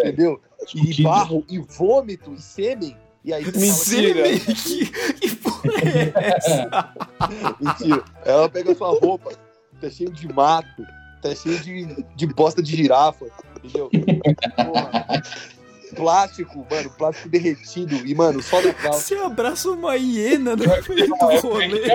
entendeu? 0.00 0.40
E 0.74 1.02
barro, 1.02 1.44
e 1.48 1.58
vômito, 1.58 2.32
e 2.32 2.40
sêmen. 2.40 2.96
E 3.24 3.32
aí 3.32 3.42
você 3.42 3.52
fala 3.52 3.72
assim, 3.72 3.84
Sêmen? 3.84 4.38
Que, 4.38 5.14
que 5.14 5.36
porra 5.36 5.70
é 5.82 6.36
essa? 6.36 6.94
Mentira. 7.60 8.04
Ela 8.24 8.48
pega 8.48 8.72
a 8.72 8.74
sua 8.74 8.98
roupa, 8.98 9.32
tá 9.80 9.90
cheio 9.90 10.12
de 10.12 10.32
mato, 10.32 10.86
tá 11.22 11.34
cheio 11.34 11.58
de, 11.60 12.04
de 12.14 12.26
bosta 12.26 12.62
de 12.62 12.76
girafa, 12.76 13.26
entendeu? 13.62 13.90
Porra. 14.56 15.22
Plástico, 15.94 16.66
mano, 16.70 16.90
plástico 16.90 17.28
derretido. 17.28 17.94
E, 18.06 18.14
mano, 18.14 18.42
só 18.42 18.60
da 18.60 18.72
calça. 18.74 19.00
Você 19.00 19.16
abraça 19.16 19.70
uma 19.70 19.96
hiena 19.96 20.56
no 20.56 20.64
meio 20.64 21.08
do 21.08 21.14
rolê. 21.40 21.88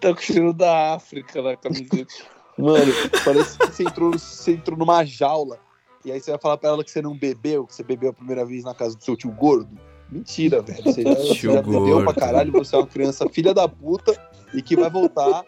Tá 0.00 0.12
com 0.12 0.20
o 0.20 0.22
cheiro 0.22 0.52
da 0.52 0.94
África 0.94 1.40
na 1.40 1.56
camiseta. 1.56 2.12
Mano, 2.58 2.92
parece 3.24 3.56
que 3.58 3.66
você 3.66 3.82
entrou, 3.84 4.12
você 4.12 4.52
entrou 4.52 4.78
numa 4.78 5.04
jaula. 5.04 5.58
E 6.04 6.10
aí 6.10 6.20
você 6.20 6.32
vai 6.32 6.40
falar 6.40 6.58
pra 6.58 6.70
ela 6.70 6.84
que 6.84 6.90
você 6.90 7.00
não 7.00 7.16
bebeu, 7.16 7.66
que 7.66 7.74
você 7.74 7.82
bebeu 7.82 8.10
a 8.10 8.12
primeira 8.12 8.44
vez 8.44 8.64
na 8.64 8.74
casa 8.74 8.96
do 8.96 9.04
seu 9.04 9.16
tio 9.16 9.30
gordo. 9.30 9.70
Mentira, 10.10 10.60
velho. 10.60 10.82
Você 10.82 11.02
já, 11.02 11.14
você 11.14 11.34
já 11.34 11.62
bebeu 11.62 12.02
pra 12.04 12.12
caralho, 12.14 12.52
você 12.52 12.74
é 12.74 12.78
uma 12.78 12.86
criança 12.86 13.28
filha 13.28 13.54
da 13.54 13.68
puta 13.68 14.12
e 14.52 14.60
que 14.60 14.76
vai 14.76 14.90
voltar 14.90 15.44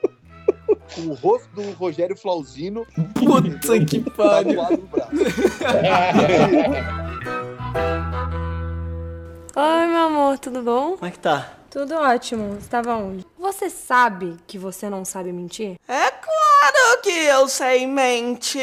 o 0.99 1.15
rosto 1.15 1.49
do 1.55 1.71
Rogério 1.73 2.17
Flauzino 2.17 2.87
Puta 3.15 3.85
que 3.85 4.01
pariu. 4.11 4.63
no 4.63 4.77
braço. 4.87 5.11
Oi, 9.57 9.87
meu 9.87 10.07
amor, 10.07 10.39
tudo 10.39 10.63
bom? 10.63 10.93
Como 10.95 11.07
é 11.07 11.11
que 11.11 11.19
tá? 11.19 11.53
Tudo 11.71 11.95
ótimo. 11.95 12.57
Você 12.61 12.69
tava 12.69 12.95
onde? 12.97 13.25
Você 13.39 13.69
sabe 13.71 14.37
que 14.47 14.59
você 14.59 14.89
não 14.89 15.05
sabe 15.05 15.33
mentir? 15.33 15.77
É 15.89 16.11
claro 16.11 17.03
que 17.03 17.11
eu 17.11 17.49
sei 17.49 17.87
mentir. 17.87 18.63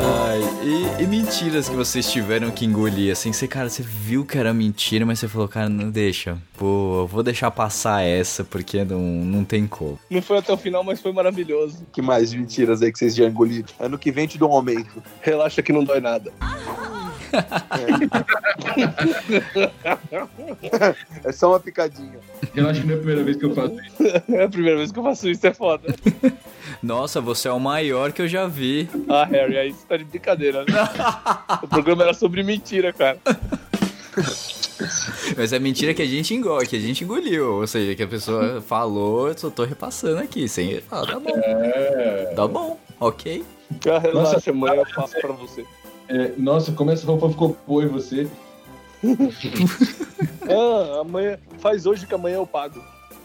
Ai, 0.00 0.40
e, 0.62 1.02
e 1.02 1.06
mentiras 1.06 1.68
que 1.68 1.74
vocês 1.74 2.10
tiveram 2.10 2.52
que 2.52 2.64
engolir, 2.64 3.10
assim, 3.10 3.32
você, 3.32 3.48
cara, 3.48 3.68
você 3.68 3.82
viu 3.82 4.24
que 4.24 4.38
era 4.38 4.54
mentira, 4.54 5.04
mas 5.04 5.18
você 5.18 5.26
falou, 5.26 5.48
cara, 5.48 5.68
não 5.68 5.90
deixa. 5.90 6.38
Pô, 6.56 7.00
eu 7.00 7.06
vou 7.06 7.22
deixar 7.22 7.50
passar 7.50 8.02
essa, 8.02 8.44
porque 8.44 8.84
não, 8.84 9.00
não 9.00 9.44
tem 9.44 9.66
como. 9.66 9.98
Não 10.08 10.22
foi 10.22 10.38
até 10.38 10.52
o 10.52 10.56
final, 10.56 10.84
mas 10.84 11.00
foi 11.00 11.12
maravilhoso. 11.12 11.84
Que 11.92 12.00
mais 12.00 12.32
mentiras 12.32 12.80
aí 12.80 12.92
que 12.92 12.98
vocês 12.98 13.14
já 13.14 13.26
engoliram? 13.26 13.68
Ano 13.80 13.98
que 13.98 14.12
vem 14.12 14.28
te 14.28 14.38
dou 14.38 14.50
um 14.50 14.54
aumento. 14.54 15.02
Relaxa 15.20 15.62
que 15.62 15.72
não 15.72 15.82
dói 15.82 16.00
nada. 16.00 16.32
É 21.24 21.32
só 21.32 21.50
uma 21.50 21.60
picadinha. 21.60 22.18
Eu 22.54 22.68
acho 22.68 22.80
que 22.80 22.86
não 22.86 22.94
é 22.94 22.96
a 22.96 22.98
primeira 22.98 23.24
vez 23.24 23.36
que 23.36 23.44
eu 23.44 23.54
faço 23.54 23.74
isso. 23.80 23.96
É 24.28 24.44
a 24.44 24.48
primeira 24.48 24.76
vez 24.76 24.92
que 24.92 24.98
eu 24.98 25.02
faço 25.02 25.28
isso, 25.28 25.46
é 25.46 25.54
foda. 25.54 25.94
Nossa, 26.82 27.20
você 27.20 27.48
é 27.48 27.52
o 27.52 27.60
maior 27.60 28.12
que 28.12 28.22
eu 28.22 28.28
já 28.28 28.46
vi. 28.46 28.88
Ah, 29.08 29.24
Harry, 29.24 29.58
aí 29.58 29.72
você 29.72 29.86
tá 29.86 29.96
de 29.96 30.04
brincadeira, 30.04 30.60
né? 30.60 30.66
o 31.62 31.68
programa 31.68 32.04
era 32.04 32.14
sobre 32.14 32.42
mentira, 32.42 32.92
cara. 32.92 33.18
Mas 35.36 35.52
é 35.52 35.58
mentira 35.58 35.92
que 35.92 36.02
a 36.02 36.06
gente 36.06 36.34
engole, 36.34 36.66
que 36.66 36.76
a 36.76 36.80
gente 36.80 37.04
engoliu. 37.04 37.54
Ou 37.54 37.66
seja, 37.66 37.94
que 37.94 38.02
a 38.02 38.06
pessoa 38.06 38.60
falou, 38.60 39.28
eu 39.28 39.38
só 39.38 39.50
tô 39.50 39.64
repassando 39.64 40.18
aqui, 40.18 40.48
sem. 40.48 40.80
Ah, 40.90 41.04
tá 41.04 41.18
bom. 41.18 41.36
É. 41.36 42.32
Tá 42.34 42.46
bom, 42.46 42.78
ok. 43.00 43.44
Ah, 43.86 43.98
relaxa, 43.98 44.32
Nossa, 44.32 44.50
amanhã 44.50 44.76
eu 44.76 44.86
faço 44.86 45.20
pra 45.20 45.32
você. 45.32 45.64
É, 46.08 46.32
nossa, 46.38 46.72
como 46.72 46.90
essa 46.90 47.06
roupa 47.06 47.28
ficou 47.28 47.56
boa 47.66 47.84
em 47.84 47.88
você. 47.88 48.28
Ah, 50.50 51.02
amanhã. 51.02 51.38
Faz 51.58 51.84
hoje 51.84 52.06
que 52.06 52.14
amanhã 52.14 52.36
eu 52.36 52.46
pago. 52.46 52.82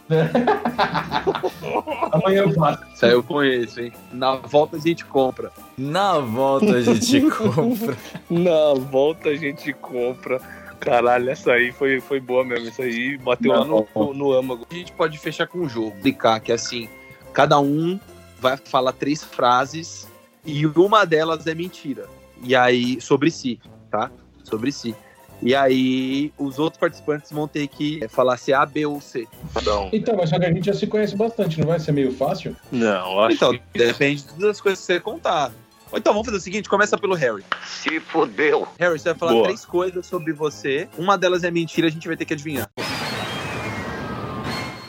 Amanhã 2.11 2.41
eu 2.41 2.51
faço. 2.51 2.83
Isso 2.93 3.05
aí 3.05 3.11
eu 3.11 3.23
conheço, 3.23 3.79
hein? 3.79 3.93
Na 4.11 4.35
volta 4.35 4.75
a 4.75 4.79
gente 4.79 5.05
compra. 5.05 5.51
Na 5.77 6.19
volta 6.19 6.75
a 6.75 6.81
gente 6.81 7.21
compra. 7.31 7.97
Na 8.29 8.73
volta 8.73 9.29
a 9.29 9.35
gente 9.35 9.71
compra. 9.73 10.41
Caralho, 10.79 11.29
essa 11.29 11.53
aí 11.53 11.71
foi, 11.71 12.01
foi 12.01 12.19
boa 12.19 12.43
mesmo. 12.43 12.67
Isso 12.67 12.81
aí 12.81 13.17
bateu 13.17 13.53
lá 13.53 13.63
no, 13.63 13.87
no, 13.95 14.13
no 14.13 14.33
âmago. 14.33 14.67
A 14.69 14.73
gente 14.73 14.91
pode 14.91 15.17
fechar 15.17 15.47
com 15.47 15.59
um 15.59 15.69
jogo. 15.69 15.95
Explicar 15.95 16.39
que 16.41 16.51
assim, 16.51 16.89
cada 17.31 17.59
um 17.59 17.97
vai 18.39 18.57
falar 18.57 18.91
três 18.91 19.23
frases 19.23 20.07
e 20.45 20.67
uma 20.67 21.05
delas 21.05 21.47
é 21.47 21.55
mentira. 21.55 22.05
E 22.43 22.55
aí, 22.55 22.99
sobre 23.01 23.31
si, 23.31 23.59
tá? 23.89 24.11
Sobre 24.43 24.71
si. 24.71 24.95
E 25.41 25.53
aí, 25.53 26.31
os 26.37 26.57
outros 26.59 26.79
participantes 26.79 27.31
vão 27.31 27.47
ter 27.47 27.67
que 27.67 27.99
falar 28.09 28.37
se 28.37 28.51
é 28.53 28.55
A, 28.55 28.65
B 28.65 28.85
ou 28.85 29.01
C. 29.01 29.27
Não, 29.65 29.89
Então, 29.91 30.15
mas 30.15 30.29
só 30.29 30.39
que 30.39 30.45
a 30.45 30.53
gente 30.53 30.65
já 30.65 30.73
se 30.73 30.87
conhece 30.87 31.15
bastante, 31.17 31.59
não 31.59 31.67
vai 31.67 31.79
ser 31.79 31.91
meio 31.91 32.13
fácil? 32.13 32.55
não 32.71 33.19
acho 33.21 33.35
Então, 33.35 33.51
que... 33.51 33.61
depende 33.77 34.23
das 34.37 34.61
coisas 34.61 34.79
que 34.79 34.85
você 34.85 34.99
contar. 34.99 35.51
Então, 35.95 36.13
vamos 36.13 36.25
fazer 36.25 36.37
o 36.37 36.41
seguinte: 36.41 36.67
começa 36.69 36.97
pelo 36.97 37.13
Harry. 37.13 37.43
Se 37.65 37.99
fodeu. 37.99 38.67
Harry, 38.79 38.97
você 38.97 39.09
vai 39.09 39.17
falar 39.19 39.31
Boa. 39.33 39.43
três 39.43 39.65
coisas 39.65 40.05
sobre 40.05 40.31
você. 40.33 40.87
Uma 40.97 41.17
delas 41.17 41.43
é 41.43 41.51
mentira, 41.51 41.87
a 41.87 41.91
gente 41.91 42.07
vai 42.07 42.15
ter 42.17 42.25
que 42.25 42.33
adivinhar. 42.33 42.69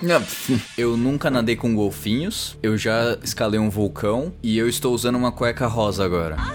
Não, 0.04 0.22
Eu 0.76 0.96
nunca 0.98 1.30
nadei 1.30 1.56
com 1.56 1.74
golfinhos, 1.74 2.58
eu 2.62 2.76
já 2.76 3.16
escalei 3.22 3.58
um 3.58 3.70
vulcão 3.70 4.34
e 4.42 4.58
eu 4.58 4.68
estou 4.68 4.94
usando 4.94 5.16
uma 5.16 5.32
cueca 5.32 5.66
rosa 5.66 6.04
agora. 6.04 6.36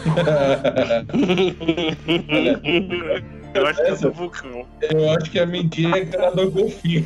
Eu 3.52 3.66
acho 3.66 3.82
que 3.82 3.88
é 3.88 3.95
do 3.95 4.12
vulcão. 4.12 4.68
Eu 4.80 5.12
acho 5.12 5.32
que 5.32 5.39
a 5.39 5.45
mentira 5.47 5.97
é 5.97 6.06
que 6.06 6.16
ela 6.16 6.36
deu 6.36 6.52
golfinho. 6.52 7.04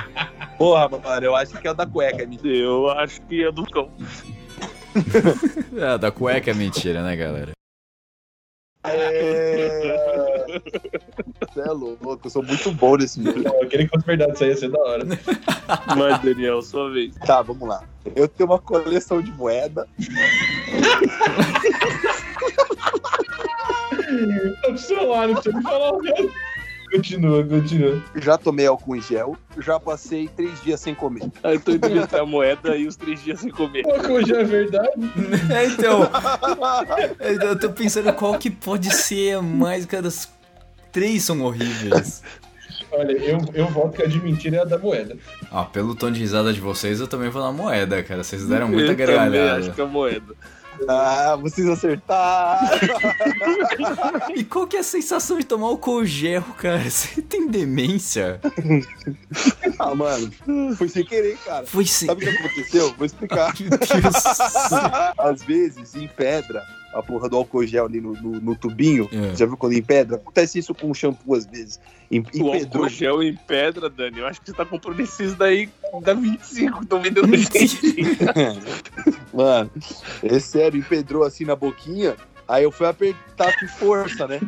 Porra, 0.56 0.88
mano, 0.88 1.26
eu 1.26 1.36
acho 1.36 1.52
que 1.60 1.68
é 1.68 1.70
o 1.70 1.74
da 1.74 1.84
cueca, 1.84 2.22
é 2.22 2.26
mentira. 2.26 2.56
Eu 2.56 2.88
acho 2.88 3.20
que 3.22 3.44
é 3.44 3.52
do 3.52 3.62
cão. 3.64 3.90
Ah, 5.78 5.98
da 5.98 6.10
cueca 6.10 6.50
é 6.50 6.54
mentira, 6.54 7.02
né, 7.02 7.14
galera? 7.14 7.52
É... 8.84 9.41
Você 11.40 11.60
é 11.60 11.70
louco, 11.72 12.20
eu 12.24 12.30
sou 12.30 12.42
muito 12.42 12.72
bom 12.72 12.96
nesse 12.96 13.22
jogo. 13.24 13.40
Eu 13.60 13.68
queria 13.68 13.86
que 13.86 13.94
fosse 13.94 14.06
verdade, 14.06 14.32
isso 14.32 14.44
aí 14.44 14.50
ia 14.50 14.56
ser 14.56 14.70
da 14.70 14.80
hora. 14.80 15.04
Mas, 15.96 16.22
Daniel, 16.22 16.62
sua 16.62 16.90
vez. 16.90 17.14
Tá, 17.26 17.42
vamos 17.42 17.68
lá. 17.68 17.84
Eu 18.16 18.26
tenho 18.28 18.50
uma 18.50 18.58
coleção 18.58 19.20
de 19.20 19.30
moeda. 19.32 19.86
Tá 24.62 24.68
pro 24.68 24.78
celular, 24.78 25.28
não 25.28 25.34
precisa 25.34 25.56
me 25.56 25.62
falar 25.62 25.92
o 25.92 26.00
resto. 26.00 26.32
Continua, 26.92 27.42
continua. 27.42 28.02
Já 28.16 28.36
tomei 28.36 28.66
álcool 28.66 28.96
em 28.96 29.00
gel. 29.00 29.34
Já 29.58 29.80
passei 29.80 30.28
três 30.28 30.62
dias 30.62 30.78
sem 30.78 30.94
comer. 30.94 31.22
Aí 31.42 31.58
tô 31.58 31.72
indo 31.72 31.88
meter 31.88 32.20
a 32.20 32.26
moeda 32.26 32.76
e 32.76 32.86
os 32.86 32.96
três 32.96 33.24
dias 33.24 33.40
sem 33.40 33.50
comer. 33.50 33.82
Uma 33.86 33.98
coisa 34.00 34.40
é 34.40 34.44
verdade. 34.44 34.90
É, 35.50 35.66
então. 35.68 36.02
Eu 37.18 37.58
tô 37.58 37.70
pensando 37.70 38.12
qual 38.12 38.38
que 38.38 38.50
pode 38.50 38.94
ser 38.94 39.38
a 39.38 39.42
mais. 39.42 39.86
Cara, 39.86 40.08
as 40.08 40.30
três 40.92 41.22
são 41.24 41.40
horríveis. 41.42 42.22
Olha, 42.92 43.12
eu, 43.12 43.38
eu 43.54 43.68
voto 43.68 43.96
que 43.96 44.02
a 44.02 44.06
de 44.06 44.20
mentira 44.20 44.58
é 44.58 44.60
a 44.60 44.64
da 44.64 44.76
moeda. 44.78 45.16
Ah, 45.50 45.64
pelo 45.64 45.94
tom 45.94 46.10
de 46.10 46.20
risada 46.20 46.52
de 46.52 46.60
vocês, 46.60 47.00
eu 47.00 47.08
também 47.08 47.30
vou 47.30 47.42
na 47.42 47.50
moeda, 47.50 48.02
cara. 48.02 48.22
Vocês 48.22 48.46
deram 48.46 48.68
muita 48.68 48.92
Eu 48.92 48.96
gargalhada. 48.96 49.58
acho 49.60 49.72
que 49.72 49.80
é 49.80 49.84
moeda. 49.86 50.34
Ah, 50.88 51.36
vocês 51.40 51.66
acertaram! 51.68 52.68
E 54.34 54.44
qual 54.44 54.66
que 54.66 54.76
é 54.76 54.80
a 54.80 54.82
sensação 54.84 55.38
de 55.38 55.44
tomar 55.44 55.66
álcool 55.66 56.04
gel, 56.04 56.42
cara? 56.58 56.78
Você 56.88 57.20
tem 57.22 57.46
demência? 57.46 58.40
ah, 59.78 59.94
mano, 59.94 60.30
foi 60.76 60.88
sem 60.88 61.04
querer, 61.04 61.36
cara. 61.44 61.66
Foi 61.66 61.84
sem... 61.84 62.08
Sabe 62.08 62.24
o 62.24 62.28
que 62.30 62.36
aconteceu? 62.38 62.94
Vou 62.94 63.06
explicar. 63.06 63.54
Às 65.18 65.42
vezes, 65.42 65.94
em 65.94 66.08
pedra, 66.08 66.62
a 66.92 67.02
porra 67.02 67.28
do 67.28 67.36
álcool 67.36 67.66
gel 67.66 67.86
ali 67.86 68.00
no, 68.00 68.12
no, 68.12 68.40
no 68.40 68.56
tubinho, 68.56 69.08
É. 69.12 69.34
já 69.36 69.46
viu 69.46 69.56
quando 69.56 69.72
em 69.72 69.82
pedra? 69.82 70.16
Acontece 70.16 70.58
isso 70.58 70.74
com 70.74 70.90
o 70.90 70.94
shampoo 70.94 71.34
às 71.34 71.46
vezes. 71.46 71.80
Em, 72.10 72.18
em 72.34 72.42
O 72.42 72.52
pedro, 72.52 72.78
álcool 72.82 72.88
gel 72.88 73.22
em 73.22 73.34
pedra, 73.34 73.88
Dani. 73.88 74.18
Eu 74.18 74.26
acho 74.26 74.40
que 74.40 74.50
você 74.50 74.56
tá 74.56 74.64
comprando 74.66 75.00
esses 75.00 75.34
daí 75.34 75.68
da 76.02 76.14
25. 76.14 76.84
Tô 76.86 76.98
vendendo 76.98 77.28
gente. 77.36 77.80
Mano, 79.32 79.70
é 80.22 80.38
sério, 80.38 80.78
empedrou 80.78 81.24
assim 81.24 81.44
na 81.44 81.56
boquinha. 81.56 82.14
Aí 82.46 82.64
eu 82.64 82.72
fui 82.72 82.86
apertar 82.86 83.58
com 83.58 83.66
força, 83.68 84.26
né? 84.26 84.40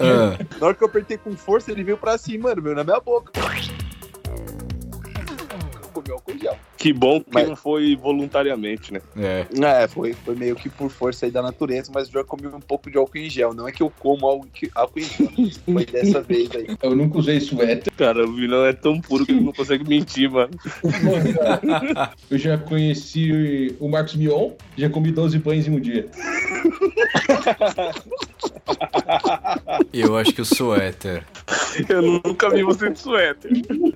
Ah, 0.00 0.38
Na 0.58 0.66
hora 0.68 0.74
que 0.74 0.82
eu 0.82 0.88
apertei 0.88 1.18
com 1.18 1.36
força, 1.36 1.70
ele 1.70 1.82
veio 1.84 1.98
pra 1.98 2.16
cima, 2.16 2.48
mano, 2.50 2.62
veio 2.62 2.74
na 2.76 2.84
minha 2.84 3.00
boca. 3.00 3.32
meu 6.06 6.14
álcool 6.14 6.38
gel. 6.38 6.56
Que 6.80 6.94
bom 6.94 7.20
que 7.20 7.26
Mas- 7.30 7.46
não 7.46 7.54
foi 7.54 7.94
voluntariamente, 7.94 8.90
né? 8.90 9.02
É. 9.14 9.44
É, 9.82 9.86
foi, 9.86 10.14
foi 10.14 10.34
meio 10.34 10.56
que 10.56 10.70
por 10.70 10.90
força 10.90 11.26
aí 11.26 11.30
da 11.30 11.42
natureza, 11.42 11.92
mas 11.94 12.06
eu 12.06 12.14
já 12.14 12.24
comi 12.24 12.46
um 12.46 12.58
pouco 12.58 12.90
de 12.90 12.96
álcool 12.96 13.18
em 13.18 13.28
gel. 13.28 13.52
Não 13.52 13.68
é 13.68 13.72
que 13.72 13.82
eu 13.82 13.92
como 13.98 14.26
álcool, 14.26 14.48
álcool 14.74 14.98
em 14.98 15.02
gel. 15.02 15.26
né? 15.36 15.50
Foi 15.70 15.84
dessa 15.84 16.22
vez 16.22 16.48
aí. 16.54 16.74
Eu 16.82 16.96
nunca 16.96 17.18
usei 17.18 17.38
suéter. 17.38 17.92
Cara, 17.98 18.24
o 18.26 18.32
vilão 18.32 18.64
é 18.64 18.72
tão 18.72 18.98
puro 18.98 19.26
que 19.26 19.32
ele 19.32 19.42
não 19.42 19.52
consegue 19.52 19.86
mentir, 19.86 20.30
mano. 20.30 20.52
Eu 22.30 22.38
já 22.38 22.56
conheci 22.56 23.76
o 23.78 23.86
Marcos 23.86 24.14
Mion, 24.16 24.52
já 24.74 24.88
comi 24.88 25.12
12 25.12 25.38
pães 25.40 25.68
em 25.68 25.72
um 25.72 25.80
dia. 25.80 26.08
Eu 29.92 30.16
acho 30.16 30.32
que 30.32 30.40
o 30.40 30.44
suéter. 30.46 31.24
Eu 31.88 32.00
nunca 32.02 32.48
vi 32.50 32.62
você 32.62 32.90
de 32.90 32.98
suéter. 32.98 33.50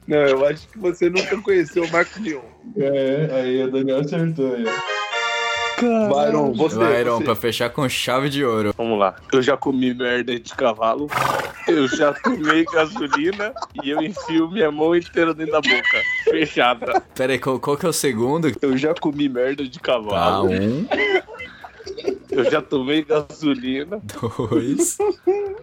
Não, 0.06 0.18
eu 0.18 0.44
acho 0.46 0.68
que 0.68 0.78
você 0.78 1.08
nunca 1.08 1.40
conheceu 1.40 1.84
o 1.84 1.90
Marco 1.90 2.20
Mion. 2.20 2.40
É, 2.76 3.28
aí 3.32 3.62
o 3.64 3.70
Daniel 3.70 4.00
acertou. 4.00 4.54
aí. 4.54 4.64
Byron, 6.08 6.52
você. 6.52 6.78
Byron, 6.78 7.18
você. 7.18 7.24
pra 7.24 7.34
fechar 7.34 7.68
com 7.70 7.88
chave 7.88 8.28
de 8.28 8.44
ouro. 8.44 8.72
Vamos 8.76 8.98
lá. 8.98 9.16
Eu 9.32 9.42
já 9.42 9.56
comi 9.56 9.92
merda 9.92 10.38
de 10.38 10.54
cavalo, 10.54 11.08
eu 11.68 11.88
já 11.88 12.12
tomei 12.12 12.64
gasolina 12.64 13.52
e 13.82 13.90
eu 13.90 14.00
enfio 14.00 14.48
minha 14.50 14.70
mão 14.70 14.94
inteira 14.96 15.34
dentro 15.34 15.52
da 15.52 15.60
boca. 15.60 16.00
Fechada. 16.24 17.00
Pera 17.14 17.32
aí, 17.32 17.38
qual, 17.38 17.58
qual 17.58 17.76
que 17.76 17.84
é 17.84 17.88
o 17.88 17.92
segundo? 17.92 18.52
Eu 18.62 18.76
já 18.78 18.94
comi 18.94 19.28
merda 19.28 19.64
de 19.64 19.78
Tá, 19.78 19.84
cavalo, 19.84 20.48
um, 20.50 20.86
eu 22.30 22.44
já 22.50 22.62
tomei 22.62 23.02
gasolina 23.04 24.00
dois. 24.38 24.96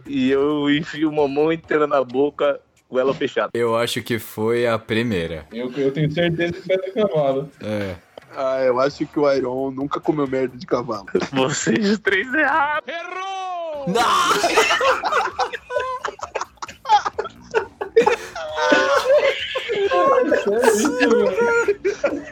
e 0.05 0.29
eu 0.29 0.69
enfio 0.69 1.09
uma 1.09 1.27
mão 1.27 1.51
inteira 1.51 1.87
na 1.87 2.03
boca 2.03 2.59
com 2.91 2.99
ela 2.99 3.13
fechada. 3.13 3.51
Eu 3.53 3.73
acho 3.73 4.03
que 4.03 4.19
foi 4.19 4.67
a 4.67 4.77
primeira. 4.77 5.47
Eu, 5.53 5.71
eu 5.77 5.91
tenho 5.93 6.11
certeza 6.11 6.51
que 6.51 6.67
vai 6.67 6.77
ter 6.77 6.91
cavalo. 6.91 7.49
É. 7.61 7.95
Ah, 8.35 8.61
eu 8.63 8.79
acho 8.81 9.05
que 9.05 9.19
o 9.19 9.31
Iron 9.31 9.71
nunca 9.71 9.99
comeu 10.01 10.27
merda 10.27 10.57
de 10.57 10.65
cavalo. 10.65 11.05
Vocês 11.31 11.97
três 11.99 12.27
erraram. 12.33 12.83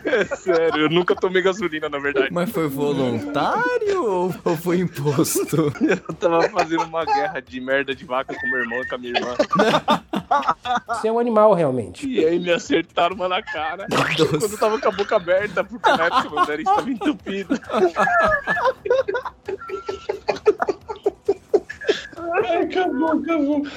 É 0.03 0.25
sério, 0.35 0.83
eu 0.83 0.89
nunca 0.89 1.15
tomei 1.15 1.41
gasolina, 1.41 1.87
na 1.87 1.99
verdade. 1.99 2.29
Mas 2.31 2.49
foi 2.51 2.67
voluntário 2.67 4.03
ou, 4.03 4.35
ou 4.43 4.57
foi 4.57 4.79
imposto? 4.79 5.71
Eu 5.81 6.13
tava 6.15 6.49
fazendo 6.49 6.83
uma 6.83 7.05
guerra 7.05 7.39
de 7.39 7.61
merda 7.61 7.95
de 7.95 8.03
vaca 8.03 8.33
com 8.33 8.47
meu 8.47 8.59
irmão 8.59 8.81
e 8.81 8.87
com 8.87 8.95
a 8.95 8.97
minha 8.97 9.13
irmã. 9.13 9.35
Você 10.87 11.07
é 11.07 11.11
um 11.11 11.19
animal, 11.19 11.53
realmente. 11.53 12.07
E 12.07 12.25
aí 12.25 12.39
me 12.39 12.51
acertaram 12.51 13.15
uma 13.15 13.27
na 13.27 13.41
cara. 13.41 13.87
Quando 13.89 14.51
eu 14.51 14.57
tava 14.57 14.79
com 14.79 14.87
a 14.89 14.91
boca 14.91 15.15
aberta, 15.15 15.63
porque 15.63 15.89
na 15.89 16.05
época 16.05 16.29
meu 16.29 16.45
nariz 16.45 16.65
tava 16.65 16.89
entupido. 16.89 17.59
Ai, 22.17 22.57
acabou, 22.63 23.11
acabou. 23.11 23.67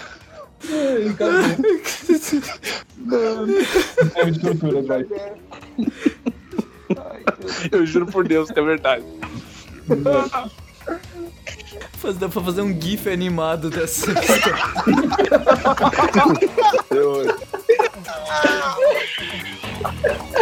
Ai, 0.70 1.09
acabou. 1.09 1.42
É 4.14 4.30
de 4.30 4.40
tortura, 4.40 4.82
vai. 4.82 5.07
Eu 7.70 7.86
juro 7.86 8.07
por 8.07 8.26
Deus 8.26 8.50
que 8.50 8.59
é 8.59 8.62
verdade. 8.62 9.05
Faz- 12.03 12.16
Dá 12.18 12.28
pra 12.28 12.42
fazer 12.42 12.62
um 12.62 12.78
gif 12.80 13.09
animado 13.09 13.70
dessa 13.70 14.11
Eu- 16.90 17.22